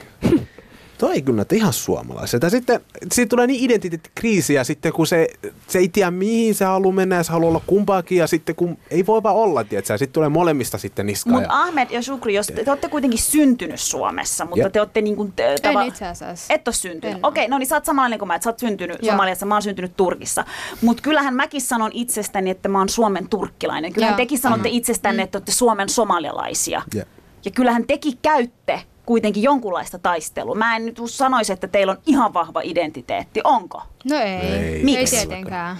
toi 0.99 1.13
ei 1.13 1.21
kyllä 1.21 1.45
ihan 1.53 1.73
suomalaiselta. 1.73 2.45
Ja 2.45 2.49
sitten 2.49 2.81
siitä 3.11 3.29
tulee 3.29 3.47
niin 3.47 3.63
identiteettikriisi 3.63 4.53
ja 4.53 4.63
sitten 4.63 4.93
kun 4.93 5.07
se, 5.07 5.27
se 5.67 5.79
ei 5.79 5.89
tiedä 5.89 6.11
mihin 6.11 6.55
se 6.55 6.65
haluaa 6.65 6.93
mennä 6.95 7.15
ja 7.15 7.23
se 7.23 7.31
haluaa 7.31 7.49
olla 7.49 7.61
kumpaakin 7.67 8.17
ja 8.17 8.27
sitten 8.27 8.55
kun 8.55 8.77
ei 8.91 9.05
voi 9.05 9.23
vaan 9.23 9.35
olla, 9.35 9.63
tiedätkö, 9.63 9.93
ja 9.93 9.97
sitten 9.97 10.13
tulee 10.13 10.29
molemmista 10.29 10.77
sitten 10.77 11.05
niskaa. 11.05 11.33
Mutta 11.33 11.49
ja, 11.53 11.61
Ahmed 11.61 11.87
ja 11.91 12.01
Shukri, 12.01 12.33
jos 12.33 12.47
te, 12.47 12.63
te 12.63 12.71
olette 12.71 12.89
kuitenkin 12.89 13.19
syntynyt 13.19 13.79
Suomessa, 13.79 14.45
mutta 14.45 14.59
Jep. 14.59 14.71
te 14.73 14.79
olette 14.81 15.01
niin 15.01 15.15
kuin... 15.15 15.31
Te, 15.31 15.55
En 15.63 15.81
itse 15.87 16.05
asiassa. 16.07 16.53
Et 16.53 16.67
ole 16.67 16.75
syntynyt. 16.75 17.17
En. 17.17 17.25
Okei, 17.25 17.47
no 17.47 17.57
niin 17.57 17.67
sä 17.67 17.75
oot 17.75 17.85
samanlainen 17.85 18.19
kuin 18.19 18.27
mä, 18.27 18.35
että 18.35 18.43
sä 18.43 18.49
oot 18.49 18.59
syntynyt 18.59 18.97
Joo. 19.01 19.11
Somaliassa, 19.11 19.45
mä 19.45 19.55
oon 19.55 19.61
syntynyt 19.61 19.97
Turkissa. 19.97 20.45
Mutta 20.81 21.03
kyllähän 21.03 21.33
mäkin 21.33 21.61
sanon 21.61 21.91
itsestäni, 21.93 22.49
että 22.49 22.69
mä 22.69 22.77
oon 22.77 22.89
Suomen 22.89 23.29
turkkilainen. 23.29 23.93
Kyllähän 23.93 24.13
Joo. 24.13 24.17
tekin 24.17 24.39
sanotte 24.39 24.69
Mm. 24.69 24.75
itsestänne, 24.75 25.23
että 25.23 25.37
olette 25.37 25.51
Suomen 25.51 25.89
somalialaisia. 25.89 26.81
Jep. 26.95 27.07
Ja 27.45 27.51
kyllähän 27.51 27.87
tekin 27.87 28.13
käytte 28.21 28.81
kuitenkin 29.09 29.43
jonkunlaista 29.43 29.99
taistelua. 29.99 30.55
Mä 30.55 30.75
en 30.75 30.85
nyt 30.85 30.99
sanoisi, 31.05 31.53
että 31.53 31.67
teillä 31.67 31.91
on 31.91 31.97
ihan 32.05 32.33
vahva 32.33 32.61
identiteetti. 32.63 33.41
Onko? 33.43 33.81
No 34.09 34.15
ei, 34.15 34.23
Ei. 34.23 34.53
ei, 34.53 34.83
Miksi? 34.83 35.15
tietenkään. 35.15 35.77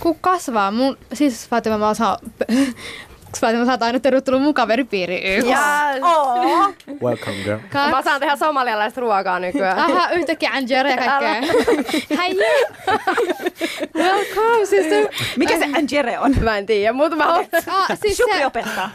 Kun 0.00 0.16
kasvaa, 0.20 0.70
mun, 0.70 0.98
siis 1.12 1.48
Fatima, 1.48 1.78
mä 1.78 1.88
osaan, 1.88 2.18
Fatima, 3.40 3.64
sä 3.64 3.70
oot 3.70 3.82
aina 3.82 4.00
tervetullut 4.00 4.42
mun 4.42 4.54
kaveripiiriin 4.54 5.38
YK. 5.38 5.46
Yes. 5.46 5.58
Oo. 6.02 6.34
Welcome 7.02 7.36
girl. 7.44 7.58
Mä 7.90 8.02
saan 8.02 8.20
tehdä 8.20 8.36
somalialaista 8.36 9.00
ruokaa 9.00 9.38
nykyään. 9.38 9.78
Aha, 9.78 10.10
yhtäkkiä 10.10 10.50
Angera 10.52 10.90
ja 10.90 10.96
kaikkea. 10.96 11.34
Hei! 12.18 12.36
Welcome, 14.04 14.66
sister. 14.66 15.06
Mikä 15.36 15.58
se 15.58 15.64
Angere 15.78 16.18
on? 16.18 16.34
Mä 16.40 16.58
en 16.58 16.66
tiedä, 16.66 16.92
mutta 16.92 17.16
mä 17.16 17.34
oon... 17.34 17.46
Ah, 17.66 17.88
siis 18.02 18.16
Shukri 18.16 18.38
se, 18.38 18.46
opettaa. 18.46 18.90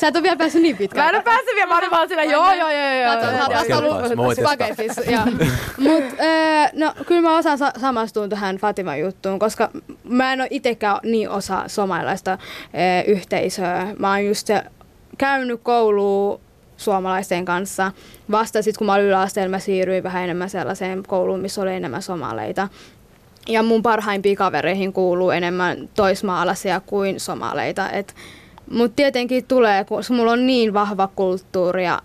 Sä 0.00 0.08
et 0.08 0.16
ole 0.16 0.22
vielä 0.22 0.36
päässyt 0.36 0.62
niin 0.62 0.76
Mä 0.76 0.78
pitkään. 0.78 1.08
en 1.08 1.14
ole 1.14 1.22
päässyt 1.22 1.54
vielä, 1.54 1.66
mä 1.66 1.78
olin 1.78 1.90
vaan 1.90 2.08
sillä 2.08 2.24
joo, 2.24 2.52
joo, 2.52 2.70
joo, 2.70 2.92
joo. 3.02 3.14
Kato, 3.14 3.26
oot 3.26 3.68
joo, 3.68 3.80
vasta 3.94 4.16
mä 4.16 4.22
ollut 4.22 4.38
joo. 5.10 5.24
Mut 5.88 6.04
äh, 6.20 6.70
no, 6.72 6.94
kyllä 7.06 7.20
mä 7.22 7.36
osaan 7.38 7.58
sa- 7.58 7.72
samastua 7.80 8.28
tähän 8.28 8.56
Fatiman 8.56 9.00
juttuun, 9.00 9.38
koska 9.38 9.70
mä 10.04 10.32
en 10.32 10.40
ole 10.40 10.48
itsekään 10.50 10.98
niin 11.02 11.30
osa 11.30 11.64
somalilaista 11.66 12.32
äh, 12.32 12.38
yhteisöä. 13.06 13.86
Mä 13.98 14.10
oon 14.10 14.26
just 14.26 14.46
se, 14.46 14.62
käynyt 15.18 15.60
kouluun 15.62 16.40
suomalaisten 16.76 17.44
kanssa. 17.44 17.92
Vasta 18.30 18.62
sitten 18.62 18.78
kun 18.78 18.86
mä 18.86 18.94
olin 18.94 19.04
yläasteella, 19.04 19.50
mä 19.50 19.58
siirryin 19.58 20.02
vähän 20.02 20.24
enemmän 20.24 20.50
sellaiseen 20.50 21.02
kouluun, 21.06 21.40
missä 21.40 21.62
oli 21.62 21.74
enemmän 21.74 22.02
somaleita. 22.02 22.68
Ja 23.48 23.62
mun 23.62 23.82
parhaimpiin 23.82 24.36
kavereihin 24.36 24.92
kuuluu 24.92 25.30
enemmän 25.30 25.88
toismaalaisia 25.94 26.80
kuin 26.80 27.20
somaleita. 27.20 27.90
Mutta 28.70 28.96
tietenkin 28.96 29.44
tulee, 29.44 29.84
kun 29.84 30.02
mulla 30.10 30.32
on 30.32 30.46
niin 30.46 30.74
vahva 30.74 31.08
kulttuuri 31.16 31.84
ja 31.84 32.02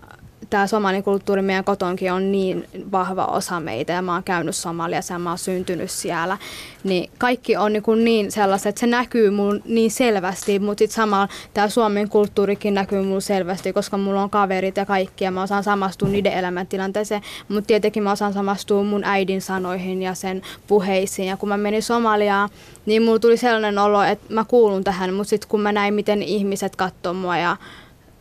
tämä 0.50 0.66
somalikulttuuri 0.66 1.42
meidän 1.42 1.64
kotonkin 1.64 2.12
on 2.12 2.32
niin 2.32 2.68
vahva 2.92 3.24
osa 3.24 3.60
meitä 3.60 3.92
ja 3.92 4.02
mä 4.02 4.12
oon 4.12 4.24
käynyt 4.24 4.56
Somaliassa 4.56 5.14
ja 5.14 5.18
mä 5.18 5.30
oon 5.30 5.38
syntynyt 5.38 5.90
siellä. 5.90 6.38
Niin 6.84 7.10
kaikki 7.18 7.56
on 7.56 7.72
niin, 7.72 7.82
kuin 7.82 8.04
niin 8.04 8.32
sellaista, 8.32 8.68
että 8.68 8.80
se 8.80 8.86
näkyy 8.86 9.30
mun 9.30 9.62
niin 9.64 9.90
selvästi, 9.90 10.58
mutta 10.58 10.78
sitten 10.78 10.94
samalla 10.94 11.28
tämä 11.54 11.68
Suomen 11.68 12.08
kulttuurikin 12.08 12.74
näkyy 12.74 13.02
mulla 13.02 13.20
selvästi, 13.20 13.72
koska 13.72 13.96
mulla 13.96 14.22
on 14.22 14.30
kaverit 14.30 14.76
ja 14.76 14.86
kaikki 14.86 15.24
ja 15.24 15.30
mä 15.30 15.42
osaan 15.42 15.64
samastua 15.64 16.08
niiden 16.08 16.32
elämäntilanteeseen, 16.32 17.22
mutta 17.48 17.66
tietenkin 17.66 18.02
mä 18.02 18.12
osaan 18.12 18.32
samastua 18.32 18.82
mun 18.82 19.04
äidin 19.04 19.42
sanoihin 19.42 20.02
ja 20.02 20.14
sen 20.14 20.42
puheisiin. 20.66 21.28
Ja 21.28 21.36
kun 21.36 21.48
mä 21.48 21.56
menin 21.56 21.82
Somaliaan, 21.82 22.48
niin 22.86 23.02
mulla 23.02 23.18
tuli 23.18 23.36
sellainen 23.36 23.78
olo, 23.78 24.02
että 24.02 24.34
mä 24.34 24.44
kuulun 24.44 24.84
tähän, 24.84 25.14
mutta 25.14 25.30
sitten 25.30 25.48
kun 25.48 25.60
mä 25.60 25.72
näin, 25.72 25.94
miten 25.94 26.22
ihmiset 26.22 26.76
katsoo 26.76 27.14
mua 27.14 27.38
ja 27.38 27.56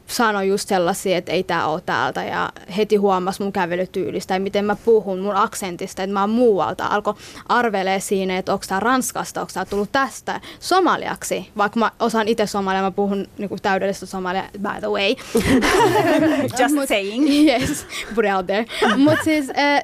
sanoi 0.08 0.48
just 0.48 0.70
sellaisia, 0.70 1.18
että 1.18 1.32
ei 1.32 1.44
tämä 1.44 1.68
ole 1.68 1.82
täältä 1.86 2.24
ja 2.24 2.50
heti 2.78 2.96
huomasi 2.96 3.44
mun 3.44 3.54
kävelytyylistä 3.54 4.34
ja 4.34 4.40
miten 4.40 4.66
mä 4.66 4.76
puhun 4.86 5.20
mun 5.20 5.36
aksentista, 5.36 6.04
että 6.04 6.14
mä 6.14 6.22
oon 6.22 6.30
muualta. 6.30 6.88
Alkoi 6.88 7.14
arvelee 7.50 8.00
siinä, 8.00 8.38
että 8.38 8.54
onko 8.54 8.66
tämä 8.68 8.80
Ranskasta, 8.80 9.42
onko 9.42 9.52
tämä 9.54 9.66
tullut 9.66 9.92
tästä 9.92 10.42
somaliaksi, 10.60 11.50
vaikka 11.58 11.80
mä 11.80 11.92
osaan 12.00 12.28
itse 12.28 12.48
somalia, 12.48 12.82
mä 12.82 12.92
puhun 12.92 13.26
niinku 13.38 13.58
täydellistä 13.62 14.06
somalia, 14.06 14.44
by 14.52 14.80
the 14.80 14.88
way. 14.88 15.16
Just 16.60 16.88
saying. 16.88 17.30
yes, 17.48 17.86
put 18.16 18.26
out 18.36 18.46
there. 18.46 18.66
Mutta 18.98 19.24
siis, 19.24 19.50
äh, 19.50 19.84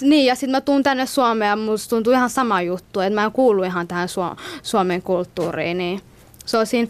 niin, 0.00 0.26
ja 0.26 0.34
sitten 0.34 0.50
mä 0.50 0.60
tuun 0.60 0.82
tänne 0.82 1.06
Suomeen 1.06 1.48
ja 1.48 1.56
musta 1.56 1.90
tuntuu 1.90 2.12
ihan 2.12 2.30
sama 2.30 2.62
juttu, 2.62 3.00
että 3.00 3.14
mä 3.14 3.24
en 3.24 3.32
kuulu 3.32 3.62
ihan 3.62 3.88
tähän 3.88 4.08
Su- 4.08 4.40
Suomen 4.62 5.02
kulttuuriin, 5.02 5.78
niin 5.78 6.00
se 6.46 6.58
on 6.58 6.66
siinä 6.66 6.88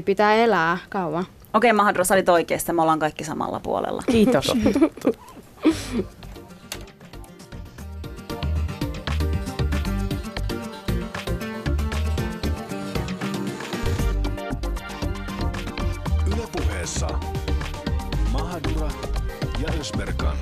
50-50, 0.00 0.02
pitää 0.04 0.34
elää 0.34 0.78
kauan. 0.88 1.26
Okei, 1.54 1.72
Mahadro, 1.72 2.04
sä 2.04 2.14
olit 2.14 2.28
oikeassa. 2.28 2.72
Me 2.72 2.82
ollaan 2.82 2.98
kaikki 2.98 3.24
samalla 3.24 3.60
puolella. 3.60 4.02
Kiitos. 4.10 4.52
Yle 16.26 16.48
puheessa 16.52 17.08
Mahadura 18.32 18.88
ja 19.58 19.68
Ösberkan. 19.80 20.36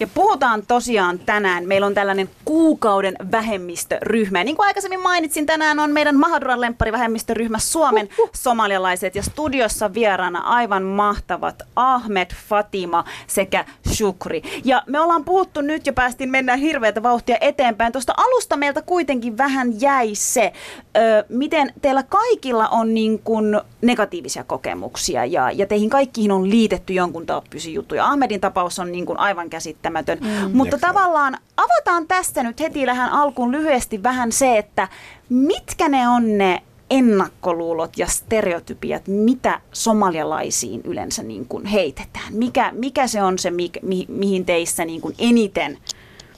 Ja 0.00 0.06
puhutaan 0.20 0.62
tosiaan 0.66 1.18
tänään, 1.18 1.66
meillä 1.66 1.86
on 1.86 1.94
tällainen 1.94 2.30
kuukauden 2.44 3.16
vähemmistöryhmä. 3.30 4.38
Ja 4.38 4.44
niin 4.44 4.56
kuin 4.56 4.66
aikaisemmin 4.66 5.00
mainitsin, 5.00 5.46
tänään 5.46 5.78
on 5.78 5.90
meidän 5.90 6.16
Mahaduran 6.16 6.60
lempparivähemmistöryhmä 6.60 7.58
Suomen 7.58 8.08
somalialaiset 8.34 9.14
ja 9.14 9.22
studiossa 9.22 9.94
vieraana 9.94 10.38
aivan 10.38 10.82
mahtavat 10.82 11.62
Ahmed, 11.76 12.30
Fatima 12.48 13.04
sekä 13.26 13.64
Shukri. 13.88 14.42
Ja 14.64 14.82
me 14.86 15.00
ollaan 15.00 15.24
puhuttu 15.24 15.60
nyt 15.60 15.86
jo 15.86 15.92
päästiin 15.92 16.30
mennä 16.30 16.56
hirveätä 16.56 17.02
vauhtia 17.02 17.36
eteenpäin. 17.40 17.92
Tuosta 17.92 18.14
alusta 18.16 18.56
meiltä 18.56 18.82
kuitenkin 18.82 19.38
vähän 19.38 19.80
jäi 19.80 20.14
se, 20.14 20.52
ö, 20.96 21.24
miten 21.28 21.72
teillä 21.82 22.02
kaikilla 22.02 22.68
on 22.68 22.94
niin 22.94 23.18
kuin 23.18 23.60
negatiivisia 23.82 24.44
kokemuksia 24.44 25.24
ja, 25.24 25.50
ja 25.50 25.66
teihin 25.66 25.90
kaikkiin 25.90 26.32
on 26.32 26.50
liitetty 26.50 26.92
jonkun 26.92 27.26
tyyppisiä 27.26 27.72
juttuja. 27.72 28.06
Ahmedin 28.06 28.40
tapaus 28.40 28.78
on 28.78 28.92
niin 28.92 29.06
kuin 29.06 29.18
aivan 29.18 29.50
käsittämätön. 29.50 30.09
Mm. 30.14 30.56
Mutta 30.56 30.76
Next 30.76 30.88
tavallaan 30.88 31.38
avataan 31.56 32.06
tässä 32.06 32.42
nyt 32.42 32.60
heti 32.60 32.86
lähän 32.86 33.12
alkuun 33.12 33.52
lyhyesti 33.52 34.02
vähän 34.02 34.32
se, 34.32 34.58
että 34.58 34.88
mitkä 35.28 35.88
ne 35.88 36.08
on 36.08 36.38
ne 36.38 36.62
ennakkoluulot 36.90 37.98
ja 37.98 38.06
stereotypiat, 38.06 39.02
mitä 39.06 39.60
somalialaisiin 39.72 40.80
yleensä 40.84 41.22
niin 41.22 41.46
kuin 41.46 41.66
heitetään? 41.66 42.34
Mikä, 42.34 42.72
mikä 42.74 43.06
se 43.06 43.22
on 43.22 43.38
se, 43.38 43.50
mi, 43.50 43.70
mi, 43.82 44.06
mihin 44.08 44.44
teissä 44.44 44.84
niin 44.84 45.00
kuin 45.00 45.14
eniten, 45.18 45.78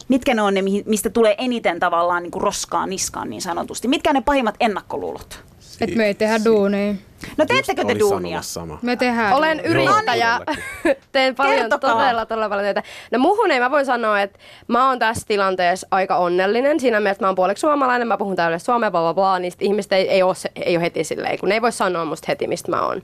mitkä 0.08 0.34
ne 0.34 0.42
on 0.42 0.54
ne, 0.54 0.62
mistä 0.86 1.10
tulee 1.10 1.34
eniten 1.38 1.80
tavallaan 1.80 2.22
niin 2.22 2.30
kuin 2.30 2.42
roskaa 2.42 2.86
niskaan 2.86 3.30
niin 3.30 3.42
sanotusti? 3.42 3.88
Mitkä 3.88 4.12
ne 4.12 4.20
pahimmat 4.20 4.54
ennakkoluulot? 4.60 5.44
Että 5.80 5.96
me 5.96 6.06
ei 6.06 6.14
tehdä 6.14 6.44
duunia. 6.44 6.94
No 7.36 7.46
teettekö 7.46 7.84
te 7.84 7.98
duunia? 7.98 8.42
Sama. 8.42 8.78
Me 8.82 8.96
tehdään 8.96 9.34
Olen 9.34 9.60
yrittäjä, 9.60 10.40
teen 11.12 11.34
paljon, 11.34 11.56
Kertokaa. 11.60 11.94
todella, 11.94 12.26
todella 12.26 12.48
paljon 12.48 12.64
töitä. 12.64 12.82
No 13.10 13.18
muhun 13.18 13.50
ei, 13.50 13.60
mä 13.60 13.70
voin 13.70 13.86
sanoa, 13.86 14.20
että 14.20 14.38
mä 14.68 14.88
oon 14.88 14.98
tässä 14.98 15.26
tilanteessa 15.28 15.86
aika 15.90 16.16
onnellinen. 16.16 16.80
Siinä 16.80 17.00
mielessä, 17.00 17.12
että 17.12 17.24
mä 17.24 17.28
oon 17.28 17.34
puoleksi 17.34 17.60
suomalainen, 17.60 18.08
mä 18.08 18.16
puhun 18.16 18.36
täydellä 18.36 18.58
suomea, 18.58 18.90
bla 18.90 19.00
bla 19.00 19.14
bla, 19.14 19.38
niin 19.38 19.52
sit 19.52 19.62
ihmiset 19.62 19.92
ei, 19.92 20.08
ei, 20.10 20.22
ole, 20.22 20.34
ei 20.56 20.76
ole 20.76 20.84
heti 20.84 21.04
silleen, 21.04 21.38
kun 21.38 21.48
ne 21.48 21.54
ei 21.54 21.62
voi 21.62 21.72
sanoa 21.72 22.04
musta 22.04 22.26
heti, 22.28 22.46
mistä 22.46 22.70
mä 22.70 22.82
oon. 22.86 23.02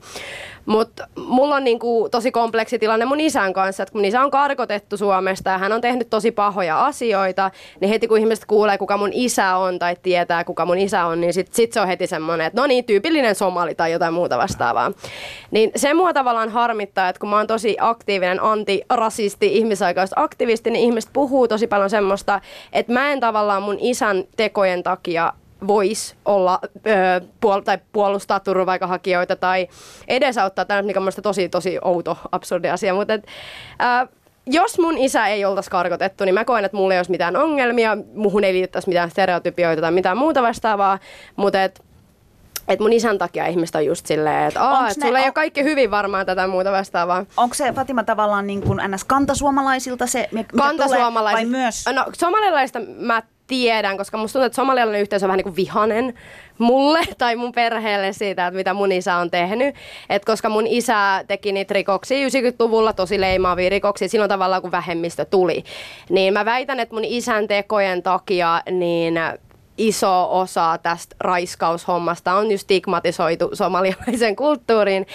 Mutta 0.67 1.09
mulla 1.17 1.55
on 1.55 1.65
niinku 1.65 2.09
tosi 2.11 2.31
kompleksi 2.31 2.79
tilanne 2.79 3.05
mun 3.05 3.21
isän 3.21 3.53
kanssa, 3.53 3.83
että 3.83 3.93
kun 3.93 4.01
mun 4.01 4.05
isä 4.05 4.23
on 4.23 4.31
karkotettu 4.31 4.97
Suomesta 4.97 5.51
ja 5.51 5.59
hän 5.59 5.73
on 5.73 5.81
tehnyt 5.81 6.11
tosi 6.11 6.31
pahoja 6.31 6.85
asioita, 6.87 7.51
niin 7.81 7.89
heti 7.89 8.09
kun 8.09 8.19
ihmiset 8.19 8.45
kuulee, 8.45 8.79
kuka 8.79 8.97
mun 8.97 9.11
isä 9.13 9.57
on 9.57 9.79
tai 9.79 9.97
tietää, 10.03 10.45
kuka 10.45 10.67
mun 10.67 10.79
isä 10.79 11.05
on, 11.07 11.21
niin 11.21 11.35
sit, 11.35 11.55
sit 11.55 11.73
se 11.73 11.81
on 11.81 11.87
heti 11.87 12.07
semmoinen, 12.07 12.47
että 12.47 12.61
no 12.61 12.67
niin, 12.67 12.85
tyypillinen 12.85 13.35
somali 13.35 13.75
tai 13.75 13.93
jotain 13.93 14.08
muuta 14.11 14.39
vastaavaa. 14.39 14.93
Niin 15.51 15.71
se 15.77 15.95
mua 15.95 16.13
tavallaan 16.13 16.49
harmittaa, 16.49 17.09
että 17.09 17.21
kun 17.21 17.29
mä 17.29 17.37
oon 17.37 17.47
tosi 17.47 17.77
aktiivinen 17.81 18.43
antirasisti, 18.43 19.57
ihmisoikeusaktivisti, 19.57 20.71
niin 20.71 20.85
ihmiset 20.85 21.11
puhuu 21.13 21.49
tosi 21.49 21.67
paljon 21.67 21.91
semmoista, 21.91 22.41
että 22.73 22.93
mä 22.93 23.13
en 23.13 23.21
tavallaan 23.21 23.63
mun 23.63 23.77
isän 23.81 24.25
tekojen 24.37 24.83
takia 24.83 25.33
voisi 25.67 26.15
olla 26.25 26.61
ö, 26.63 27.21
puol- 27.41 27.63
tai 27.65 27.79
puolustaa 27.93 28.41
turvapaikanhakijoita 28.41 29.37
tai 29.37 29.69
edesauttaa. 30.09 30.65
Tämä 30.65 30.83
mikä 30.83 30.99
on 30.99 31.03
mielestäni 31.03 31.23
tosi, 31.23 31.49
tosi 31.49 31.79
outo, 31.83 32.19
absurdi 32.33 32.69
asia, 32.69 32.95
mutta 32.95 33.15
et, 33.15 33.27
ö, 34.05 34.09
jos 34.47 34.79
mun 34.79 34.99
isä 34.99 35.27
ei 35.27 35.45
oltaisi 35.45 35.71
karkotettu, 35.71 36.25
niin 36.25 36.35
mä 36.35 36.45
koen, 36.45 36.65
että 36.65 36.77
mulla 36.77 36.95
ei 36.95 36.99
olisi 36.99 37.11
mitään 37.11 37.37
ongelmia, 37.37 37.97
muhun 38.15 38.45
ei 38.45 38.53
liitettäisi 38.53 38.89
mitään 38.89 39.11
stereotypioita 39.11 39.83
tai 39.83 39.93
mitään 39.93 40.19
muuta 40.19 40.43
vastaavaa, 40.43 40.99
mutta 41.37 41.63
et 42.69 42.81
mun 42.81 42.93
isän 42.93 43.19
takia 43.19 43.47
ihmiset 43.47 43.75
on 43.75 43.87
just 43.87 44.07
silleen, 44.07 44.49
että 44.49 44.63
Aa, 44.63 44.79
Onks 44.79 44.93
et 44.93 44.99
ne- 44.99 45.07
sulla 45.07 45.19
ei 45.19 45.23
on- 45.23 45.27
ole 45.29 45.33
kaikki 45.33 45.65
hyvin 45.65 45.91
varmaan 45.91 46.27
tätä 46.27 46.47
muuta 46.47 46.73
vastaavaa. 46.73 47.25
Onko 47.37 47.55
se 47.55 47.73
Fatima 47.73 48.05
tavallaan 48.05 48.47
niin 48.47 48.63
kuin 48.63 48.81
ns. 48.89 49.05
kantasuomalaisilta 49.05 50.07
se, 50.07 50.29
mikä 50.33 50.51
tulee, 50.53 50.99
vai 51.25 51.45
myös? 51.45 51.85
No 51.95 52.05
somalialaista 52.19 52.79
mä 52.99 53.23
tiedän, 53.47 53.97
koska 53.97 54.19
musta 54.19 54.33
tuntuu, 54.33 54.47
että 54.47 54.57
somalialainen 54.57 55.01
yhteisö 55.01 55.27
on 55.27 55.29
vähän 55.29 55.37
niin 55.37 55.45
kuin 55.45 55.57
vihanen 55.57 56.15
mulle 56.59 57.01
tai 57.19 57.37
mun 57.37 57.53
perheelle 57.53 58.13
siitä, 58.13 58.47
että 58.47 58.57
mitä 58.57 58.75
mun 58.75 58.93
isä 58.93 59.17
on 59.17 59.31
tehnyt. 59.31 59.75
Et 60.11 60.25
koska 60.25 60.49
mun 60.49 60.67
isä 60.67 61.25
teki 61.29 61.53
niitä 61.53 61.75
rikoksia 61.75 62.29
90-luvulla, 62.29 62.93
tosi 62.93 63.21
leimaavia 63.21 63.71
rikoksia, 63.71 64.09
silloin 64.09 64.29
tavallaan 64.29 64.63
kun 64.63 64.71
vähemmistö 64.73 65.25
tuli. 65.25 65.65
Niin 66.11 66.33
mä 66.35 66.45
väitän, 66.45 66.81
että 66.81 66.95
mun 66.95 67.05
isän 67.05 67.49
tekojen 67.49 68.03
takia 68.03 68.63
niin 68.71 69.15
iso 69.79 70.41
osa 70.41 70.79
tästä 70.83 71.17
raiskaushommasta 71.21 72.35
on 72.35 72.51
just 72.51 72.63
stigmatisoitu 72.63 73.51
somalialaisen 73.53 74.37
kulttuuriin, 74.37 75.07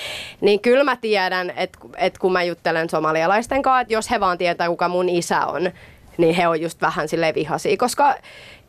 niin 0.42 0.60
kyllä 0.60 0.84
mä 0.84 0.96
tiedän, 0.96 1.50
että, 1.50 1.80
että 1.98 2.20
kun 2.20 2.32
mä 2.32 2.44
juttelen 2.44 2.90
somalialaisten 2.90 3.62
kanssa, 3.62 3.82
että 3.82 3.94
jos 3.94 4.12
he 4.12 4.20
vaan 4.20 4.38
tietää, 4.38 4.68
kuka 4.68 4.88
mun 4.88 5.10
isä 5.10 5.46
on, 5.46 5.72
niin 6.18 6.36
he 6.36 6.48
on 6.48 6.62
just 6.62 6.82
vähän 6.82 7.08
sille 7.08 7.34
vihaisia, 7.36 7.78
koska 7.78 8.16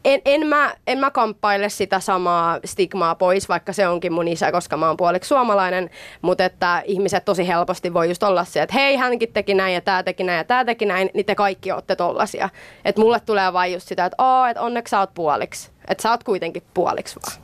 en, 0.04 0.20
en, 0.24 0.46
mä, 0.46 0.74
en 0.86 0.98
mä 0.98 1.10
kamppaile 1.10 1.68
sitä 1.68 2.00
samaa 2.00 2.58
stigmaa 2.64 3.14
pois, 3.14 3.48
vaikka 3.48 3.72
se 3.72 3.88
onkin 3.88 4.12
mun 4.12 4.28
isä, 4.28 4.52
koska 4.52 4.76
mä 4.76 4.86
oon 4.86 4.96
puoliksi 4.96 5.28
suomalainen, 5.28 5.90
mutta 6.22 6.44
että 6.44 6.82
ihmiset 6.84 7.24
tosi 7.24 7.48
helposti 7.48 7.94
voi 7.94 8.08
just 8.08 8.22
olla 8.22 8.44
se, 8.44 8.62
että 8.62 8.74
hei, 8.74 8.96
hänkin 8.96 9.32
teki 9.32 9.54
näin 9.54 9.74
ja 9.74 9.80
tää 9.80 10.02
teki 10.02 10.24
näin 10.24 10.36
ja 10.36 10.44
tää 10.44 10.64
teki 10.64 10.86
näin, 10.86 11.10
niin 11.14 11.26
te 11.26 11.34
kaikki 11.34 11.72
ootte 11.72 11.96
tollasia. 11.96 12.48
Että 12.84 13.00
mulle 13.00 13.20
tulee 13.20 13.52
vain 13.52 13.72
just 13.72 13.88
sitä, 13.88 14.04
että 14.04 14.22
oo, 14.22 14.46
että 14.46 14.62
onneksi 14.62 14.90
sä 14.90 15.00
oot 15.00 15.14
puoliksi. 15.14 15.70
Että 15.88 16.02
sä 16.02 16.10
oot 16.10 16.24
kuitenkin 16.24 16.62
puoliksi 16.74 17.20
vaan. 17.26 17.42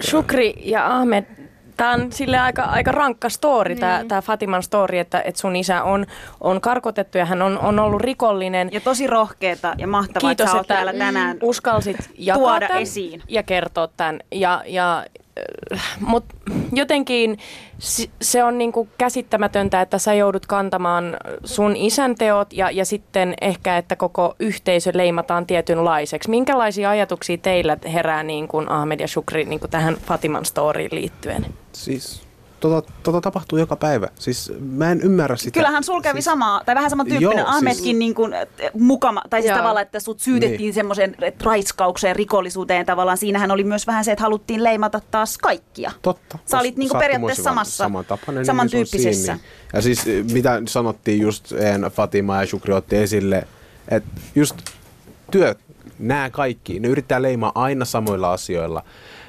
Shukri 0.00 0.54
ja 0.64 0.86
Ahmed, 0.86 1.24
tämä 1.76 1.92
on 1.92 2.12
sille 2.12 2.38
aika, 2.38 2.62
aika 2.62 2.92
rankka 2.92 3.28
story, 3.28 3.74
niin. 3.74 4.08
tämä 4.08 4.22
Fatiman 4.22 4.62
story, 4.62 4.98
että, 4.98 5.20
että 5.20 5.40
sun 5.40 5.56
isä 5.56 5.82
on, 5.82 6.06
on 6.40 6.60
karkotettu 6.60 7.18
ja 7.18 7.24
hän 7.24 7.42
on, 7.42 7.58
on 7.58 7.78
ollut 7.78 8.00
rikollinen. 8.00 8.68
Ja 8.72 8.80
tosi 8.80 9.06
rohkeeta 9.06 9.74
ja 9.78 9.86
mahtavaa, 9.86 10.28
Kiitos, 10.28 10.46
että 10.46 10.60
että 10.60 10.74
täällä 10.74 10.92
tänään. 10.92 11.38
uskalsit 11.42 11.96
jakaa 12.18 12.40
tuoda 12.40 12.68
tämän 12.68 12.82
esiin. 12.82 13.22
ja 13.28 13.42
kertoa 13.42 13.88
tämän. 13.96 14.20
Ja, 14.32 14.62
ja, 14.66 15.04
mutta 16.00 16.34
jotenkin 16.72 17.38
se 18.22 18.44
on 18.44 18.58
niinku 18.58 18.88
käsittämätöntä, 18.98 19.80
että 19.80 19.98
sä 19.98 20.14
joudut 20.14 20.46
kantamaan 20.46 21.16
sun 21.44 21.76
isän 21.76 22.14
teot 22.14 22.52
ja, 22.52 22.70
ja 22.70 22.84
sitten 22.84 23.34
ehkä, 23.40 23.76
että 23.76 23.96
koko 23.96 24.34
yhteisö 24.38 24.90
leimataan 24.94 25.46
tietynlaiseksi. 25.46 26.30
Minkälaisia 26.30 26.90
ajatuksia 26.90 27.38
teillä 27.38 27.76
herää 27.92 28.22
niin 28.22 28.48
kuin 28.48 28.70
Ahmed 28.70 29.00
ja 29.00 29.08
Shukri 29.08 29.44
niin 29.44 29.60
kuin 29.60 29.70
tähän 29.70 29.96
Fatiman 29.96 30.44
storyin 30.44 30.90
liittyen? 30.92 31.46
Siis 31.72 32.25
tota, 32.60 32.92
tota 33.02 33.20
tapahtuu 33.20 33.58
joka 33.58 33.76
päivä. 33.76 34.08
Siis 34.18 34.52
mä 34.60 34.90
en 34.92 35.00
ymmärrä 35.00 35.36
sitä. 35.36 35.50
Kyllähän 35.54 35.84
sul 35.84 36.00
kävi 36.00 36.16
siis, 36.16 36.24
samaa, 36.24 36.62
tai 36.66 36.74
vähän 36.74 36.90
samantyyppinen 36.90 37.38
Joo, 37.38 37.46
Ahmetkin 37.48 37.84
siis- 37.84 37.96
niin 37.98 38.14
kuin, 38.14 38.32
mukama, 38.74 39.22
tai 39.30 39.40
siis 39.42 39.50
Joo. 39.50 39.58
tavallaan, 39.58 39.82
että 39.82 40.00
sut 40.00 40.20
syytettiin 40.20 40.58
Niin. 40.60 40.74
semmoisen 40.74 41.16
raiskaukseen, 41.42 42.16
rikollisuuteen 42.16 42.86
tavallaan. 42.86 43.18
Siinähän 43.18 43.50
oli 43.50 43.64
myös 43.64 43.86
vähän 43.86 44.04
se, 44.04 44.12
että 44.12 44.22
haluttiin 44.22 44.64
leimata 44.64 45.00
taas 45.10 45.38
kaikkia. 45.38 45.92
Totta. 46.02 46.38
Sä 46.46 46.58
olit 46.60 46.76
niinku 46.76 46.98
periaatteessa 46.98 47.42
samassa- 47.42 47.76
samantapainen, 47.84 48.34
niin 48.40 48.46
samantyyppisessä. 48.46 49.32
siinä. 49.32 49.38
Ja 49.72 49.80
siis 49.82 50.06
eh, 50.06 50.24
mitä 50.32 50.62
sanottiin 50.68 51.20
just 51.20 51.52
en, 51.52 51.80
Fatima 51.82 52.40
ja 52.40 52.46
Shukri 52.46 52.74
otti 52.74 52.96
esille, 52.96 53.46
että 53.88 54.10
just 54.34 54.56
työt, 55.30 55.58
nämä 55.98 56.30
kaikki, 56.30 56.80
ne 56.80 56.88
yrittää 56.88 57.22
leimaa 57.22 57.52
aina 57.54 57.84
samoilla 57.84 58.32
asioilla. 58.32 58.82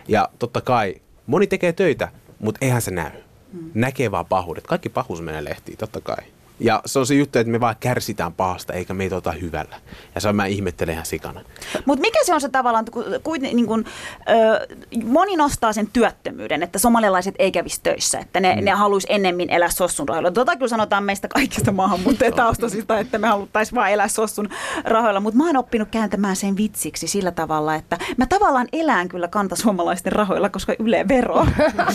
Ja 0.07 0.29
totta 0.39 0.61
kai, 0.61 0.95
moni 1.27 1.47
tekee 1.47 1.73
töitä, 1.73 2.07
mutta 2.39 2.65
eihän 2.65 2.81
se 2.81 2.91
näy. 2.91 3.11
Hmm. 3.51 3.71
Näkee 3.73 4.11
vaan 4.11 4.25
pahuudet. 4.25 4.67
Kaikki 4.67 4.89
pahuus 4.89 5.21
menee 5.21 5.43
lehtiin, 5.43 5.77
totta 5.77 6.01
kai. 6.01 6.23
Ja 6.59 6.81
se 6.85 6.99
on 6.99 7.07
se 7.07 7.15
juttu, 7.15 7.39
että 7.39 7.51
me 7.51 7.59
vaan 7.59 7.75
kärsitään 7.79 8.33
pahasta, 8.33 8.73
eikä 8.73 8.93
meitä 8.93 9.15
ota 9.15 9.31
hyvällä. 9.31 9.75
Ja 10.15 10.21
se 10.21 10.33
mä 10.33 10.45
ihmettelen 10.45 10.93
ihan 10.93 11.05
sikana. 11.05 11.41
Mutta 11.85 12.01
mikä 12.01 12.19
se 12.23 12.33
on 12.33 12.41
se 12.41 12.49
tavallaan, 12.49 12.85
kun, 12.91 13.03
kun, 13.23 13.41
niin 13.41 13.65
kun, 13.65 13.85
ö, 14.29 14.67
moni 15.05 15.35
nostaa 15.35 15.73
sen 15.73 15.87
työttömyyden, 15.93 16.63
että 16.63 16.79
somalialaiset 16.79 17.35
ei 17.39 17.51
kävisi 17.51 17.79
töissä, 17.83 18.19
että 18.19 18.39
ne, 18.39 18.55
mm. 18.55 18.65
ne 18.65 18.71
haluaisi 18.71 19.07
ennemmin 19.09 19.49
elää 19.49 19.69
sossun 19.69 20.07
rahoilla. 20.07 20.31
Tota 20.31 20.55
kyllä 20.55 20.67
sanotaan 20.67 21.03
meistä 21.03 21.27
kaikista 21.27 21.71
maahanmuuttajataustaisista, 21.71 22.99
että 22.99 23.17
me 23.17 23.27
haluttaisiin 23.27 23.75
vaan 23.75 23.91
elää 23.91 24.07
sossun 24.07 24.49
rahoilla, 24.83 25.19
mutta 25.19 25.37
mä 25.37 25.47
oon 25.47 25.57
oppinut 25.57 25.89
kääntämään 25.91 26.35
sen 26.35 26.57
vitsiksi 26.57 27.07
sillä 27.07 27.31
tavalla, 27.31 27.75
että 27.75 27.97
mä 28.17 28.25
tavallaan 28.25 28.67
elän 28.73 29.09
kyllä 29.09 29.27
kantasuomalaisten 29.27 30.11
rahoilla, 30.11 30.49
koska 30.49 30.73
Yle 30.79 31.05
vero. 31.07 31.45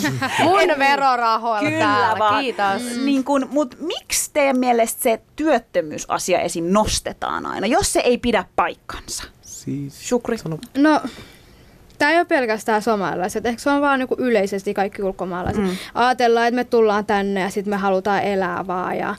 Mun 0.43 0.59
verorahoilla 0.79 1.69
Kyllä 1.69 1.85
täällä, 1.85 2.19
vaan. 2.19 2.43
kiitos. 2.43 2.97
Niin 3.05 3.23
kun, 3.23 3.47
mut 3.51 3.77
miksi 3.79 4.29
teidän 4.53 4.59
mielestä 4.59 5.03
se 5.03 5.21
työttömyysasia 5.35 6.39
esiin 6.39 6.73
nostetaan 6.73 7.45
aina, 7.45 7.67
jos 7.67 7.93
se 7.93 7.99
ei 7.99 8.17
pidä 8.17 8.45
paikkansa? 8.55 9.23
Siis, 9.41 10.07
Shukri. 10.07 10.37
Sano, 10.37 10.57
No, 10.77 11.01
tämä 11.97 12.11
ei 12.11 12.17
ole 12.17 12.25
pelkästään 12.25 12.81
somalaiset, 12.81 13.45
ehkä 13.45 13.61
se 13.61 13.69
on 13.69 13.81
vaan 13.81 13.99
niinku 13.99 14.15
yleisesti 14.17 14.73
kaikki 14.73 15.03
ulkomaalaiset. 15.03 15.63
Mm. 15.63 15.77
Ajatellaan, 15.93 16.47
että 16.47 16.55
me 16.55 16.63
tullaan 16.63 17.05
tänne 17.05 17.39
ja 17.41 17.49
sitten 17.49 17.73
me 17.73 17.77
halutaan 17.77 18.23
elää 18.23 18.67
vaan 18.67 18.97
ja 18.97 19.15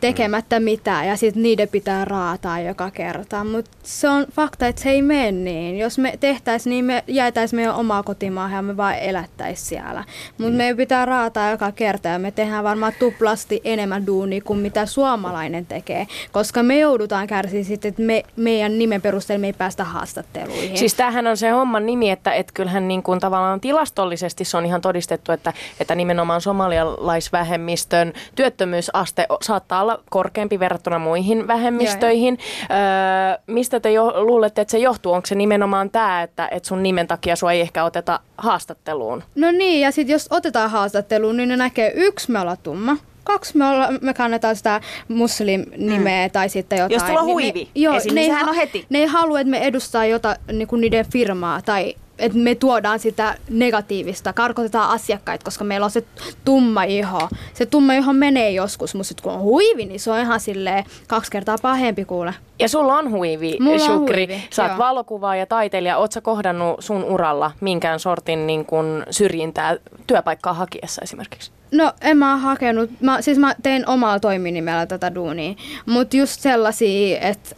tekemättä 0.00 0.60
mitään 0.60 1.08
ja 1.08 1.16
sitten 1.16 1.42
niiden 1.42 1.68
pitää 1.68 2.04
raataa 2.04 2.60
joka 2.60 2.90
kerta. 2.90 3.44
Mutta 3.44 3.70
se 3.82 4.08
on 4.08 4.26
fakta, 4.32 4.66
että 4.66 4.82
se 4.82 4.90
ei 4.90 5.02
mene 5.02 5.32
niin. 5.32 5.78
Jos 5.78 5.98
me 5.98 6.14
tehtäisiin, 6.20 6.70
niin 6.70 6.84
me 6.84 7.04
jäätäisiin 7.06 7.58
meidän 7.58 7.74
omaa 7.74 8.02
kotimaahan 8.02 8.56
ja 8.56 8.62
me 8.62 8.76
vaan 8.76 8.98
elättäisiin 8.98 9.66
siellä. 9.66 10.04
Mutta 10.38 10.56
meidän 10.56 10.76
pitää 10.76 11.04
raataa 11.04 11.50
joka 11.50 11.72
kerta 11.72 12.08
ja 12.08 12.18
me 12.18 12.30
tehdään 12.30 12.64
varmaan 12.64 12.92
tuplasti 12.98 13.60
enemmän 13.64 14.06
duunia 14.06 14.40
kuin 14.44 14.58
mitä 14.58 14.86
suomalainen 14.86 15.66
tekee. 15.66 16.06
Koska 16.32 16.62
me 16.62 16.78
joudutaan 16.78 17.26
kärsiä 17.26 17.64
sitten, 17.64 17.88
että 17.88 18.02
me, 18.02 18.22
meidän 18.36 18.78
nimen 18.78 19.02
perusteella 19.02 19.40
me 19.40 19.46
ei 19.46 19.52
päästä 19.52 19.84
haastatteluihin. 19.84 20.78
Siis 20.78 20.94
tämähän 20.94 21.26
on 21.26 21.36
se 21.36 21.50
homman 21.50 21.86
nimi, 21.86 22.10
että, 22.10 22.32
että 22.32 22.52
kyllähän 22.54 22.88
niin 22.88 23.02
kuin 23.02 23.20
tavallaan 23.20 23.60
tilastollisesti 23.60 24.44
se 24.44 24.56
on 24.56 24.66
ihan 24.66 24.80
todistettu, 24.80 25.32
että, 25.32 25.52
että 25.80 25.94
nimenomaan 25.94 26.40
somalialaisvähemmistön 26.40 28.12
työttömyysaste 28.34 29.26
saattaa 29.42 29.87
olla 29.88 30.02
korkeampi 30.10 30.58
verrattuna 30.58 30.98
muihin 30.98 31.46
vähemmistöihin. 31.46 32.38
Öö, 32.62 33.42
mistä 33.46 33.80
te 33.80 33.92
jo, 33.92 34.24
luulette, 34.24 34.60
että 34.60 34.72
se 34.72 34.78
johtuu? 34.78 35.12
Onko 35.12 35.26
se 35.26 35.34
nimenomaan 35.34 35.90
tämä, 35.90 36.22
että, 36.22 36.48
että 36.50 36.68
sun 36.68 36.82
nimen 36.82 37.06
takia 37.06 37.36
sua 37.36 37.52
ei 37.52 37.60
ehkä 37.60 37.84
oteta 37.84 38.20
haastatteluun? 38.38 39.24
No 39.34 39.50
niin, 39.50 39.80
ja 39.80 39.90
sitten 39.90 40.12
jos 40.12 40.26
otetaan 40.30 40.70
haastatteluun, 40.70 41.36
niin 41.36 41.48
ne 41.48 41.56
näkee 41.56 41.92
yksi, 41.94 42.30
me 42.30 42.40
ollaan 42.40 42.56
tumma. 42.62 42.96
Kaksi, 43.24 43.56
me, 43.56 43.66
olla, 43.68 43.88
me 44.00 44.14
kannetaan 44.14 44.56
sitä 44.56 44.80
muslim-nimeä 45.08 46.26
mm. 46.26 46.32
tai 46.32 46.48
sitten 46.48 46.78
jotain. 46.78 46.92
Jos 46.92 47.02
tulla 47.02 47.22
niin 47.22 47.32
huivi 47.32 47.64
ne, 47.64 47.70
joo, 47.74 47.96
esiin, 47.96 48.14
ne 48.14 48.20
niin 48.20 48.24
ei 48.24 48.30
sehän 48.30 48.44
ha- 48.44 48.50
on 48.50 48.56
heti. 48.56 48.86
Ne 48.90 48.98
ei 48.98 49.06
halua, 49.06 49.40
että 49.40 49.50
me 49.50 49.58
edustaa 49.58 50.04
jota, 50.04 50.36
niinku 50.52 50.76
niiden 50.76 51.06
firmaa 51.12 51.62
tai 51.62 51.94
että 52.18 52.38
me 52.38 52.54
tuodaan 52.54 52.98
sitä 52.98 53.34
negatiivista, 53.50 54.32
karkotetaan 54.32 54.90
asiakkaita, 54.90 55.44
koska 55.44 55.64
meillä 55.64 55.84
on 55.84 55.90
se 55.90 56.04
tumma 56.44 56.82
iho. 56.82 57.28
Se 57.54 57.66
tumma 57.66 57.92
iho 57.92 58.12
menee 58.12 58.50
joskus, 58.50 58.94
mutta 58.94 59.08
sit 59.08 59.20
kun 59.20 59.32
on 59.32 59.40
huivi, 59.40 59.84
niin 59.86 60.00
se 60.00 60.10
on 60.10 60.20
ihan 60.20 60.40
silleen 60.40 60.84
kaksi 61.06 61.30
kertaa 61.30 61.56
pahempi 61.62 62.04
kuule. 62.04 62.34
Ja 62.58 62.68
sulla 62.68 62.94
on 62.94 63.10
huivi, 63.10 63.56
Mulla 63.60 63.74
on 63.74 63.80
Shukri. 63.80 64.26
huivi, 64.26 64.42
Sä 64.50 64.64
oot 64.64 64.78
valokuvaa 64.78 65.36
ja 65.36 65.46
taiteilija. 65.46 65.96
Oot 65.96 66.12
sä 66.12 66.20
kohdannut 66.20 66.76
sun 66.78 67.04
uralla 67.04 67.50
minkään 67.60 68.00
sortin 68.00 68.46
niin 68.46 68.64
kun 68.64 69.04
syrjintää 69.10 69.76
työpaikkaa 70.06 70.52
hakiessa 70.52 71.02
esimerkiksi? 71.02 71.50
No 71.72 71.92
en 72.00 72.16
mä 72.16 72.36
hakenut, 72.36 72.90
mä, 73.00 73.22
siis 73.22 73.38
mä 73.38 73.54
tein 73.62 73.88
omalla 73.88 74.20
toiminimellä 74.20 74.86
tätä 74.86 75.14
duunia, 75.14 75.54
mutta 75.86 76.16
just 76.16 76.40
sellaisia, 76.40 77.20
että 77.20 77.56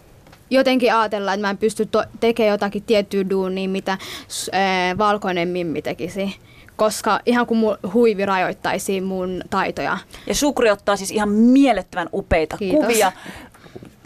jotenkin 0.51 0.95
ajatellaan, 0.95 1.35
että 1.35 1.47
mä 1.47 1.51
en 1.51 1.59
pysty 1.59 1.87
to- 1.87 2.05
tekemään 2.21 2.51
jotakin 2.53 2.83
tiettyä 2.83 3.31
duunia, 3.31 3.69
mitä 3.69 3.99
ee, 4.53 4.99
valkoinen 4.99 5.49
mimmi 5.49 5.83
tekisi. 5.83 6.37
Koska 6.77 7.21
ihan 7.27 7.47
kun 7.47 7.57
mun 7.57 7.79
huivi 7.95 8.27
rajoittaisi 8.27 9.01
mun 9.01 9.43
taitoja. 9.51 9.99
Ja 10.27 10.35
Sukri 10.35 10.71
ottaa 10.71 10.97
siis 10.97 11.11
ihan 11.11 11.29
mielettömän 11.29 12.09
upeita 12.13 12.57
Kiitos. 12.57 12.81
kuvia. 12.81 13.13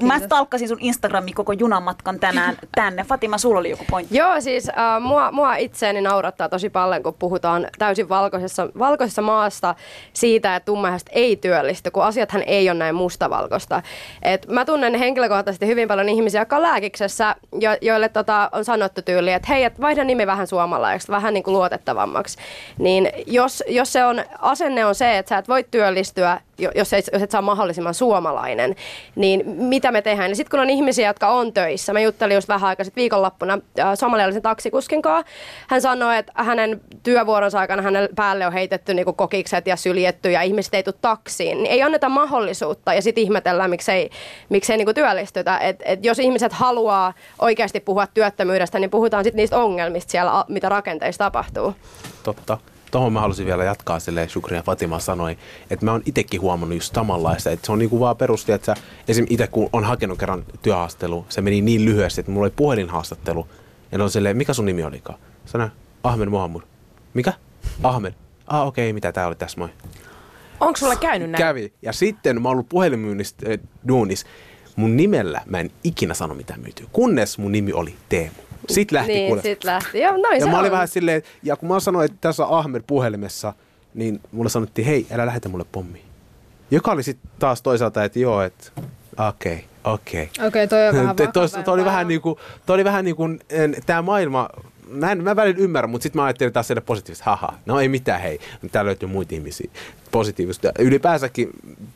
Mä 0.07 0.19
stalkkasin 0.19 0.69
sun 0.69 0.79
Instagrami 0.81 1.33
koko 1.33 1.53
junamatkan 1.53 2.21
tänään 2.21 2.57
tänne. 2.75 3.05
Fatima, 3.05 3.39
sulla 3.39 3.61
oli 3.61 3.71
joku 3.71 3.85
pointti. 3.91 4.19
Joo, 4.19 4.41
siis 4.41 4.69
äh, 4.69 5.01
mua, 5.01 5.33
mua 5.33 5.57
itseäni 5.57 6.01
naurattaa 6.01 6.49
tosi 6.49 6.71
paljon, 6.71 7.03
kun 7.03 7.15
puhutaan 7.19 7.67
täysin 7.79 8.09
valkoisessa, 8.09 8.69
valkoisessa 8.79 9.23
maasta 9.23 9.75
siitä, 10.13 10.57
että 10.57 10.65
tummaihoiset 10.65 11.11
ei 11.13 11.37
työllisty, 11.37 11.91
kun 11.91 12.05
asiathan 12.05 12.43
ei 12.47 12.71
ole 12.71 12.79
näin 12.79 12.95
mustavalkoista. 12.95 13.83
Et 14.23 14.47
mä 14.49 14.65
tunnen 14.65 14.95
henkilökohtaisesti 14.95 15.67
hyvin 15.67 15.89
paljon 15.89 16.09
ihmisiä, 16.09 16.41
jotka 16.41 16.57
on 16.57 16.63
lääkiksessä, 16.63 17.37
jo, 17.61 17.71
joille 17.81 18.09
tota, 18.09 18.51
on 18.53 18.65
sanottu 18.65 19.03
tyyli, 19.03 19.33
että 19.33 19.49
hei, 19.49 19.65
et 19.65 19.81
vaihda 19.81 20.05
nimi 20.05 20.27
vähän 20.27 20.47
suomalaiseksi, 20.47 21.13
vähän 21.13 21.35
niin 21.35 21.45
kuin 21.45 21.55
luotettavammaksi. 21.55 22.39
Niin 22.79 23.09
jos, 23.27 23.63
jos 23.69 23.93
se 23.93 24.05
on, 24.05 24.25
asenne 24.39 24.85
on 24.87 24.95
se, 24.95 25.19
että 25.19 25.29
sä 25.29 25.39
et 25.39 25.49
voi 25.49 25.65
työllistyä, 25.71 26.41
jo- 26.59 26.71
jos 26.75 26.93
et, 26.93 27.05
jos 27.13 27.23
et 27.23 27.31
saa 27.31 27.43
mahdollisimman 27.43 27.95
suomalainen, 27.95 28.77
niin 29.17 29.43
mitä 29.47 29.93
me 29.95 30.03
tehdään? 30.03 30.31
Ja 30.31 30.37
sitten 30.37 30.51
kun 30.51 30.61
on 30.61 30.71
ihmisiä, 30.71 31.09
jotka 31.09 31.29
on 31.29 31.53
töissä, 31.53 31.93
mä 31.93 32.01
juttelin 32.01 32.35
just 32.35 32.49
vähän 32.49 32.69
aikaa 32.69 32.85
sitten 32.85 33.01
viikonloppuna 33.01 33.59
äh, 33.79 33.95
somalialaisen 33.95 34.43
taksikuskin 34.43 35.03
kanssa. 35.03 35.33
Hän 35.69 35.81
sanoi, 35.81 36.19
että 36.19 36.33
hänen 36.37 36.81
työvuoronsa 37.03 37.59
aikana 37.59 37.83
hänen 37.83 38.09
päälle 38.17 38.47
on 38.47 38.53
heitetty 38.53 38.95
niinku 38.95 39.13
kokikset 39.13 39.67
ja 39.67 39.77
syljetty 39.77 40.31
ja 40.31 40.43
ihmiset 40.43 40.75
ei 40.75 40.83
tule 40.83 40.95
taksiin. 41.01 41.63
Niin 41.63 41.73
ei 41.73 41.83
anneta 41.83 42.09
mahdollisuutta 42.09 42.95
ja 42.95 43.03
sitten 43.03 43.25
ihmetellään, 43.25 43.71
miksei, 43.71 44.11
miksei 44.49 44.77
niinku 44.77 44.95
työllistytä. 44.95 45.59
Et, 45.59 45.83
et 45.85 46.05
jos 46.05 46.19
ihmiset 46.19 46.53
haluaa 46.53 47.13
oikeasti 47.39 47.81
puhua 47.81 48.07
työttömyydestä, 48.07 48.79
niin 48.79 48.91
puhutaan 48.91 49.25
sitten 49.25 49.37
niistä 49.37 49.59
ongelmista 49.59 50.11
siellä, 50.11 50.45
mitä 50.49 50.69
rakenteissa 50.69 51.25
tapahtuu. 51.25 51.75
Totta. 52.23 52.59
Tuohon 52.95 53.13
mä 53.13 53.21
halusin 53.21 53.47
vielä 53.47 53.65
jatkaa 53.65 53.99
silleen, 53.99 54.29
Shukri 54.29 54.57
ja 54.57 54.63
Fatima 54.63 54.99
sanoi, 54.99 55.39
että 55.71 55.85
mä 55.85 55.93
oon 55.93 56.03
itsekin 56.07 56.41
huomannut 56.41 56.79
just 56.79 56.95
samanlaista, 56.95 57.51
että 57.51 57.67
se 57.67 57.73
on 57.73 57.79
niinku 57.79 58.01
vaan 58.01 58.17
perusti, 58.17 58.53
että 58.53 58.67
sä, 58.67 58.75
esim. 59.09 59.27
itse 59.31 59.47
kun 59.47 59.69
on 59.73 59.85
hakenut 59.85 60.19
kerran 60.19 60.45
työhaastelu, 60.63 61.27
se 61.29 61.41
meni 61.41 61.61
niin 61.61 61.85
lyhyesti, 61.85 62.21
että 62.21 62.33
mulla 62.33 62.45
oli 62.45 62.53
puhelinhaastattelu, 62.57 63.49
ja 63.93 63.99
ne 63.99 64.05
on 64.05 64.11
silleen, 64.11 64.37
mikä 64.37 64.53
sun 64.53 64.65
nimi 64.65 64.85
olikaan? 64.85 65.19
Sano, 65.45 65.69
Ahmed 66.03 66.29
Mohammud. 66.29 66.63
Mikä? 67.15 67.33
Ahmed. 67.83 68.13
Ah 68.47 68.67
okei, 68.67 68.87
okay, 68.87 68.93
mitä 68.93 69.13
tää 69.13 69.27
oli 69.27 69.35
tässä 69.35 69.59
moi. 69.59 69.69
Onko 70.61 70.77
sulla 70.77 70.97
käynyt 70.97 71.31
näin? 71.31 71.45
Kävi. 71.45 71.73
Ja 71.83 71.93
sitten 71.93 72.43
mä 72.43 72.49
oon 72.49 72.53
ollut 72.53 72.69
puhelinmyynnistä 72.69 73.47
äh, 73.51 73.59
duunis. 73.89 74.27
Mun 74.77 74.97
nimellä 74.97 75.41
mä 75.47 75.61
en 75.61 75.71
ikinä 75.85 76.15
sano 76.15 76.35
mitä 76.35 76.55
myytyy, 76.57 76.87
kunnes 76.93 77.39
mun 77.39 77.53
nimi 77.53 77.73
oli 77.73 77.95
Teemu. 78.09 78.44
Sitten 78.69 78.97
lähti 78.97 79.13
niin, 79.13 79.27
kuule. 79.29 79.43
sit 79.43 79.65
lähti. 79.65 80.01
Joo, 80.01 80.17
noin 80.17 80.35
Ja 80.35 80.45
se 80.45 80.51
mä 80.51 80.59
olin 80.59 80.71
on. 80.71 80.73
vähän 80.73 80.89
silleen, 80.89 81.23
ja 81.43 81.57
kun 81.57 81.69
mä 81.69 81.81
sanoin, 81.81 82.05
että 82.05 82.19
tässä 82.21 82.47
on 82.47 82.59
Ahmed 82.59 82.83
puhelimessa, 82.87 83.53
niin 83.95 84.21
mulle 84.33 84.51
sanottiin, 84.51 84.87
hei, 84.87 85.07
älä 85.13 85.27
lähetä 85.27 85.49
mulle 85.49 85.65
pommi. 85.73 86.03
Joka 86.71 86.93
oli 86.93 87.03
sitten 87.03 87.31
taas 87.39 87.63
toisaalta, 87.63 88.05
että 88.05 88.19
joo, 88.19 88.43
että 88.43 88.71
okei, 89.29 89.53
okay, 89.53 89.95
okei. 89.95 90.23
Okei, 90.25 90.47
okay, 90.47 90.67
toi 90.67 90.89
on 90.89 90.95
vähän 90.95 91.17
Toi- 91.17 91.29
toi- 91.65 91.75
oli 91.75 91.85
vähän 91.85 92.09
niin 92.09 92.21
kuin, 92.21 92.37
toi 92.67 92.75
oli 92.75 92.85
vähän 92.85 93.05
niin 93.05 93.17
kuin, 93.17 93.41
tämä 93.87 94.03
maailma, 94.03 94.49
mä 94.89 95.13
en, 95.13 95.25
mä 95.25 95.37
välillä 95.37 95.59
ymmärrän, 95.61 95.91
mutta 95.91 96.03
sitten 96.03 96.21
mä 96.21 96.25
ajattelin 96.27 96.53
taas 96.53 96.67
siellä 96.67 96.81
positiivisesti, 96.81 97.25
haha, 97.25 97.55
no 97.67 97.81
ei 97.81 97.89
mitään 97.89 98.21
hei, 98.21 98.39
täällä 98.73 98.87
löytyy 98.89 99.09
muita 99.09 99.35
ihmisiä 99.35 99.71
positiivista. 100.15 100.73
Ylipäänsäkin, 100.79 101.51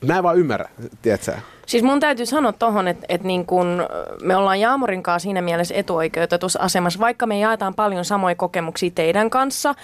mä 0.07 0.16
en 0.16 0.23
vaan 0.23 0.39
ymmärrä, 0.39 0.69
tiedätkö? 1.03 1.33
Siis 1.66 1.83
mun 1.83 2.01
täytyy 2.01 2.27
sanoa 2.27 2.53
tohon, 2.53 2.89
että, 2.89 3.07
että 3.09 3.27
niin 3.27 3.47
kun 3.47 3.87
me 4.23 4.37
ollaan 4.37 4.61
Jaamorin 4.61 5.03
kanssa 5.03 5.25
siinä 5.25 5.43
mielessä 5.43 5.75
etuoikeutetussa 5.75 6.61
asemassa, 6.61 7.01
vaikka 7.01 7.27
me 7.27 7.39
jaetaan 7.39 7.75
paljon 7.75 8.05
samoja 8.05 8.35
kokemuksia 8.35 8.91
teidän 8.95 9.31
kanssa, 9.31 9.75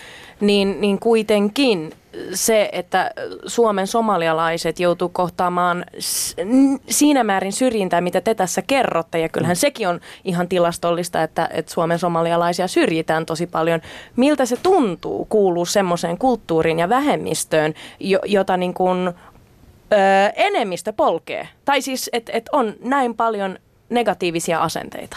niin, 0.41 0.81
niin 0.81 0.99
kuitenkin 0.99 1.93
se, 2.35 2.69
että 2.73 3.11
Suomen 3.47 3.87
somalialaiset 3.87 4.81
joutuu 4.81 5.09
kohtaamaan 5.09 5.85
siinä 6.89 7.25
määrin 7.25 7.53
syrjintää, 7.53 8.01
mitä 8.01 8.21
te 8.21 8.35
tässä 8.35 8.63
kerrotte, 8.63 9.19
ja 9.19 9.29
kyllähän 9.29 9.57
sekin 9.57 9.89
on 9.89 10.01
ihan 10.25 10.49
tilastollista, 10.49 11.23
että, 11.23 11.49
että 11.53 11.73
Suomen 11.73 11.99
somalialaisia 11.99 12.69
syrjitään 12.69 13.27
tosi 13.27 13.47
paljon. 13.47 13.81
Miltä 14.17 14.47
se 14.47 14.57
tuntuu 14.57 15.25
kuuluu 15.25 15.65
semmoiseen 15.65 16.19
kulttuuriin 16.19 16.79
ja 16.79 16.89
vähemmistöön, 16.89 17.75
jo, 18.01 18.19
jota 18.25 18.57
niin 18.57 18.75
kuin 18.75 19.09
öö, 19.93 20.29
enemmistö 20.37 20.93
polkee. 20.93 21.49
Tai 21.65 21.83
siis, 21.83 22.11
että 22.13 22.33
et 22.33 22.49
on 22.53 22.75
näin 22.81 23.15
paljon 23.15 23.59
negatiivisia 23.89 24.59
asenteita. 24.59 25.17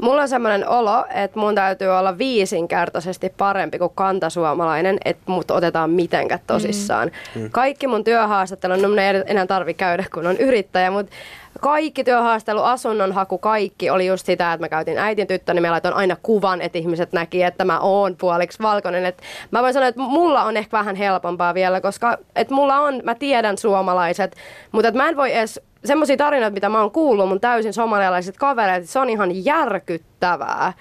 Mulla 0.00 0.22
on 0.22 0.28
semmoinen 0.28 0.68
olo, 0.68 1.04
että 1.14 1.38
mun 1.38 1.54
täytyy 1.54 1.88
olla 1.88 2.18
viisinkertaisesti 2.18 3.32
parempi 3.38 3.78
kuin 3.78 3.92
kantasuomalainen, 3.94 4.98
että 5.04 5.22
mut 5.26 5.50
otetaan 5.50 5.90
mitenkään 5.90 6.40
tosissaan. 6.46 7.10
Mm. 7.34 7.50
Kaikki 7.50 7.86
mun 7.86 8.04
työhaastattelu, 8.04 8.76
no 8.76 8.88
mun 8.88 8.98
ei 8.98 9.22
enää 9.26 9.46
tarvi 9.46 9.74
käydä, 9.74 10.04
kun 10.14 10.26
on 10.26 10.36
yrittäjä, 10.36 10.90
mutta 10.90 11.12
kaikki 11.60 12.04
työhaastelu, 12.04 12.62
asunnon 12.62 13.12
haku, 13.12 13.38
kaikki 13.38 13.90
oli 13.90 14.06
just 14.06 14.26
sitä, 14.26 14.52
että 14.52 14.64
mä 14.64 14.68
käytin 14.68 14.98
äitin 14.98 15.26
tyttö, 15.26 15.54
niin 15.54 15.62
mä 15.62 15.70
laitoin 15.70 15.94
aina 15.94 16.16
kuvan, 16.22 16.60
että 16.60 16.78
ihmiset 16.78 17.12
näki, 17.12 17.42
että 17.42 17.64
mä 17.64 17.80
oon 17.80 18.16
puoliksi 18.16 18.62
valkoinen. 18.62 19.06
Et 19.06 19.22
mä 19.50 19.62
voin 19.62 19.74
sanoa, 19.74 19.88
että 19.88 20.00
mulla 20.00 20.44
on 20.44 20.56
ehkä 20.56 20.78
vähän 20.78 20.96
helpompaa 20.96 21.54
vielä, 21.54 21.80
koska 21.80 22.18
et 22.36 22.50
mulla 22.50 22.80
on, 22.80 23.00
mä 23.04 23.14
tiedän 23.14 23.58
suomalaiset, 23.58 24.36
mutta 24.72 24.92
mä 24.92 25.08
en 25.08 25.16
voi 25.16 25.36
edes 25.36 25.60
semmoisia 25.84 26.16
tarinoita, 26.16 26.54
mitä 26.54 26.68
mä 26.68 26.80
oon 26.80 26.90
kuullut 26.90 27.28
mun 27.28 27.40
täysin 27.40 27.72
somalialaiset 27.72 28.36
kavereet, 28.36 28.90
se 28.90 28.98
on 28.98 29.10
ihan 29.10 29.44
järkyttävää. 29.44 30.72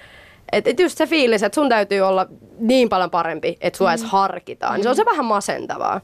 Et, 0.51 0.67
et 0.67 0.79
just 0.79 0.97
se 0.97 1.07
fiilis, 1.07 1.43
että 1.43 1.55
sun 1.55 1.69
täytyy 1.69 2.01
olla 2.01 2.27
niin 2.59 2.89
paljon 2.89 3.09
parempi, 3.09 3.57
että 3.61 3.77
sua 3.77 3.91
edes 3.91 4.03
harkitaan. 4.03 4.73
niin 4.75 4.83
Se 4.83 4.89
on 4.89 4.95
se 4.95 5.05
vähän 5.05 5.25
masentavaa. 5.25 6.01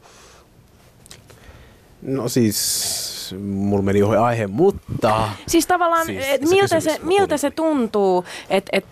No 2.01 2.29
siis, 2.29 3.35
mulla 3.41 3.83
meni 3.83 4.03
ohi 4.03 4.17
aihe, 4.17 4.47
mutta... 4.47 5.29
Siis 5.47 5.67
tavallaan, 5.67 6.05
Siis 6.05 6.25
et 6.29 6.41
miltä, 6.41 6.79
se, 6.79 6.99
miltä 7.03 7.37
se 7.37 7.51
tuntuu, 7.51 8.25
että 8.49 8.69
et, 8.73 8.85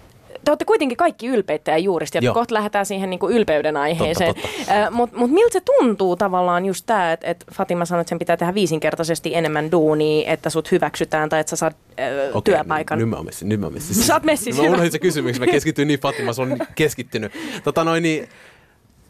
te 0.46 0.52
olette 0.52 0.66
kuitenkin 0.66 0.98
kaikki 0.98 1.28
ylpeitä 1.28 1.72
ja 1.72 1.78
juuristi, 1.78 2.18
että 2.18 2.34
kohta 2.34 2.54
lähdetään 2.54 2.86
siihen 2.86 3.10
niinku 3.10 3.30
ylpeyden 3.30 3.78
aiheeseen. 3.78 4.36
Totta, 4.36 4.92
Mutta 4.92 5.18
mut 5.18 5.32
miltä 5.32 5.54
se 5.54 5.62
tuntuu 5.62 6.16
tavallaan 6.16 6.66
just 6.66 6.86
tämä, 6.86 7.12
että 7.12 7.28
et 7.28 7.46
Fatima 7.54 7.86
sanoi, 7.86 8.02
että 8.02 8.10
sen 8.10 8.20
pitää 8.20 8.38
tehdä 8.38 8.54
viisinkertaisesti 8.54 9.36
enemmän 9.36 9.72
duunia, 9.72 10.32
että 10.32 10.50
sut 10.50 10.72
hyväksytään 10.72 11.30
tai 11.30 11.40
että 11.40 11.50
sä 11.50 11.56
saat 11.56 11.76
ö, 12.00 12.30
Okei, 12.34 12.54
työpaikan. 12.54 13.00
Nyt, 13.00 13.10
mä 13.10 13.16
oon 13.16 13.26
messissä, 13.26 13.46
nyt 13.46 13.60
mä 13.60 13.66
oon 13.66 13.74
messissä. 13.74 14.04
Sä 14.04 14.14
oot 14.14 14.24
messissä, 14.24 14.62
Mä 14.62 14.70
unohdin 14.70 14.92
se 14.92 15.00
kysymys, 15.00 15.40
mä 15.40 15.48
keskityin 15.48 15.88
niin 15.88 16.00
Fatima, 16.00 16.34
se 16.34 16.42
on 16.42 16.58
keskittynyt. 16.76 17.32
Tota 17.64 17.84
noin 17.84 18.04
niin, 18.04 18.30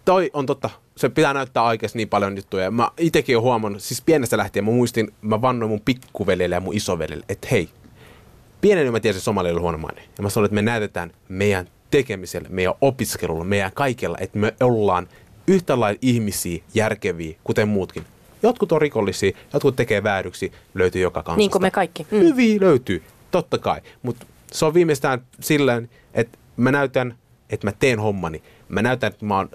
toi 0.05 0.29
on 0.33 0.45
totta. 0.45 0.69
Se 0.97 1.09
pitää 1.09 1.33
näyttää 1.33 1.63
oikeasti 1.63 1.97
niin 1.97 2.09
paljon 2.09 2.37
juttuja. 2.37 2.71
Mä 2.71 2.89
itekin 2.97 3.37
olen 3.37 3.43
huomannut, 3.43 3.83
siis 3.83 4.01
pienestä 4.01 4.37
lähtien 4.37 4.65
mä 4.65 4.71
muistin, 4.71 5.13
mä 5.21 5.41
vannoin 5.41 5.69
mun 5.69 5.81
pikkuveljelle 5.85 6.55
ja 6.55 6.61
mun 6.61 6.75
isoveljelle, 6.75 7.25
että 7.29 7.47
hei, 7.51 7.69
pienen 8.63 8.91
mä 8.91 8.99
tiesin, 8.99 9.17
että 9.17 9.25
Somalia 9.25 9.51
oli 9.51 9.61
huono 9.61 9.77
maine. 9.77 10.01
Ja 10.17 10.23
mä 10.23 10.29
sanoin, 10.29 10.45
että 10.45 10.55
me 10.55 10.61
näytetään 10.61 11.11
meidän 11.29 11.67
tekemisellä, 11.91 12.49
meidän 12.51 12.73
opiskelulla, 12.81 13.43
meidän 13.43 13.71
kaikella, 13.73 14.17
että 14.19 14.39
me 14.39 14.53
ollaan 14.59 15.07
yhtä 15.47 15.79
lailla 15.79 15.99
ihmisiä, 16.01 16.63
järkeviä, 16.73 17.35
kuten 17.43 17.67
muutkin. 17.67 18.05
Jotkut 18.43 18.71
on 18.71 18.81
rikollisia, 18.81 19.31
jotkut 19.53 19.75
tekee 19.75 20.03
vääryksiä, 20.03 20.49
löytyy 20.73 21.01
joka 21.01 21.23
kansasta. 21.23 21.37
Niin 21.37 21.51
kuin 21.51 21.61
me 21.61 21.71
kaikki. 21.71 22.07
Mm. 22.11 22.19
Hyviä 22.19 22.57
löytyy, 22.61 23.03
totta 23.31 23.57
kai. 23.57 23.81
Mutta 24.01 24.25
se 24.51 24.65
on 24.65 24.73
viimeistään 24.73 25.21
silleen, 25.39 25.89
että 26.13 26.37
mä 26.57 26.71
näytän, 26.71 27.17
että 27.49 27.67
mä 27.67 27.71
teen 27.79 27.99
hommani. 27.99 28.43
Mä 28.69 28.81
näytän, 28.81 29.11
että 29.11 29.25
mä 29.25 29.37
oon, 29.37 29.49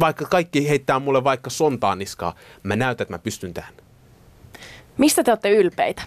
vaikka 0.00 0.24
kaikki 0.24 0.68
heittää 0.68 0.98
mulle 0.98 1.24
vaikka 1.24 1.50
sontaa 1.50 1.96
niskaa, 1.96 2.34
mä 2.62 2.76
näytän, 2.76 3.04
että 3.04 3.14
mä 3.14 3.18
pystyn 3.18 3.54
tähän. 3.54 3.74
Mistä 4.98 5.22
te 5.24 5.30
olette 5.30 5.50
ylpeitä 5.50 6.02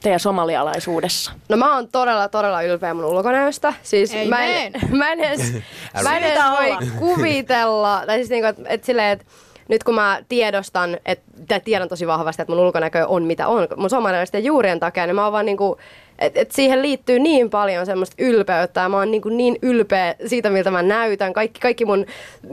teidän 0.00 0.20
somalialaisuudessa? 0.20 1.32
No 1.48 1.56
mä 1.56 1.74
oon 1.74 1.88
todella, 1.88 2.28
todella 2.28 2.62
ylpeä 2.62 2.94
mun 2.94 3.04
ulkonäöstä. 3.04 3.74
Siis 3.82 4.14
Ei 4.14 4.28
mä 4.28 4.44
en, 4.44 4.72
meen. 4.72 4.88
mä 4.98 5.12
en 5.12 5.20
edes, 5.20 5.52
mä 6.04 6.16
en 6.16 6.24
edes 6.24 6.42
voi 6.58 6.88
kuvitella, 6.98 8.02
tai 8.06 8.16
siis 8.16 8.30
niinku, 8.30 8.46
että 8.46 8.62
et 8.68 8.84
silleen, 8.84 9.12
että 9.12 9.24
nyt 9.68 9.84
kun 9.84 9.94
mä 9.94 10.20
tiedostan, 10.28 10.98
että 11.06 11.60
tiedän 11.60 11.88
tosi 11.88 12.06
vahvasti, 12.06 12.42
että 12.42 12.54
mun 12.54 12.64
ulkonäkö 12.64 13.06
on 13.06 13.22
mitä 13.22 13.48
on, 13.48 13.68
mun 13.76 13.90
somalialaisten 13.90 14.44
juurien 14.44 14.80
takia, 14.80 15.06
niin 15.06 15.14
mä 15.14 15.24
oon 15.24 15.32
vaan 15.32 15.46
niinku, 15.46 15.78
että 16.18 16.40
et 16.40 16.50
siihen 16.50 16.82
liittyy 16.82 17.18
niin 17.18 17.50
paljon 17.50 17.86
semmoista 17.86 18.16
ylpeyttä 18.18 18.80
ja 18.80 18.88
mä 18.88 18.96
oon 18.96 19.10
niinku 19.10 19.28
niin 19.28 19.58
ylpeä 19.62 20.14
siitä, 20.26 20.50
miltä 20.50 20.70
mä 20.70 20.82
näytän. 20.82 21.32
Kaikki, 21.32 21.60
kaikki 21.60 21.84
mun 21.84 22.06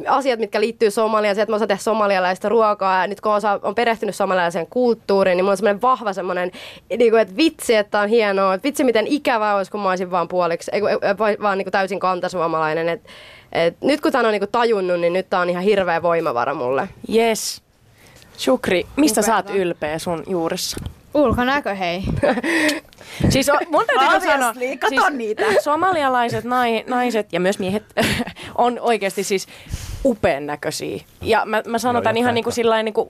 asiat, 0.08 0.40
mitkä 0.40 0.62
liittyy 0.62 0.92
Somaliaan, 0.92 1.36
se, 1.36 1.42
että 1.42 1.52
mä 1.52 1.56
osaan 1.56 1.68
tehdä 1.68 1.82
somalialaista 1.82 2.50
ruokaa 2.50 3.02
ja 3.02 3.08
nyt 3.08 3.22
kun 3.22 3.32
osa, 3.32 3.60
on 3.64 3.76
perehtynyt 3.76 4.16
somalialaiseen 4.16 4.68
kulttuuriin, 4.68 5.38
niin 5.38 5.46
mulla 5.46 5.52
on 5.52 5.58
semmoinen 5.58 5.82
vahva 5.82 6.14
semmoinen, 6.14 6.52
niinku, 6.98 7.18
että 7.18 7.38
vitsi, 7.38 7.76
että 7.76 8.00
on 8.00 8.10
hienoa, 8.10 8.54
että 8.54 8.68
vitsi, 8.68 8.84
miten 8.84 9.08
ikävää 9.08 9.56
olisi, 9.56 9.72
kun 9.72 9.82
mä 9.82 9.90
olisin 9.90 10.12
vaan 10.12 10.28
puoliksi, 10.28 10.72
ei, 10.74 10.82
vaan 11.42 11.58
niinku 11.58 11.72
täysin 11.72 12.00
kantasuomalainen. 12.00 12.90
Et, 12.90 13.02
et 13.52 13.76
nyt 13.82 14.02
kun 14.02 14.12
tämän 14.12 14.26
on 14.26 14.32
niinku 14.32 14.48
tajunnut, 14.52 15.00
niin 15.00 15.14
nyt 15.14 15.30
tää 15.30 15.40
on 15.40 15.50
ihan 15.50 15.64
hirveä 15.64 16.02
voimavara 16.02 16.54
mulle. 16.54 16.90
Yes. 17.16 17.62
Shukri, 18.38 18.86
mistä 18.96 19.22
sä 19.22 19.36
oot 19.36 19.46
Upeata. 19.46 19.62
ylpeä 19.62 20.00
sun 20.00 20.24
juurissa? 20.28 20.78
Ulkonäkö, 21.16 21.76
hei. 21.76 22.04
Siis 23.30 23.50
o- 23.50 23.58
mun 23.72 23.84
täytyy 23.86 24.30
sanoa, 24.30 24.54
siis 24.54 25.04
niitä. 25.12 25.44
somalialaiset 25.64 26.44
nai, 26.44 26.84
naiset 26.88 27.34
ja 27.34 27.40
myös 27.40 27.60
miehet 27.60 27.84
on 28.58 28.80
oikeasti 28.80 29.24
siis 29.24 29.48
upean 30.06 30.46
näköisiä. 30.46 31.00
Ja 31.22 31.46
mä, 31.46 31.64
mä 31.68 31.78
sanon 31.80 31.96
No, 31.96 32.02
tämän 32.02 32.18
ihan 32.18 32.34
niin 32.34 32.44
kuin 32.44 32.54
sillain 32.54 32.86
niin 32.86 32.94
kuin 32.94 33.10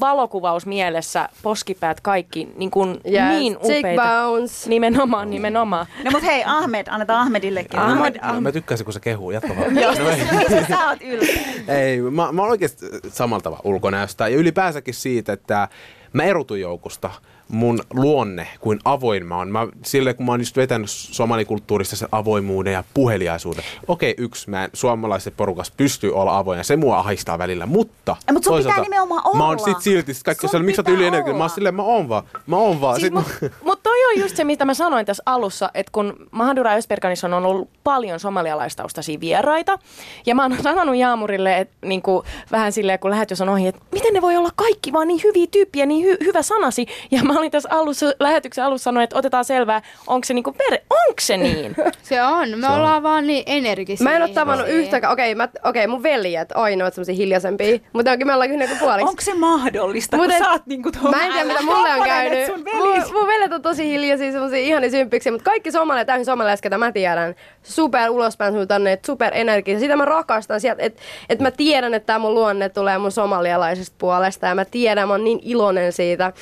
valokuvaus 0.00 0.66
mielessä, 0.66 1.28
poskipäät 1.42 2.00
kaikki 2.00 2.48
niin, 2.56 2.70
kuin 2.70 2.90
Yes, 2.90 3.28
niin 3.28 3.56
upeita. 3.62 4.26
Nimenomaan, 4.66 5.30
nimenomaan. 5.30 5.86
No 6.04 6.10
mut 6.10 6.22
hei, 6.22 6.42
Ahmed, 6.46 6.86
annetaan 6.90 7.20
Ahmedillekin. 7.20 7.78
Ahmed, 7.80 8.16
Mä, 8.32 8.40
mä 8.40 8.52
tykkäsin, 8.52 8.84
kun 8.84 8.92
se 8.92 9.00
kehuu. 9.00 9.30
Jatka 9.30 9.56
vaan. 9.56 9.74
No 9.74 9.80
ei. 9.80 10.64
Sä 10.68 10.88
oot 10.88 10.98
ylpeä? 11.02 11.42
Ei, 11.78 12.00
mä, 12.00 12.32
mä 12.32 12.42
oon 12.42 12.50
oikeasti 12.50 12.86
samalla 13.08 13.42
tavalla 13.42 13.62
ulkonäöstä 13.64 14.28
ja 14.28 14.36
ylipäänsäkin 14.36 14.94
siitä, 14.94 15.32
että 15.32 15.68
mä 16.12 16.24
erotun 16.24 16.60
joukosta 16.60 17.10
mun 17.48 17.80
luonne, 17.94 18.46
kuin 18.60 18.78
avoin 18.84 19.26
mä 19.26 19.36
oon. 19.36 19.48
Mä, 19.48 19.66
sille, 19.84 20.14
kun 20.14 20.26
mä 20.26 20.32
oon 20.32 20.40
just 20.40 20.56
vetänyt 20.56 20.90
somalikulttuurista 20.90 21.96
sen 21.96 22.08
avoimuuden 22.12 22.72
ja 22.72 22.84
puheliaisuuden. 22.94 23.64
Okei, 23.88 24.14
yksi, 24.18 24.50
mä 24.50 24.64
en 24.64 24.70
suomalaisessa 24.72 25.30
porukassa 25.36 25.72
pystyy 25.76 26.14
olla 26.14 26.38
avoin 26.38 26.56
ja 26.58 26.64
se 26.64 26.76
mua 26.76 26.98
ahistaa 26.98 27.38
välillä, 27.38 27.66
mutta 27.66 28.16
Ja, 28.26 28.32
mut 28.32 28.44
sun 28.44 28.58
pitää 28.58 28.80
nimenomaan 28.80 29.36
Mä 29.36 29.44
oon 29.48 29.56
olla. 29.60 29.64
sit 29.74 29.80
silti, 29.82 30.14
sit 30.14 30.22
kaikki 30.22 30.46
on 30.54 30.64
miksi 30.64 30.76
sä 30.76 30.82
pitää 30.82 30.94
ylienerginen? 30.98 31.36
Mä 31.36 31.36
oon 31.36 31.40
olla. 31.42 31.48
silleen, 31.54 31.74
mä 31.74 31.82
oon 31.82 32.08
vaan, 32.08 32.22
mä 32.46 32.56
oon 32.56 32.80
vaan. 32.80 32.94
Siis 32.94 33.04
Sit 33.04 33.12
Mutta 33.12 33.30
mä- 33.42 33.50
mut 33.64 33.82
toi 33.82 34.04
on 34.04 34.20
just 34.20 34.36
se, 34.36 34.44
mitä 34.44 34.64
mä 34.64 34.74
sanoin 34.74 35.06
tässä 35.06 35.22
alussa, 35.26 35.70
että 35.74 35.92
kun 35.92 36.14
Mahadura 36.30 36.72
Ösperkanissa 36.74 37.26
on 37.26 37.34
ollut 37.46 37.68
paljon 37.84 38.20
somalialaistaustaisia 38.20 39.20
vieraita, 39.20 39.78
ja 40.26 40.34
mä 40.34 40.42
oon 40.42 40.56
sanonut 40.62 40.96
Jaamurille, 40.96 41.58
että 41.58 41.74
niinku, 41.86 42.24
vähän 42.52 42.72
silleen, 42.72 42.98
kun 42.98 43.10
lähetys 43.10 43.40
on 43.40 43.48
ohi, 43.48 43.66
että 43.66 43.80
miten 43.92 44.14
ne 44.14 44.22
voi 44.22 44.36
olla 44.36 44.50
kaikki 44.56 44.92
vaan 44.92 45.08
niin 45.08 45.20
hyviä 45.24 45.46
tyyppiä, 45.50 45.86
niin 45.86 46.06
hy- 46.16 46.24
hyvä 46.24 46.42
sanasi. 46.42 46.86
Ja 47.10 47.22
mä 47.24 47.35
olin 47.38 47.50
tässä 47.50 47.68
alussa, 47.72 48.06
lähetyksen 48.20 48.64
alussa 48.64 48.84
sanonut, 48.84 49.04
että 49.04 49.18
otetaan 49.18 49.44
selvää, 49.44 49.82
onko 50.06 50.24
se 50.24 50.34
niinku 50.34 50.52
per, 50.52 50.78
onko 50.90 51.20
se 51.20 51.36
niin? 51.36 51.76
Se 52.02 52.22
on. 52.22 52.58
Me 52.58 52.68
ollaan 52.68 53.02
vaan 53.02 53.26
niin 53.26 53.42
energisiä. 53.46 54.04
Mä 54.04 54.16
en 54.16 54.22
ole 54.22 54.30
tavannut 54.30 54.66
ihmisiä. 54.66 54.84
yhtäkään, 54.84 55.12
okei, 55.12 55.34
mä, 55.34 55.48
okei 55.64 55.86
mun 55.86 56.02
veljet 56.02 56.52
ainoat 56.54 56.94
semmosia 56.94 57.14
hiljaisempia, 57.14 57.78
mutta 57.92 58.10
onkin 58.10 58.26
me 58.26 58.34
ollaan 58.34 58.50
kyllä 58.50 58.64
niinku 58.64 58.84
puoliksi. 58.84 59.08
Onko 59.08 59.22
se 59.22 59.34
mahdollista, 59.34 60.16
Mut 60.16 60.26
kun 60.26 60.38
sä 60.38 60.50
oot 60.50 60.66
niinku 60.66 60.92
tuo 60.92 61.10
Mä 61.10 61.26
en 61.26 61.32
tiedä, 61.32 61.44
mitä 61.44 61.62
mulle 61.62 61.94
on 61.94 62.04
käynyt. 62.04 62.48
Mun, 62.74 63.02
mun 63.12 63.26
veljet 63.26 63.52
on 63.52 63.62
tosi 63.62 63.88
hiljaisia, 63.88 64.32
semmosia 64.32 64.58
ihania 64.58 64.90
symppiksi, 64.90 65.30
mutta 65.30 65.44
kaikki 65.44 65.72
somalialaiset, 65.72 66.06
täysin 66.06 66.24
somalialaiset, 66.24 66.62
ketä 66.62 66.78
mä 66.78 66.92
tiedän, 66.92 67.34
super 67.62 68.10
ulospäin 68.10 68.52
suuntannut, 68.52 69.04
super 69.06 69.34
energisia. 69.34 69.80
Sitä 69.80 69.96
mä 69.96 70.04
rakastan 70.04 70.60
sieltä, 70.60 70.82
että 70.82 71.02
et 71.28 71.40
mä 71.40 71.50
tiedän, 71.50 71.94
että 71.94 72.06
tämä 72.06 72.18
mun 72.18 72.34
luonne 72.34 72.68
tulee 72.68 72.98
mun 72.98 73.12
somalialaisesta 73.12 73.96
puolesta 73.98 74.46
ja 74.46 74.54
mä 74.54 74.64
tiedän, 74.64 75.08
mä 75.08 75.14
oon 75.14 75.24
niin 75.24 75.40
iloinen 75.42 75.92
siitä. 75.92 76.32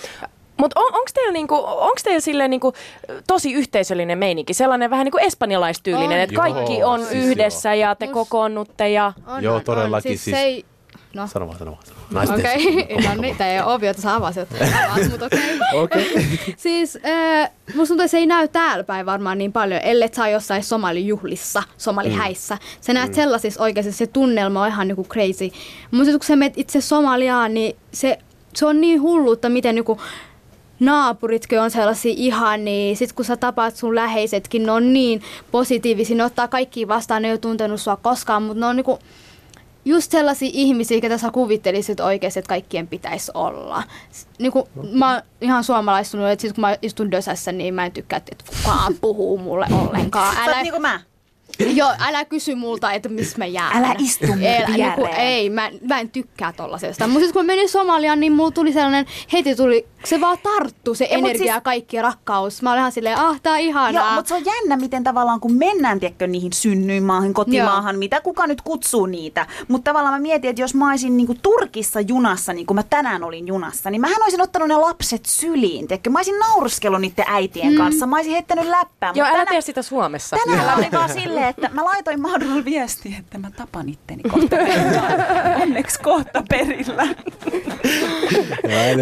Mutta 0.57 0.80
on, 0.80 0.86
onko 0.86 1.11
teillä, 1.14 1.32
niinku, 1.32 1.55
onks 1.64 2.02
teillä 2.02 2.20
silleen 2.20 2.50
niinku, 2.50 2.72
tosi 3.26 3.52
yhteisöllinen 3.52 4.18
meininki, 4.18 4.55
sellainen 4.55 4.90
vähän 4.90 5.05
niinku 5.05 5.18
espanjalaistyylinen, 5.18 6.20
että 6.20 6.36
kaikki 6.36 6.78
Joo, 6.78 6.90
on 6.90 7.07
siis 7.07 7.26
yhdessä 7.26 7.74
ja 7.74 7.94
te 7.94 8.07
Must- 8.07 8.12
kokoonnutte 8.12 8.88
ja... 8.88 9.12
On, 9.26 9.42
Joo, 9.42 9.57
on, 9.57 9.64
todellakin 9.64 10.11
On. 10.12 10.16
Siis, 10.18 10.24
siis- 10.24 10.36
se 10.36 10.42
ei... 10.42 10.64
No. 11.14 11.26
Sano 11.26 11.46
vaan, 11.46 11.59
sano 11.59 11.70
vaan. 11.70 11.82
Naisten 12.11 12.38
Okei, 12.38 12.82
okay. 12.82 13.02
no 13.16 13.22
niin, 13.22 13.36
tää 13.36 13.52
ei 13.52 13.61
ole 13.61 13.74
ovio, 13.74 13.90
että 13.90 14.02
sä 14.02 14.14
avasit. 14.14 14.48
Mutta 15.11 15.26
okei. 15.26 15.59
Okei. 15.72 16.38
Siis 16.57 16.98
äh, 17.07 17.50
musta 17.74 17.88
tuntuu, 17.88 18.05
että 18.05 18.09
se 18.09 18.18
ei 18.18 18.26
näy 18.26 18.48
täällä 18.48 18.84
päin 18.84 19.07
varmaan 19.07 19.38
niin 19.38 19.52
paljon, 19.52 19.80
ellei 19.84 20.09
sä 20.12 20.22
oot 20.22 20.32
jossain 20.32 20.64
somalijuhlissa, 20.64 21.62
somalihäissä. 21.78 22.59
Sä 22.80 22.92
näet 22.92 23.09
mm. 23.09 23.14
sellaisissa 23.14 23.62
oikeasti, 23.62 23.92
se 23.92 24.07
tunnelma 24.07 24.62
on 24.62 24.68
ihan 24.68 24.88
niinku 24.88 25.05
crazy. 25.05 25.50
Mutta 25.90 26.12
kun 26.12 26.22
sä 26.22 26.36
menet 26.36 26.59
itse 26.59 26.80
Somaliaan, 26.80 27.55
niin 27.55 27.76
se, 27.92 28.18
se 28.55 28.66
on 28.66 28.80
niin 28.80 29.02
hulluutta, 29.02 29.48
miten 29.48 29.74
niinku 29.74 30.00
naapuritkin 30.80 31.60
on 31.60 31.70
sellaisia 31.70 32.14
ihania. 32.16 32.96
Sitten 32.96 33.16
kun 33.16 33.24
sä 33.24 33.36
tapaat 33.36 33.76
sun 33.76 33.94
läheisetkin, 33.94 34.62
ne 34.62 34.72
on 34.72 34.92
niin 34.92 35.22
positiivisia, 35.50 36.16
ne 36.16 36.24
ottaa 36.24 36.48
kaikki 36.48 36.88
vastaan, 36.88 37.22
ne 37.22 37.28
ei 37.28 37.32
ole 37.32 37.38
tuntenut 37.38 37.80
sua 37.80 37.96
koskaan, 37.96 38.42
mutta 38.42 38.60
ne 38.60 38.66
on 38.66 38.76
niinku 38.76 38.98
just 39.84 40.10
sellaisia 40.10 40.50
ihmisiä, 40.52 41.00
ketä 41.00 41.18
sä 41.18 41.30
kuvittelisit 41.30 42.00
oikeasti, 42.00 42.38
että 42.38 42.48
kaikkien 42.48 42.88
pitäisi 42.88 43.30
olla. 43.34 43.82
Niinku, 44.38 44.68
mä 44.92 45.12
oon 45.12 45.22
ihan 45.40 45.64
suomalaistunut, 45.64 46.28
että 46.28 46.42
sit 46.42 46.52
kun 46.52 46.60
mä 46.60 46.76
istun 46.82 47.10
dösässä, 47.10 47.52
niin 47.52 47.74
mä 47.74 47.86
en 47.86 47.92
tykkää, 47.92 48.16
että 48.16 48.44
kukaan 48.56 48.94
puhuu 49.00 49.38
mulle 49.38 49.66
ollenkaan. 49.72 50.34
Sä 50.34 50.40
oot 50.40 50.48
Älä, 50.48 50.62
niinku 50.62 50.80
mä. 50.80 51.00
Joo, 51.59 51.90
älä 51.98 52.24
kysy 52.24 52.55
multa, 52.55 52.92
että 52.92 53.09
missä 53.09 53.38
mä 53.38 53.46
jään. 53.46 53.76
Älä 53.76 53.94
istu 53.98 54.26
mun 54.26 54.38
Älä, 54.46 54.66
niinku, 54.68 55.02
viereen. 55.02 55.20
ei, 55.20 55.50
mä, 55.50 55.70
mä 55.88 56.00
en 56.00 56.11
tykkää 56.11 56.52
tollasesta. 56.52 57.07
Mutta 57.07 57.20
sitten 57.20 57.32
kun 57.32 57.42
mä 57.46 57.52
menin 57.52 57.68
Somaliaan, 57.68 58.20
niin 58.20 58.32
mulla 58.32 58.50
tuli 58.50 58.72
sellainen, 58.72 59.07
heti 59.32 59.57
tuli, 59.57 59.86
se 60.05 60.20
vaan 60.20 60.38
tarttu 60.42 60.94
se 60.94 61.05
Ja 61.05 61.11
energia 61.11 61.52
siis- 61.55 61.62
kaikki 61.64 62.02
rakkaus. 62.02 62.62
Mä 62.62 62.70
olin 62.70 62.78
ihan 62.80 62.92
silleen, 62.92 63.18
ah, 63.18 63.40
tää 63.40 63.52
on 63.52 63.59
ihanaa. 63.61 64.05
Joo, 64.07 64.14
mutta 64.14 64.28
se 64.28 64.34
on 64.34 64.42
jännä, 64.44 64.76
miten 64.76 65.05
tavallaan 65.05 65.40
kun 65.40 65.52
mennään 65.52 66.00
tiedätkö, 66.00 66.26
niihin 66.26 66.52
synnyinmaahan, 66.52 67.34
kotimaahan, 67.34 67.98
mitä 67.98 68.20
kuka 68.20 68.46
nyt 68.46 68.62
kutsuu 68.62 69.07
niitä. 69.07 69.46
Mutta 69.68 69.90
tavallaan 69.90 70.14
mä 70.14 70.18
mietin, 70.20 70.50
että 70.50 70.62
jos 70.62 70.74
mä 70.74 70.90
olisin 70.90 71.16
niinku 71.16 71.34
Turkissa 71.42 72.00
junassa, 72.00 72.52
niin 72.52 72.66
kuin 72.66 72.74
mä 72.74 72.82
tänään 72.82 73.24
olin 73.24 73.46
junassa, 73.46 73.90
niin 73.90 74.00
mähän 74.00 74.22
olisin 74.22 74.42
ottanut 74.42 74.68
ne 74.68 74.76
lapset 74.76 75.26
syliin. 75.26 75.88
Tiedätkö? 75.88 76.11
Mä 76.11 76.18
olisin 76.18 76.38
nauruskellut 76.38 77.00
niiden 77.00 77.24
äitien 77.28 77.72
mm. 77.72 77.76
kanssa, 77.78 78.07
mä 78.07 78.16
olisin 78.16 78.32
heittänyt 78.32 78.66
läppää. 78.66 79.12
Joo, 79.14 79.26
älä 79.26 79.36
tänä- 79.36 79.50
tee 79.50 79.61
sitä 79.61 79.82
Suomessa. 79.82 80.36
Tänään 80.46 80.78
oli 80.78 80.86
vaan 80.92 81.09
silleen, 81.12 81.43
että 81.49 81.70
mä 81.72 81.84
laitoin 81.84 82.20
Madrulle 82.20 82.64
viestiä, 82.64 83.16
että 83.18 83.38
mä 83.38 83.51
tapan 83.51 83.88
itteni 83.88 84.22
kohta 84.22 84.57
perillä. 84.57 85.03
Onneksi 85.62 86.01
kohta 86.01 86.42
perillä. 86.49 87.07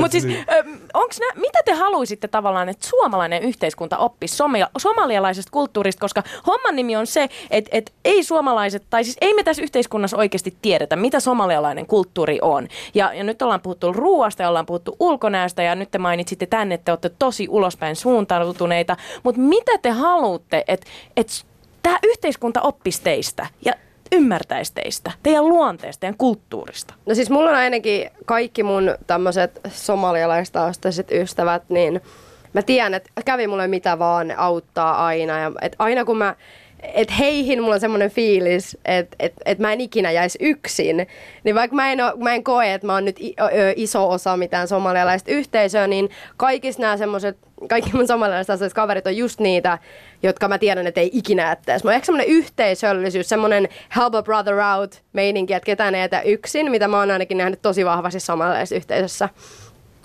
Mutta 0.00 0.10
siis, 0.10 0.24
ö, 0.24 0.64
onks 0.94 1.18
nä, 1.18 1.26
mitä 1.36 1.58
te 1.64 1.72
haluaisitte 1.72 2.28
tavallaan, 2.28 2.68
että 2.68 2.86
suomalainen 2.86 3.42
yhteiskunta 3.42 3.98
oppisi 3.98 4.36
somia, 4.36 4.68
somalialaisesta 4.78 5.50
kulttuurista, 5.50 6.00
koska 6.00 6.22
homman 6.46 6.76
nimi 6.76 6.96
on 6.96 7.06
se, 7.06 7.28
että 7.50 7.70
et 7.72 7.92
ei 8.04 8.24
suomalaiset, 8.24 8.82
tai 8.90 9.04
siis 9.04 9.16
ei 9.20 9.34
me 9.34 9.42
tässä 9.42 9.62
yhteiskunnassa 9.62 10.16
oikeasti 10.16 10.56
tiedetä, 10.62 10.96
mitä 10.96 11.20
somalialainen 11.20 11.86
kulttuuri 11.86 12.38
on. 12.42 12.68
Ja, 12.94 13.14
ja 13.14 13.24
nyt 13.24 13.42
ollaan 13.42 13.60
puhuttu 13.60 13.92
ruoasta 13.92 14.42
ja 14.42 14.48
ollaan 14.48 14.66
puhuttu 14.66 14.96
ulkonäöstä 15.00 15.62
ja 15.62 15.74
nyt 15.74 15.90
te 15.90 15.98
mainitsitte 15.98 16.46
tänne, 16.46 16.74
että 16.74 16.84
te 16.84 16.92
olette 16.92 17.10
tosi 17.18 17.46
ulospäin 17.48 17.96
suuntautuneita, 17.96 18.96
mutta 19.22 19.40
mitä 19.40 19.78
te 19.78 19.90
haluatte, 19.90 20.64
että 20.68 20.86
et 21.16 21.28
tämä 21.82 21.98
yhteiskunta 22.02 22.60
oppisi 22.60 23.02
teistä 23.02 23.46
ja 23.64 23.72
ymmärtäisi 24.12 24.74
teistä, 24.74 25.12
teidän 25.22 25.48
luonteesta, 25.48 26.00
teidän 26.00 26.18
kulttuurista? 26.18 26.94
No 27.06 27.14
siis 27.14 27.30
mulla 27.30 27.50
on 27.50 27.56
ainakin 27.56 28.10
kaikki 28.24 28.62
mun 28.62 28.94
tämmöiset 29.06 29.60
somalialaistaustaiset 29.68 31.12
ystävät, 31.12 31.62
niin 31.68 32.00
mä 32.52 32.62
tiedän, 32.62 32.94
että 32.94 33.10
kävi 33.24 33.46
mulle 33.46 33.68
mitä 33.68 33.98
vaan, 33.98 34.28
ne 34.28 34.34
auttaa 34.36 35.06
aina. 35.06 35.38
Ja 35.38 35.52
et 35.62 35.76
aina 35.78 36.04
kun 36.04 36.18
mä 36.18 36.36
et 36.82 37.18
heihin 37.18 37.62
mulla 37.62 37.74
on 37.74 37.80
semmoinen 37.80 38.10
fiilis, 38.10 38.78
että 38.84 39.16
et, 39.18 39.32
et 39.44 39.58
mä 39.58 39.72
en 39.72 39.80
ikinä 39.80 40.10
jäisi 40.10 40.38
yksin. 40.40 41.06
Niin 41.44 41.54
vaikka 41.54 41.76
mä 41.76 41.92
en, 41.92 42.00
oo, 42.00 42.12
mä 42.16 42.34
en 42.34 42.44
koe, 42.44 42.74
että 42.74 42.86
mä 42.86 42.94
oon 42.94 43.04
nyt 43.04 43.16
iso 43.76 44.10
osa 44.10 44.36
mitään 44.36 44.68
somalialaista 44.68 45.30
yhteisöä, 45.30 45.86
niin 45.86 46.10
kaikissa 46.36 46.80
nämä 46.80 46.96
semmoiset, 46.96 47.38
kaikki 47.68 47.90
mun 47.92 48.06
somalialaiset 48.06 48.72
kaverit 48.72 49.06
on 49.06 49.16
just 49.16 49.40
niitä, 49.40 49.78
jotka 50.22 50.48
mä 50.48 50.58
tiedän, 50.58 50.86
että 50.86 51.00
ei 51.00 51.10
ikinä 51.12 51.48
jättäisi. 51.48 51.84
Mulla 51.84 51.92
on 51.92 51.94
ehkä 51.94 52.06
semmoinen 52.06 52.28
yhteisöllisyys, 52.28 53.28
semmoinen 53.28 53.68
help 53.96 54.14
a 54.14 54.22
brother 54.22 54.54
out 54.78 55.02
meininki, 55.12 55.54
että 55.54 55.66
ketään 55.66 55.94
ei 55.94 56.00
jätä 56.00 56.20
yksin, 56.20 56.70
mitä 56.70 56.88
mä 56.88 56.98
oon 56.98 57.10
ainakin 57.10 57.38
nähnyt 57.38 57.62
tosi 57.62 57.84
vahvasti 57.84 58.20
somalialaisessa 58.20 58.76
yhteisössä. 58.76 59.28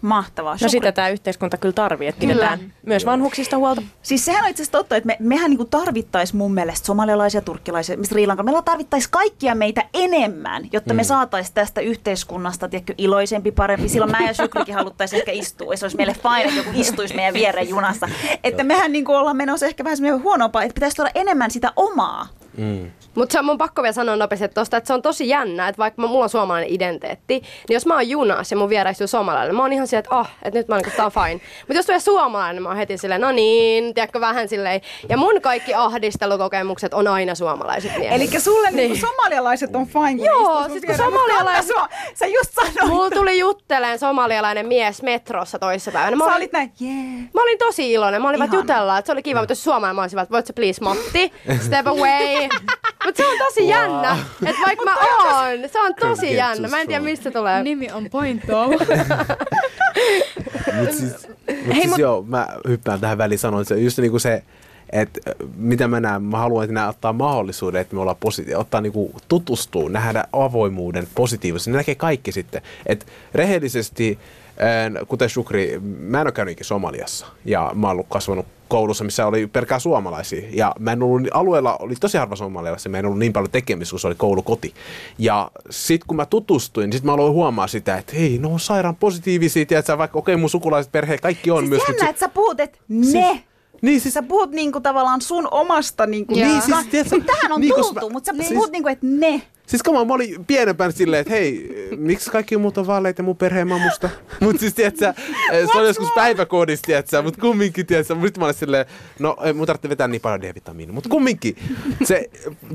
Mahtavaa. 0.02 0.58
No 0.62 0.70
sitä 0.70 0.92
tämä 0.92 1.10
yhteiskunta 1.10 1.58
kyllä 1.58 1.74
tarvii, 1.74 2.08
että 2.08 2.20
pidetään 2.20 2.74
myös 2.86 3.06
vanhuksista 3.06 3.58
huolta. 3.58 3.82
Siis 4.02 4.26
sehän 4.26 4.44
on 4.44 4.50
itse 4.50 4.64
asiassa 4.64 4.78
totta, 4.78 4.96
että 4.96 5.08
me, 5.08 5.18
mehän 5.20 5.50
niinku 5.50 5.66
tarvittaisiin 5.66 6.38
mun 6.38 6.54
mielestä 6.54 6.86
somalialaisia, 6.86 7.42
turkkilaisia, 7.42 7.98
Sri 8.04 8.28
Lankan. 8.28 8.46
Meillä 8.46 8.62
tarvittaisiin 8.62 9.12
kaikkia 9.12 9.56
meitä 9.56 9.84
enemmän, 9.94 10.64
jotta 10.72 10.94
me 10.94 11.04
saataisiin 11.04 11.54
tästä 11.54 11.82
yhteiskunnasta 11.82 12.70
tiedätkö, 12.70 12.94
iloisempi, 12.98 13.52
parempi. 13.52 13.90
Silloin 13.90 14.12
mä 14.12 14.20
ja 14.28 14.34
Shukrikin 14.34 14.76
haluttaisiin 14.76 15.20
ehkä 15.20 15.32
istua. 15.32 15.74
Ja 15.74 15.78
se 15.78 15.86
olisi 15.86 15.98
meille 15.98 16.14
fine, 16.14 16.44
että 16.44 16.56
joku 16.56 16.70
istuisi 16.74 17.16
meidän 17.16 17.34
viereen 17.34 17.70
junassa. 17.70 18.10
Että 18.44 18.64
mehän 18.64 18.92
niinku 18.92 19.14
ollaan 19.14 19.38
menossa 19.38 19.66
ehkä 19.66 19.84
vähän 19.84 19.98
semmoinen 19.98 20.24
huonompaa, 20.24 20.64
että 20.64 20.74
pitäisi 20.74 20.96
tuoda 20.96 21.12
enemmän 21.16 21.52
sitä 21.52 21.72
omaa. 21.76 22.28
Mm. 22.58 22.92
Mutta 23.16 23.34
se 23.34 23.40
on 23.40 23.46
mun 23.46 23.58
pakko 23.58 23.82
vielä 23.82 23.94
sanoa 23.94 24.16
nopeasti 24.16 24.48
tosta, 24.48 24.78
että 24.78 24.88
se 24.88 24.94
on 24.94 25.02
tosi 25.02 25.30
jännä, 25.30 25.68
että 25.68 25.78
vaikka 25.78 26.08
mulla 26.08 26.24
on 26.24 26.30
suomalainen 26.30 26.70
identiteetti, 26.74 27.34
niin 27.34 27.74
jos 27.74 27.86
mä 27.86 27.94
oon 27.94 28.10
junassa 28.10 28.56
ja 28.56 28.60
mun 28.60 28.70
vieressä 28.70 28.92
istuu 28.92 29.08
suomalainen, 29.08 29.56
mä 29.56 29.62
oon 29.62 29.74
ihan 29.74 29.87
silleen, 29.88 30.04
että 30.06 30.16
oh, 30.16 30.28
että 30.44 30.60
nyt 30.60 30.68
mä 30.68 30.76
oon, 30.76 30.84
tää 30.96 31.06
on 31.06 31.12
fine. 31.12 31.42
Mutta 31.60 31.74
jos 31.74 31.86
tulee 31.86 32.00
suomalainen, 32.00 32.56
niin 32.56 32.64
mä 32.64 32.70
oon 32.70 32.78
heti 32.78 32.98
silleen, 32.98 33.22
no 33.22 33.32
niin, 33.32 33.94
tiedätkö 33.94 34.20
vähän 34.22 34.50
silleen. 34.50 34.82
Ja 35.10 35.18
mun 35.18 35.42
kaikki 35.42 35.74
ahdistelukokemukset 35.74 36.94
on 36.94 37.08
aina 37.08 37.36
suomalaiset 37.36 37.98
miehet. 37.98 38.22
Eli 38.22 38.40
sulle 38.40 38.72
niin. 38.72 38.92
Niin. 38.92 39.02
somalialaiset 39.02 39.76
on 39.76 39.88
fine. 39.88 40.16
kun 40.18 40.26
Joo, 40.26 40.64
sit 40.64 40.72
kun 40.72 40.82
viereen, 40.82 41.12
mut 41.14 41.22
somalialaiset- 41.22 41.68
sua- 41.68 41.90
Sä 42.14 42.26
just 42.26 42.52
sanoit. 42.54 42.88
Mulla 42.94 43.10
tuli 43.10 43.40
jutteleen 43.40 44.00
somalialainen 44.00 44.68
mies 44.68 45.02
metrossa 45.04 45.60
toissa 45.60 45.92
päivänä. 45.92 46.18
Mä 46.18 46.24
Sä 46.24 46.30
olin, 46.30 46.38
olit 46.38 46.52
näin, 46.54 46.72
yeah. 46.82 47.30
mä 47.34 47.42
olin 47.42 47.58
tosi 47.58 47.92
iloinen. 47.94 48.22
Mä 48.22 48.30
olin 48.30 48.40
vaan 48.40 48.54
jutella, 48.54 48.98
että 48.98 49.06
se 49.06 49.12
oli 49.12 49.24
kiva, 49.24 49.40
mutta 49.40 49.52
jos 49.52 49.64
suomalainen 49.64 49.96
mä 49.96 50.02
olisin 50.02 50.16
vaan, 50.16 50.24
että 50.24 50.34
voit 50.34 50.46
sä 50.46 50.54
please 50.54 50.82
Matti, 50.84 51.34
step 51.66 51.88
away. 51.88 52.48
Mutta 53.06 53.24
se 53.24 53.28
on 53.28 53.38
tosi 53.38 53.68
jännä, 53.68 54.18
että 54.46 54.62
vaikka 54.66 54.86
mä 54.86 54.96
oon, 54.96 55.70
se 55.72 55.80
on 55.82 55.96
tosi 55.96 56.36
jännä. 56.36 56.68
Mä 56.68 56.82
en 56.82 56.88
tiedä 56.88 57.04
mistä 57.04 57.32
tulee. 57.32 57.64
Nimi 57.64 57.92
on 57.92 58.10
Pointo. 58.12 58.70
Mut 60.74 60.92
siis, 60.92 61.28
mut 61.66 61.76
siis 61.76 61.98
joo, 61.98 62.22
mä 62.28 62.48
hyppään 62.68 63.00
tähän 63.00 63.18
väliin 63.18 63.40
sanoin, 63.40 63.62
että 63.62 63.76
se 63.76 63.82
just 63.82 63.98
niinku 63.98 64.20
se, 64.20 64.44
että 64.92 65.20
mitä 65.56 65.88
mä 65.88 66.00
näen, 66.00 66.24
mä 66.24 66.38
haluan, 66.38 66.64
että 66.64 66.74
nämä 66.74 66.90
ottaa 66.90 67.14
mahdollisuuden, 67.14 67.82
että 67.82 67.96
me 67.96 68.02
ollaan 68.02 68.18
positi- 68.20 68.56
ottaa 68.56 68.82
niinku 68.82 69.12
tutustua, 69.28 69.90
nähdä 69.90 70.24
avoimuuden 70.34 71.08
positiivisesti. 71.16 71.72
Ne 71.72 71.78
näkee 71.78 71.96
kaikki 71.96 72.32
sitten. 72.32 72.62
Että 72.86 73.06
rehellisesti, 73.34 74.20
kuten 75.08 75.30
Shukri, 75.30 75.80
mä 75.82 76.22
en 76.22 76.28
ole 76.28 76.32
käynyt 76.32 76.58
Somaliassa 76.62 77.26
ja 77.46 77.72
mä 77.76 77.88
oon 77.88 77.92
ollut 77.92 78.08
kasvanut 78.10 78.46
koulussa, 78.68 79.04
missä 79.04 79.28
oli 79.28 79.48
pelkää 79.48 79.80
suomalaisia. 79.80 80.50
Ja 80.52 80.76
mä 80.80 80.92
en 80.92 81.04
ollut, 81.04 81.22
alueella 81.34 81.78
oli 81.80 81.96
tosi 81.96 82.18
harva 82.18 82.36
somalialaisia, 82.36 82.90
mä 82.90 82.98
en 83.00 83.06
ollut 83.06 83.20
niin 83.20 83.34
paljon 83.34 83.52
tekemistä, 83.52 83.92
kun 83.94 84.00
se 84.00 84.08
oli 84.08 84.16
koulukoti. 84.16 84.74
Ja 85.18 85.52
sit 85.70 86.04
kun 86.04 86.16
mä 86.18 86.26
tutustuin, 86.26 86.94
sit 86.94 87.04
mä 87.04 87.14
aloin 87.14 87.34
huomaa 87.34 87.68
sitä, 87.68 87.98
että 87.98 88.16
hei, 88.16 88.38
no 88.38 88.50
on 88.54 88.60
sairaan 88.60 88.96
positiivisia, 88.96 89.66
tiedätkö, 89.66 89.98
vaikka 89.98 90.20
okei, 90.20 90.36
mun 90.36 90.50
sukulaiset 90.50 90.92
perhe, 90.92 91.18
kaikki 91.18 91.52
on 91.52 91.60
Siis 91.60 91.70
myös. 91.70 91.84
jännä, 91.88 92.10
että 92.10 92.20
sä 92.20 92.30
puhut, 92.30 92.60
että 92.60 92.78
ne. 92.88 93.44
Niin 93.82 94.02
siis 94.02 94.14
Sä 94.14 94.24
puhut 94.24 94.52
niinku 94.52 94.80
tavallaan 94.80 95.22
sun 95.22 95.48
omasta 95.52 96.06
niinku... 96.06 96.34
Niin, 96.34 96.62
siis, 96.62 96.88
tiedätkö, 96.92 97.22
tähän 97.26 97.52
on 97.52 97.62
niin, 97.62 97.74
niin, 97.76 97.84
tultu, 97.84 98.08
mä- 98.08 98.14
mutta 98.14 98.32
sä 98.34 98.38
siis- 98.38 98.54
puhut 98.54 98.72
niinku, 98.72 98.90
että 98.90 99.06
ne. 99.10 99.42
Siis 99.68 99.82
on, 99.88 100.08
mä 100.08 100.14
olin 100.14 100.46
pienempään 100.46 100.92
silleen, 100.92 101.22
että 101.22 101.34
hei, 101.34 101.70
miksi 101.98 102.32
kaikki 102.32 102.58
muut 102.58 102.78
on 102.78 102.88
vaaleita 102.88 103.24
mun 103.24 103.38
perheen 103.38 103.68
mamusta? 103.68 104.10
Mut 104.42 104.60
siis 104.60 104.74
tiedätkö, 104.74 105.14
se 105.72 105.78
oli 105.78 105.88
joskus 105.88 106.10
päiväkodissa, 106.16 106.86
tiedätkö, 106.86 107.22
mut 107.22 107.38
kumminkin, 107.38 107.86
tiedätkö, 107.86 108.16
nyt 108.16 108.38
mä 108.38 108.46
olin 108.46 108.56
silleen, 108.56 108.86
no 109.20 109.38
ei, 109.44 109.54
mun 109.54 109.68
tarvitsee 109.68 109.90
vetää 109.90 110.08
niin 110.08 110.22
paljon 110.22 110.42
D-vitamiinia, 110.42 110.94
mut 110.94 111.08
kumminkin, 111.08 111.56
se, 112.04 112.30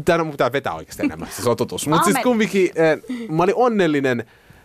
täällä 0.04 0.24
mun 0.24 0.32
pitää 0.32 0.52
vetää 0.52 0.74
oikeasti 0.74 1.02
enemmän, 1.02 1.28
se 1.30 1.50
on 1.50 1.56
totuus. 1.56 1.86
Mut 1.86 2.04
siis 2.04 2.16
kumminkin, 2.22 2.70
eh, 2.74 2.98
mä 3.28 3.42
olin 3.42 3.54
onnellinen, 3.56 4.24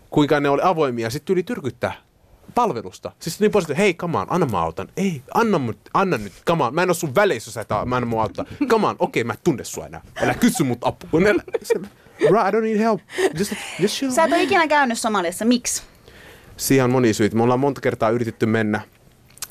kuinka 0.10 0.40
ne 0.40 0.50
oli 0.50 0.62
avoimia, 0.64 1.10
sitten 1.10 1.28
tuli 1.28 1.44
tyrkyttää 1.44 1.94
palvelusta. 2.56 3.12
Siis 3.20 3.40
niin 3.40 3.52
positiivisesti, 3.52 3.84
hei, 3.84 3.94
come 3.94 4.18
on, 4.18 4.28
anna 4.30 4.46
mä 4.46 4.62
autan. 4.62 4.88
Ei, 4.98 5.22
anna, 5.34 5.60
mut, 5.60 5.78
anna 5.94 6.18
nyt, 6.18 6.34
come 6.48 6.64
on. 6.64 6.76
Mä 6.76 6.84
en 6.84 6.90
oo 6.90 6.94
sun 6.94 7.16
väleissä, 7.16 7.50
jos 7.50 7.54
sä 7.54 7.62
et 7.62 7.68
mä 7.86 7.98
en 7.98 8.08
mua 8.08 8.22
auttaa. 8.22 8.46
Come 8.68 8.88
on, 8.88 8.96
okei, 9.00 9.24
mä 9.24 9.34
en 9.34 9.40
tunne 9.44 9.64
sua 9.64 9.86
enää. 9.86 10.02
Älä 10.22 10.34
kysy 10.34 10.64
mut 10.64 10.78
apua. 10.82 11.10
Kun 11.12 11.28
älä, 11.28 11.44
Bro, 12.28 12.48
I 12.48 12.52
don't 12.52 12.62
need 12.62 12.78
help. 12.78 13.02
Just, 13.40 13.54
just 13.80 13.96
chill. 13.96 14.12
Sä 14.12 14.24
et 14.24 14.32
ole 14.32 14.44
ikinä 14.44 14.68
käynyt 14.68 14.98
Somaliassa. 14.98 15.46
Miksi? 15.46 15.84
Siihen 16.58 16.86
on 16.86 16.92
moni 16.92 17.14
syitä. 17.14 17.36
Me 17.36 17.44
ollaan 17.44 17.60
monta 17.60 17.82
kertaa 17.82 18.10
yritetty 18.10 18.46
mennä, 18.46 18.82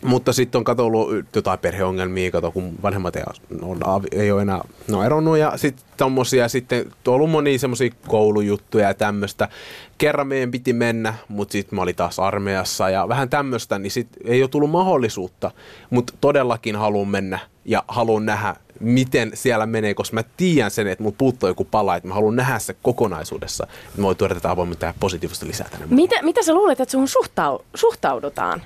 mutta 0.02 0.32
sitten 0.32 0.58
on 0.58 0.64
kato 0.64 0.86
ollut 0.86 1.08
jotain 1.34 1.58
perheongelmia, 1.58 2.30
kato 2.30 2.52
kun 2.52 2.74
vanhemmat 2.82 3.16
ei, 3.16 3.22
on, 3.62 3.80
ei 4.12 4.32
ole 4.32 4.42
enää 4.42 4.60
no, 4.88 5.02
eronnut 5.02 5.38
ja 5.38 5.56
sitten 5.56 5.86
tommosia, 5.96 6.48
sitten 6.48 6.84
on 7.06 7.14
ollut 7.14 7.30
monia 7.30 7.58
semmosia 7.58 7.90
koulujuttuja 8.08 8.88
ja 8.88 8.94
tämmöistä. 8.94 9.48
Kerran 9.98 10.26
meidän 10.26 10.50
piti 10.50 10.72
mennä, 10.72 11.14
mutta 11.28 11.52
sitten 11.52 11.76
mä 11.76 11.82
olin 11.82 11.96
taas 11.96 12.18
armeijassa 12.18 12.90
ja 12.90 13.08
vähän 13.08 13.30
tämmöistä, 13.30 13.78
niin 13.78 13.90
sit 13.90 14.08
ei 14.24 14.42
ole 14.42 14.48
tullut 14.48 14.70
mahdollisuutta, 14.70 15.50
mutta 15.90 16.12
todellakin 16.20 16.76
haluan 16.76 17.08
mennä 17.08 17.38
ja 17.66 17.84
haluan 17.88 18.26
nähdä, 18.26 18.56
miten 18.80 19.30
siellä 19.34 19.66
menee, 19.66 19.94
koska 19.94 20.14
mä 20.14 20.22
tiedän 20.36 20.70
sen, 20.70 20.86
että 20.86 21.02
mulla 21.02 21.16
puuttuu 21.18 21.48
joku 21.48 21.64
pala, 21.64 21.96
että 21.96 22.08
mä 22.08 22.14
haluan 22.14 22.36
nähdä 22.36 22.58
se 22.58 22.76
kokonaisuudessa, 22.82 23.66
että 23.86 24.00
mä 24.00 24.02
voin 24.02 24.16
tuoda 24.16 24.34
tätä 24.34 24.50
avoimuutta 24.50 24.86
ja 24.86 24.94
positiivista 25.00 25.46
lisää 25.46 25.68
tänne. 25.70 25.86
Mitä, 25.90 26.22
mitä 26.22 26.42
sä 26.42 26.54
luulet, 26.54 26.80
että 26.80 26.92
suhun 26.92 27.08
suhtau- 27.08 27.64
suhtaudutaan? 27.74 28.62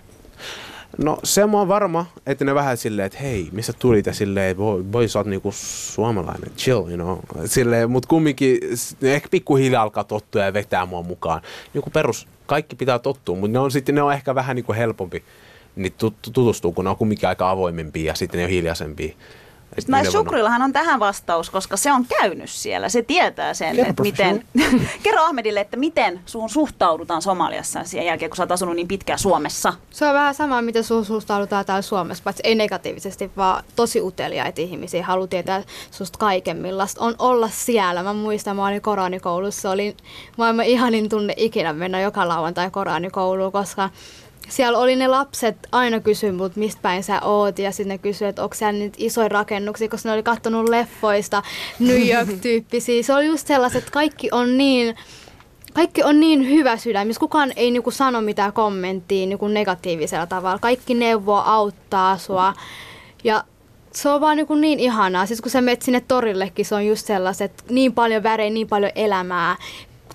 No 0.98 1.18
se 1.24 1.46
mä 1.46 1.58
oon 1.58 1.68
varma, 1.68 2.06
että 2.26 2.44
ne 2.44 2.54
vähän 2.54 2.76
silleen, 2.76 3.06
että 3.06 3.18
hei, 3.18 3.48
missä 3.52 3.72
tulit 3.78 4.06
ja 4.06 4.14
silleen, 4.14 4.50
että 4.50 4.62
voi, 4.62 4.84
voi 4.92 5.08
sä 5.08 5.18
oot 5.18 5.26
niinku 5.26 5.52
suomalainen, 5.54 6.50
chill, 6.56 6.88
you 6.88 6.96
know. 6.96 7.18
Silleen, 7.44 7.90
mut 7.90 8.06
kumminkin 8.06 8.58
ehkä 9.02 9.28
pikkuhiljaa 9.30 9.82
alkaa 9.82 10.04
tottua 10.04 10.42
ja 10.42 10.52
vetää 10.52 10.86
mua 10.86 11.02
mukaan. 11.02 11.42
Niinku 11.74 11.90
perus, 11.90 12.26
kaikki 12.46 12.76
pitää 12.76 12.98
tottua, 12.98 13.36
mutta 13.36 13.52
ne 13.52 13.58
on 13.58 13.70
sitten 13.70 13.94
ne 13.94 14.02
on 14.02 14.12
ehkä 14.12 14.34
vähän 14.34 14.56
niinku 14.56 14.72
helpompi 14.72 15.24
niin 15.76 15.92
tut- 15.98 16.30
tutustuu, 16.32 16.72
kun 16.72 16.84
ne 16.84 16.90
on 16.90 16.96
kumminkin 16.96 17.28
aika 17.28 17.50
avoimempia 17.50 18.06
ja 18.06 18.14
sitten 18.14 18.38
ne 18.38 18.44
on 18.44 18.50
hiljaisempia. 18.50 19.14
Voi- 19.90 20.10
Shukrillahan 20.10 20.62
on 20.62 20.72
tähän 20.72 21.00
vastaus, 21.00 21.50
koska 21.50 21.76
se 21.76 21.92
on 21.92 22.06
käynyt 22.06 22.50
siellä. 22.50 22.88
Se 22.88 23.02
tietää 23.02 23.54
sen, 23.54 23.76
Kerro, 23.76 23.90
että 23.90 24.02
miten... 24.02 24.44
Kerro 25.02 25.22
Ahmedille, 25.22 25.60
että 25.60 25.76
miten 25.76 26.20
suun 26.26 26.50
suhtaudutaan 26.50 27.22
Somaliassa 27.22 27.84
sen 27.84 28.06
jälkeen, 28.06 28.30
kun 28.30 28.36
sä 28.36 28.42
oot 28.42 28.52
asunut 28.52 28.76
niin 28.76 28.88
pitkään 28.88 29.18
Suomessa. 29.18 29.72
Se 29.90 30.06
on 30.06 30.14
vähän 30.14 30.34
sama, 30.34 30.62
miten 30.62 30.84
sun 30.84 31.04
suhtaudutaan 31.04 31.66
täällä 31.66 31.82
Suomessa, 31.82 32.24
paitsi 32.24 32.42
ei 32.44 32.54
negatiivisesti, 32.54 33.30
vaan 33.36 33.64
tosi 33.76 34.00
uteliaita 34.00 34.60
ihmisiä. 34.60 35.04
Haluaa 35.04 35.26
tietää 35.26 35.62
susta 35.90 36.18
kaiken, 36.18 36.56
millaista 36.56 37.04
on 37.04 37.14
olla 37.18 37.48
siellä. 37.48 38.02
Mä 38.02 38.12
muistan, 38.12 38.56
mä 38.56 38.66
olin 38.66 38.82
koranikoulussa, 38.82 39.70
oli 39.70 39.96
maailman 40.36 40.64
ihanin 40.64 41.08
tunne 41.08 41.34
ikinä 41.36 41.72
mennä 41.72 42.00
joka 42.00 42.28
lauantai 42.28 42.70
koranikouluun, 42.70 43.52
koska 43.52 43.90
siellä 44.50 44.78
oli 44.78 44.96
ne 44.96 45.08
lapset 45.08 45.56
aina 45.72 46.00
kysyi 46.00 46.32
mut, 46.32 46.56
mistä 46.56 46.82
päin 46.82 47.04
sä 47.04 47.20
oot, 47.20 47.58
ja 47.58 47.72
sitten 47.72 47.88
ne 47.88 47.98
kysyi, 47.98 48.28
että 48.28 48.42
onko 48.42 48.54
siellä 48.54 48.78
niitä 48.78 48.96
isoja 49.00 49.28
rakennuksia, 49.28 49.88
koska 49.88 50.08
ne 50.08 50.12
oli 50.12 50.22
kattonut 50.22 50.68
leffoista, 50.68 51.42
New 51.78 52.08
York-tyyppisiä. 52.08 53.02
Se 53.02 53.14
oli 53.14 53.26
just 53.26 53.46
sellaiset, 53.46 53.78
että 53.78 53.90
kaikki 53.90 54.28
on 54.32 54.58
niin 54.58 54.96
kaikki 55.72 56.02
on 56.02 56.20
niin 56.20 56.48
hyvä 56.48 56.76
sydämis. 56.76 57.18
Kukaan 57.18 57.52
ei 57.56 57.70
niinku 57.70 57.90
sano 57.90 58.20
mitään 58.20 58.52
kommenttia 58.52 59.26
niinku 59.26 59.48
negatiivisella 59.48 60.26
tavalla. 60.26 60.58
Kaikki 60.58 60.94
neuvoo, 60.94 61.42
auttaa 61.46 62.18
sua. 62.18 62.54
Ja 63.24 63.44
se 63.92 64.08
on 64.08 64.20
vaan 64.20 64.36
niinku 64.36 64.54
niin 64.54 64.80
ihanaa. 64.80 65.26
Siis 65.26 65.40
kun 65.40 65.50
sä 65.50 65.60
menet 65.60 65.82
sinne 65.82 66.00
torillekin, 66.08 66.64
se 66.64 66.74
on 66.74 66.86
just 66.86 67.06
sellaiset, 67.06 67.64
niin 67.70 67.92
paljon 67.92 68.22
värejä, 68.22 68.50
niin 68.50 68.68
paljon 68.68 68.92
elämää. 68.94 69.56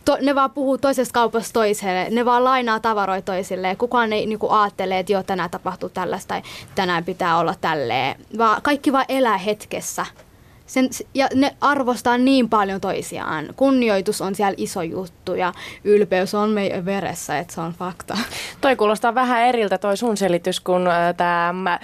To, 0.05 0.17
ne 0.21 0.35
vaan 0.35 0.51
puhuu 0.51 0.77
toisesta 0.77 1.13
kaupasta 1.13 1.53
toiselle, 1.53 2.07
ne 2.09 2.25
vaan 2.25 2.43
lainaa 2.43 2.79
tavaroita 2.79 3.25
toisille. 3.25 3.75
Kukaan 3.75 4.13
ei 4.13 4.25
niinku 4.25 4.49
ajattele, 4.49 4.99
että 4.99 5.11
joo, 5.11 5.23
tänään 5.23 5.49
tapahtuu 5.49 5.89
tällaista 5.89 6.27
tai 6.27 6.41
tänään 6.75 7.03
pitää 7.03 7.37
olla 7.37 7.55
tälleen. 7.61 8.15
Vaan 8.37 8.61
kaikki 8.61 8.91
vaan 8.93 9.05
elää 9.09 9.37
hetkessä. 9.37 10.05
Sen, 10.65 10.89
ja 11.13 11.27
ne 11.33 11.55
arvostaa 11.61 12.17
niin 12.17 12.49
paljon 12.49 12.81
toisiaan. 12.81 13.45
Kunnioitus 13.55 14.21
on 14.21 14.35
siellä 14.35 14.53
iso 14.57 14.81
juttu 14.81 15.35
ja 15.35 15.53
ylpeys 15.83 16.35
on 16.35 16.49
meidän 16.49 16.85
veressä, 16.85 17.37
että 17.39 17.53
se 17.53 17.61
on 17.61 17.73
fakta. 17.73 18.17
Toi 18.61 18.75
kuulostaa 18.75 19.15
vähän 19.15 19.41
eriltä 19.41 19.77
toi 19.77 19.97
sun 19.97 20.17
selitys 20.17 20.59
kuin 20.59 20.83
tämä 21.17 21.79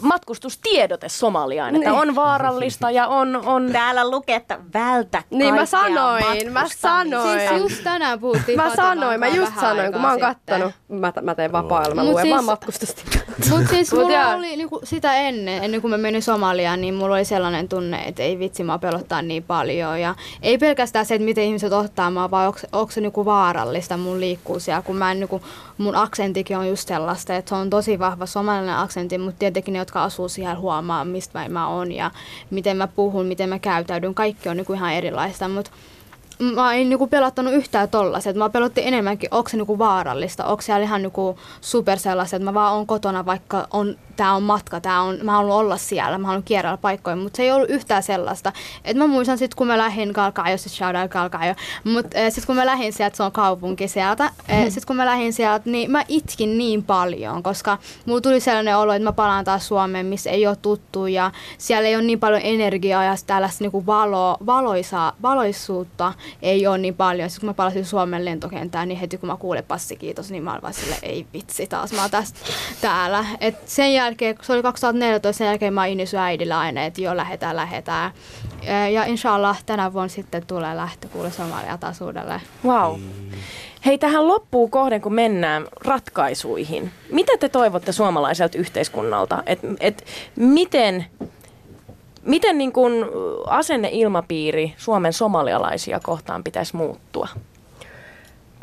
matkustustiedote 0.00 1.08
Somaliaan, 1.08 1.76
että 1.76 1.90
Niin. 1.90 2.00
on 2.00 2.14
vaarallista 2.14 2.90
ja 2.90 3.06
on... 3.08 3.36
on 3.36 3.68
Täällä 3.72 4.10
lukee, 4.10 4.36
että 4.36 4.58
vältä 4.74 5.22
Niin 5.30 5.54
mä 5.54 5.66
sanoin, 5.66 6.52
mä 6.52 6.64
sanoin. 6.76 7.40
Siis 7.48 7.60
just 7.60 7.84
tänään 7.84 8.20
puhuttiin 8.20 8.56
Mä 8.56 8.76
sanoin, 8.76 9.20
mä 9.20 9.28
just 9.28 9.60
sanoin, 9.60 9.92
kun 9.92 10.00
mä 10.00 10.10
oon 10.10 10.20
kattonut. 10.20 10.72
Mä, 10.88 11.12
mä 11.22 11.34
teen 11.34 11.52
vapaa 11.52 11.94
mä 11.94 12.02
Mut 12.02 12.12
luen 12.12 12.22
siis- 12.22 12.32
vaan 12.32 12.44
matkustusta. 12.44 13.02
Mutta 13.50 13.68
siis 13.68 13.92
Mut 13.92 14.02
mulla 14.02 14.34
oli 14.34 14.56
niinku 14.56 14.80
sitä 14.84 15.14
ennen, 15.14 15.64
ennen 15.64 15.80
kuin 15.80 15.90
mä 15.90 15.96
menin 15.98 16.22
Somaliaan, 16.22 16.80
niin 16.80 16.94
mulla 16.94 17.14
oli 17.14 17.24
sellainen 17.24 17.68
tunne, 17.68 18.03
että 18.06 18.22
ei 18.22 18.38
vitsi, 18.38 18.64
mä 18.64 18.78
pelottaa 18.78 19.22
niin 19.22 19.42
paljon. 19.42 20.00
Ja 20.00 20.14
ei 20.42 20.58
pelkästään 20.58 21.06
se, 21.06 21.14
että 21.14 21.24
miten 21.24 21.44
ihmiset 21.44 21.72
ottaa 21.72 22.10
mua, 22.10 22.30
vaan 22.30 22.54
onko, 22.72 22.90
se 22.90 23.00
niinku 23.00 23.24
vaarallista 23.24 23.96
mun 23.96 24.20
liikkuu 24.20 24.60
siellä, 24.60 24.82
kun 24.82 24.96
mä 24.96 25.12
en, 25.12 25.20
niinku, 25.20 25.42
mun 25.78 25.96
aksentikin 25.96 26.58
on 26.58 26.68
just 26.68 26.88
sellaista, 26.88 27.36
että 27.36 27.48
se 27.48 27.54
on 27.54 27.70
tosi 27.70 27.98
vahva 27.98 28.26
somalainen 28.26 28.76
aksentti, 28.76 29.18
mutta 29.18 29.38
tietenkin 29.38 29.72
ne, 29.72 29.78
jotka 29.78 30.04
asuu 30.04 30.28
siellä 30.28 30.56
huomaa, 30.56 31.04
mistä 31.04 31.48
mä 31.48 31.68
oon 31.68 31.92
ja 31.92 32.10
miten 32.50 32.76
mä 32.76 32.86
puhun, 32.86 33.26
miten 33.26 33.48
mä 33.48 33.58
käytäydyn, 33.58 34.14
kaikki 34.14 34.48
on 34.48 34.56
niinku 34.56 34.72
ihan 34.72 34.92
erilaista, 34.92 35.48
mutta 35.48 35.70
mä 36.38 36.74
en 36.74 36.88
niinku 36.88 37.06
pelottanut 37.06 37.54
yhtään 37.54 37.88
tollaset. 37.88 38.36
Mä 38.36 38.50
pelotti 38.50 38.86
enemmänkin, 38.86 39.28
onko 39.32 39.50
se 39.50 39.56
niinku 39.56 39.78
vaarallista, 39.78 40.44
onko 40.44 40.62
siellä 40.62 40.84
ihan 40.84 41.02
niinku 41.02 41.38
super 41.60 41.98
sellaista, 41.98 42.36
että 42.36 42.44
mä 42.44 42.54
vaan 42.54 42.74
on 42.74 42.86
kotona, 42.86 43.26
vaikka 43.26 43.68
on 43.70 43.96
tämä 44.16 44.34
on 44.34 44.42
matka, 44.42 44.80
tää 44.80 45.02
on, 45.02 45.18
mä 45.22 45.32
haluan 45.32 45.56
olla 45.56 45.76
siellä, 45.76 46.18
mä 46.18 46.26
haluan 46.26 46.42
kierrellä 46.42 46.76
paikkoja, 46.76 47.16
mutta 47.16 47.36
se 47.36 47.42
ei 47.42 47.52
ollut 47.52 47.70
yhtään 47.70 48.02
sellaista. 48.02 48.52
Et 48.84 48.96
mä 48.96 49.06
muistan 49.06 49.38
sitten, 49.38 49.56
kun 49.56 49.66
mä 49.66 49.78
lähdin 49.78 50.12
Kalkaajo, 50.12 50.56
sit 50.56 50.72
shout 50.72 50.96
out 50.96 51.10
Kalkaajo, 51.10 51.54
mutta 51.84 52.18
äh, 52.18 52.24
sitten 52.24 52.46
kun 52.46 52.56
mä 52.56 52.66
lähdin 52.66 52.92
sieltä, 52.92 53.16
se 53.16 53.22
on 53.22 53.32
kaupunki 53.32 53.88
sieltä, 53.88 54.24
äh, 54.24 54.64
sitten 54.64 54.86
kun 54.86 54.96
mä 54.96 55.06
lähdin 55.06 55.32
sieltä, 55.32 55.70
niin 55.70 55.90
mä 55.90 56.04
itkin 56.08 56.58
niin 56.58 56.82
paljon, 56.82 57.42
koska 57.42 57.78
mulla 58.06 58.20
tuli 58.20 58.40
sellainen 58.40 58.76
olo, 58.76 58.92
että 58.92 59.08
mä 59.08 59.12
palaan 59.12 59.44
taas 59.44 59.68
Suomeen, 59.68 60.06
missä 60.06 60.30
ei 60.30 60.46
ole 60.46 60.56
tuttu 60.56 61.06
ja 61.06 61.30
siellä 61.58 61.88
ei 61.88 61.96
ole 61.96 62.04
niin 62.04 62.20
paljon 62.20 62.40
energiaa 62.44 63.04
ja 63.04 63.14
tällaista 63.26 63.64
niinku 63.64 63.86
valo, 63.86 64.36
valoisa, 64.46 65.12
valoisuutta 65.22 66.12
ei 66.42 66.66
ole 66.66 66.78
niin 66.78 66.94
paljon. 66.94 67.30
Sitten 67.30 67.40
kun 67.40 67.50
mä 67.50 67.54
palasin 67.54 67.84
Suomen 67.84 68.24
lentokentään, 68.24 68.88
niin 68.88 68.98
heti 68.98 69.18
kun 69.18 69.26
mä 69.26 69.36
kuulin 69.36 69.64
passi 69.64 69.96
kiitos, 69.96 70.30
niin 70.30 70.42
mä 70.42 70.52
olin 70.52 70.62
vaan 70.62 70.74
sille, 70.74 70.96
ei 71.02 71.26
vitsi 71.32 71.66
taas, 71.66 71.92
mä 71.92 72.00
oon 72.00 72.10
tästä 72.10 72.38
täällä. 72.80 73.24
Et 73.40 73.68
sen 73.68 73.94
jälkeen 73.94 74.14
jälkeen, 74.14 74.46
se 74.46 74.52
oli 74.52 74.62
2014, 74.62 75.38
sen 75.38 75.46
jälkeen 75.46 75.74
mä 75.74 75.86
innisyin 75.86 76.20
äidillä 76.20 76.58
aina, 76.58 76.84
että 76.84 77.00
jo 77.00 77.16
lähetään, 77.16 77.56
lähetään. 77.56 78.10
Ja 78.92 79.04
inshallah 79.04 79.64
tänä 79.64 79.92
vuonna 79.92 80.08
sitten 80.08 80.46
tulee 80.46 80.76
lähtö 80.76 81.08
kuule 81.08 81.30
Somalia 81.30 81.78
taas 81.78 82.00
uudelleen. 82.00 82.40
Wow. 82.64 83.00
Hei, 83.86 83.98
tähän 83.98 84.28
loppuu 84.28 84.68
kohden, 84.68 85.00
kun 85.00 85.14
mennään 85.14 85.66
ratkaisuihin. 85.84 86.90
Mitä 87.12 87.32
te 87.40 87.48
toivotte 87.48 87.92
suomalaiselta 87.92 88.58
yhteiskunnalta? 88.58 89.42
Et, 89.46 89.58
et 89.80 90.04
miten 90.36 91.06
miten 92.26 92.58
niin 92.58 92.72
kun 92.72 92.92
asenneilmapiiri 93.46 94.74
Suomen 94.76 95.12
somalialaisia 95.12 96.00
kohtaan 96.00 96.44
pitäisi 96.44 96.76
muuttua? 96.76 97.28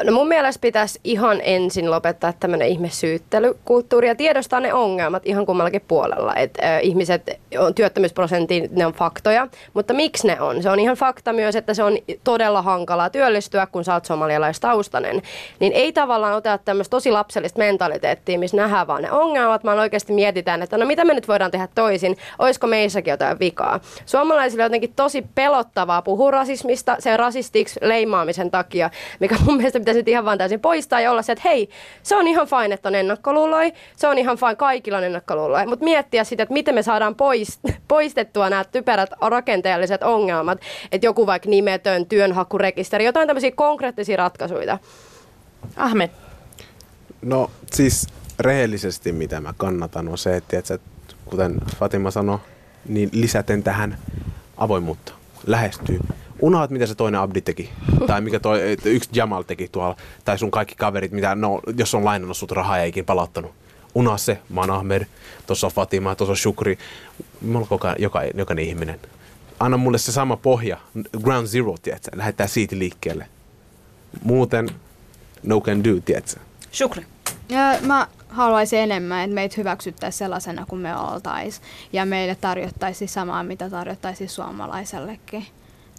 No 0.03 0.11
mun 0.11 0.27
mielestä 0.27 0.61
pitäisi 0.61 0.99
ihan 1.03 1.41
ensin 1.43 1.91
lopettaa 1.91 2.33
tämmöinen 2.39 2.67
ihmesyyttelykulttuuri 2.67 4.07
ja 4.07 4.15
tiedostaa 4.15 4.59
ne 4.59 4.73
ongelmat 4.73 5.25
ihan 5.25 5.45
kummallakin 5.45 5.81
puolella. 5.87 6.35
Että 6.35 6.75
äh, 6.75 6.79
ihmiset 6.83 7.39
on 7.59 7.75
työttömyysprosentti, 7.75 8.69
ne 8.71 8.85
on 8.85 8.93
faktoja, 8.93 9.47
mutta 9.73 9.93
miksi 9.93 10.27
ne 10.27 10.41
on? 10.41 10.63
Se 10.63 10.69
on 10.69 10.79
ihan 10.79 10.95
fakta 10.95 11.33
myös, 11.33 11.55
että 11.55 11.73
se 11.73 11.83
on 11.83 11.97
todella 12.23 12.61
hankalaa 12.61 13.09
työllistyä, 13.09 13.65
kun 13.65 13.83
sä 13.83 13.93
oot 13.93 14.05
somalialaistaustainen. 14.05 15.21
Niin 15.59 15.73
ei 15.73 15.93
tavallaan 15.93 16.33
oteta 16.33 16.57
tämmöistä 16.57 16.91
tosi 16.91 17.11
lapsellista 17.11 17.59
mentaliteettia, 17.59 18.39
missä 18.39 18.57
nähdään 18.57 18.87
vaan 18.87 19.01
ne 19.01 19.11
ongelmat, 19.11 19.63
vaan 19.63 19.79
oikeasti 19.79 20.13
mietitään, 20.13 20.61
että 20.61 20.77
no 20.77 20.85
mitä 20.85 21.05
me 21.05 21.13
nyt 21.13 21.27
voidaan 21.27 21.51
tehdä 21.51 21.67
toisin, 21.75 22.17
olisiko 22.39 22.67
meissäkin 22.67 23.11
jotain 23.11 23.39
vikaa. 23.39 23.79
Suomalaisille 24.05 24.63
on 24.63 24.65
jotenkin 24.65 24.93
tosi 24.95 25.25
pelottavaa 25.35 26.01
puhua 26.01 26.31
rasismista, 26.31 26.95
se 26.99 27.17
rasistiksi 27.17 27.79
leimaamisen 27.83 28.51
takia, 28.51 28.89
mikä 29.19 29.35
mun 29.45 29.57
mielestä 29.57 29.79
pitäisi 29.79 29.90
nyt 29.99 30.07
ihan 30.07 30.25
vaan 30.25 30.37
täysin 30.37 30.59
poistaa 30.59 31.01
ja 31.01 31.11
olla 31.11 31.21
se, 31.21 31.31
että 31.31 31.49
hei, 31.49 31.69
se 32.03 32.15
on 32.15 32.27
ihan 32.27 32.47
fine, 32.47 32.73
että 32.73 32.89
on 32.89 32.95
ennakkoluuloi, 32.95 33.73
se 33.95 34.07
on 34.07 34.17
ihan 34.17 34.37
fine, 34.37 34.55
kaikilla 34.55 34.97
on 34.97 35.03
ennakkoluuloi, 35.03 35.65
mutta 35.65 35.85
miettiä 35.85 36.23
sitä, 36.23 36.43
että 36.43 36.53
miten 36.53 36.75
me 36.75 36.83
saadaan 36.83 37.15
pois, 37.15 37.59
poistettua 37.87 38.49
nämä 38.49 38.63
typerät 38.63 39.09
rakenteelliset 39.21 40.03
ongelmat, 40.03 40.61
että 40.91 41.07
joku 41.07 41.25
vaikka 41.27 41.49
nimetön 41.49 42.05
työnhakurekisteri, 42.05 43.05
jotain 43.05 43.27
tämmöisiä 43.27 43.51
konkreettisia 43.51 44.17
ratkaisuja. 44.17 44.77
Ahmed. 45.75 46.09
No 47.21 47.51
siis 47.73 48.07
rehellisesti 48.39 49.11
mitä 49.11 49.41
mä 49.41 49.53
kannatan 49.57 50.07
on 50.07 50.17
se, 50.17 50.37
että, 50.37 50.57
että 50.57 50.79
kuten 51.25 51.55
Fatima 51.77 52.11
sanoi, 52.11 52.39
niin 52.87 53.09
lisäten 53.13 53.63
tähän 53.63 53.97
avoimuutta, 54.57 55.13
lähestyy 55.47 55.99
unohat, 56.41 56.69
mitä 56.69 56.85
se 56.85 56.95
toinen 56.95 57.21
Abdi 57.21 57.41
teki. 57.41 57.69
tai 58.07 58.21
mikä 58.21 58.39
toi, 58.39 58.59
yksi 58.85 59.09
Jamal 59.13 59.43
teki 59.43 59.67
tuolla. 59.67 59.95
Tai 60.25 60.37
sun 60.37 60.51
kaikki 60.51 60.75
kaverit, 60.75 61.11
mitä, 61.11 61.35
no, 61.35 61.61
jos 61.77 61.95
on 61.95 62.05
lainannut 62.05 62.37
sut 62.37 62.51
rahaa 62.51 62.77
ja 62.77 62.85
ikin 62.85 63.05
palauttanut. 63.05 63.51
Unoha 63.95 64.17
se, 64.17 64.39
mä 64.49 64.61
oon 64.61 64.71
Ahmed, 64.71 65.05
tuossa 65.47 65.67
on 65.67 65.73
Fatima, 65.73 66.15
tuossa 66.15 66.31
on 66.31 66.37
Shukri. 66.37 66.77
Mä 67.41 67.57
oon 67.57 67.67
joka, 67.71 67.95
joka, 67.99 68.21
jokainen 68.33 68.65
ihminen. 68.65 68.99
Anna 69.59 69.77
mulle 69.77 69.97
se 69.97 70.11
sama 70.11 70.37
pohja, 70.37 70.77
ground 71.21 71.47
zero, 71.47 71.75
tiedätkö? 71.81 72.11
Lähdetään 72.15 72.49
siitä 72.49 72.79
liikkeelle. 72.79 73.27
Muuten 74.23 74.69
no 75.43 75.61
can 75.61 75.83
do, 75.83 75.89
tiedätkö? 76.05 76.39
Shukri. 76.73 77.05
Ja 77.49 77.59
mä 77.81 78.07
haluaisin 78.29 78.79
enemmän, 78.79 79.23
että 79.23 79.33
meitä 79.33 79.55
hyväksyttäisiin 79.57 80.19
sellaisena 80.19 80.65
kuin 80.65 80.81
me 80.81 80.97
oltaisiin. 80.97 81.65
Ja 81.93 82.05
meille 82.05 82.35
tarjottaisiin 82.35 83.09
samaa, 83.09 83.43
mitä 83.43 83.69
tarjottaisiin 83.69 84.29
suomalaisellekin. 84.29 85.45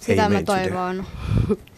Sitä 0.02 0.28
mä 0.28 0.42
toivon. 0.42 1.04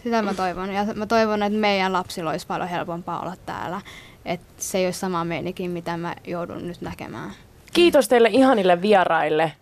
Sitä 0.04 0.22
mä 0.22 0.34
toivon. 0.34 0.72
Ja 0.72 0.86
mä 0.94 1.06
toivon, 1.06 1.42
että 1.42 1.58
meidän 1.58 1.92
lapsilla 1.92 2.30
olisi 2.30 2.46
paljon 2.46 2.68
helpompaa 2.68 3.20
olla 3.20 3.34
täällä. 3.46 3.80
Että 4.24 4.46
se 4.58 4.78
ei 4.78 4.86
ole 4.86 4.92
sama 4.92 5.24
meinikin, 5.24 5.70
mitä 5.70 5.96
mä 5.96 6.14
joudun 6.26 6.68
nyt 6.68 6.80
näkemään. 6.80 7.30
Kiitos 7.72 8.08
teille 8.08 8.28
ihanille 8.32 8.82
vieraille, 8.82 9.52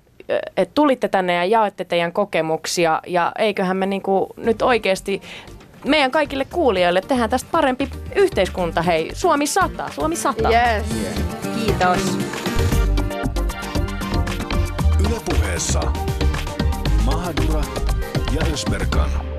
että 0.57 0.75
tulitte 0.75 1.09
tänne 1.09 1.35
ja 1.35 1.45
jaette 1.45 1.85
teidän 1.85 2.13
kokemuksia. 2.13 3.01
Ja 3.07 3.33
eiköhän 3.39 3.77
me 3.77 3.87
niinku 3.87 4.29
nyt 4.37 4.63
oikeasti 4.63 5.23
meidän 5.85 6.11
kaikille 6.11 6.45
kuulijoille 6.45 7.01
tehdään 7.01 7.31
tästä 7.31 7.49
parempi 7.53 7.91
yhteiskunta. 8.15 8.83
Hei, 8.83 9.11
Suomi 9.15 9.47
sataa, 9.47 9.91
Suomi 9.91 10.17
sataa. 10.17 10.53
Yes. 10.53 10.85
Yeah. 11.03 11.15
Kiitos. 11.57 12.19
Ylepuheessa 15.01 15.81
Mahadura 17.05 17.63
ja 18.33 18.41
Ösberkan. 18.53 19.32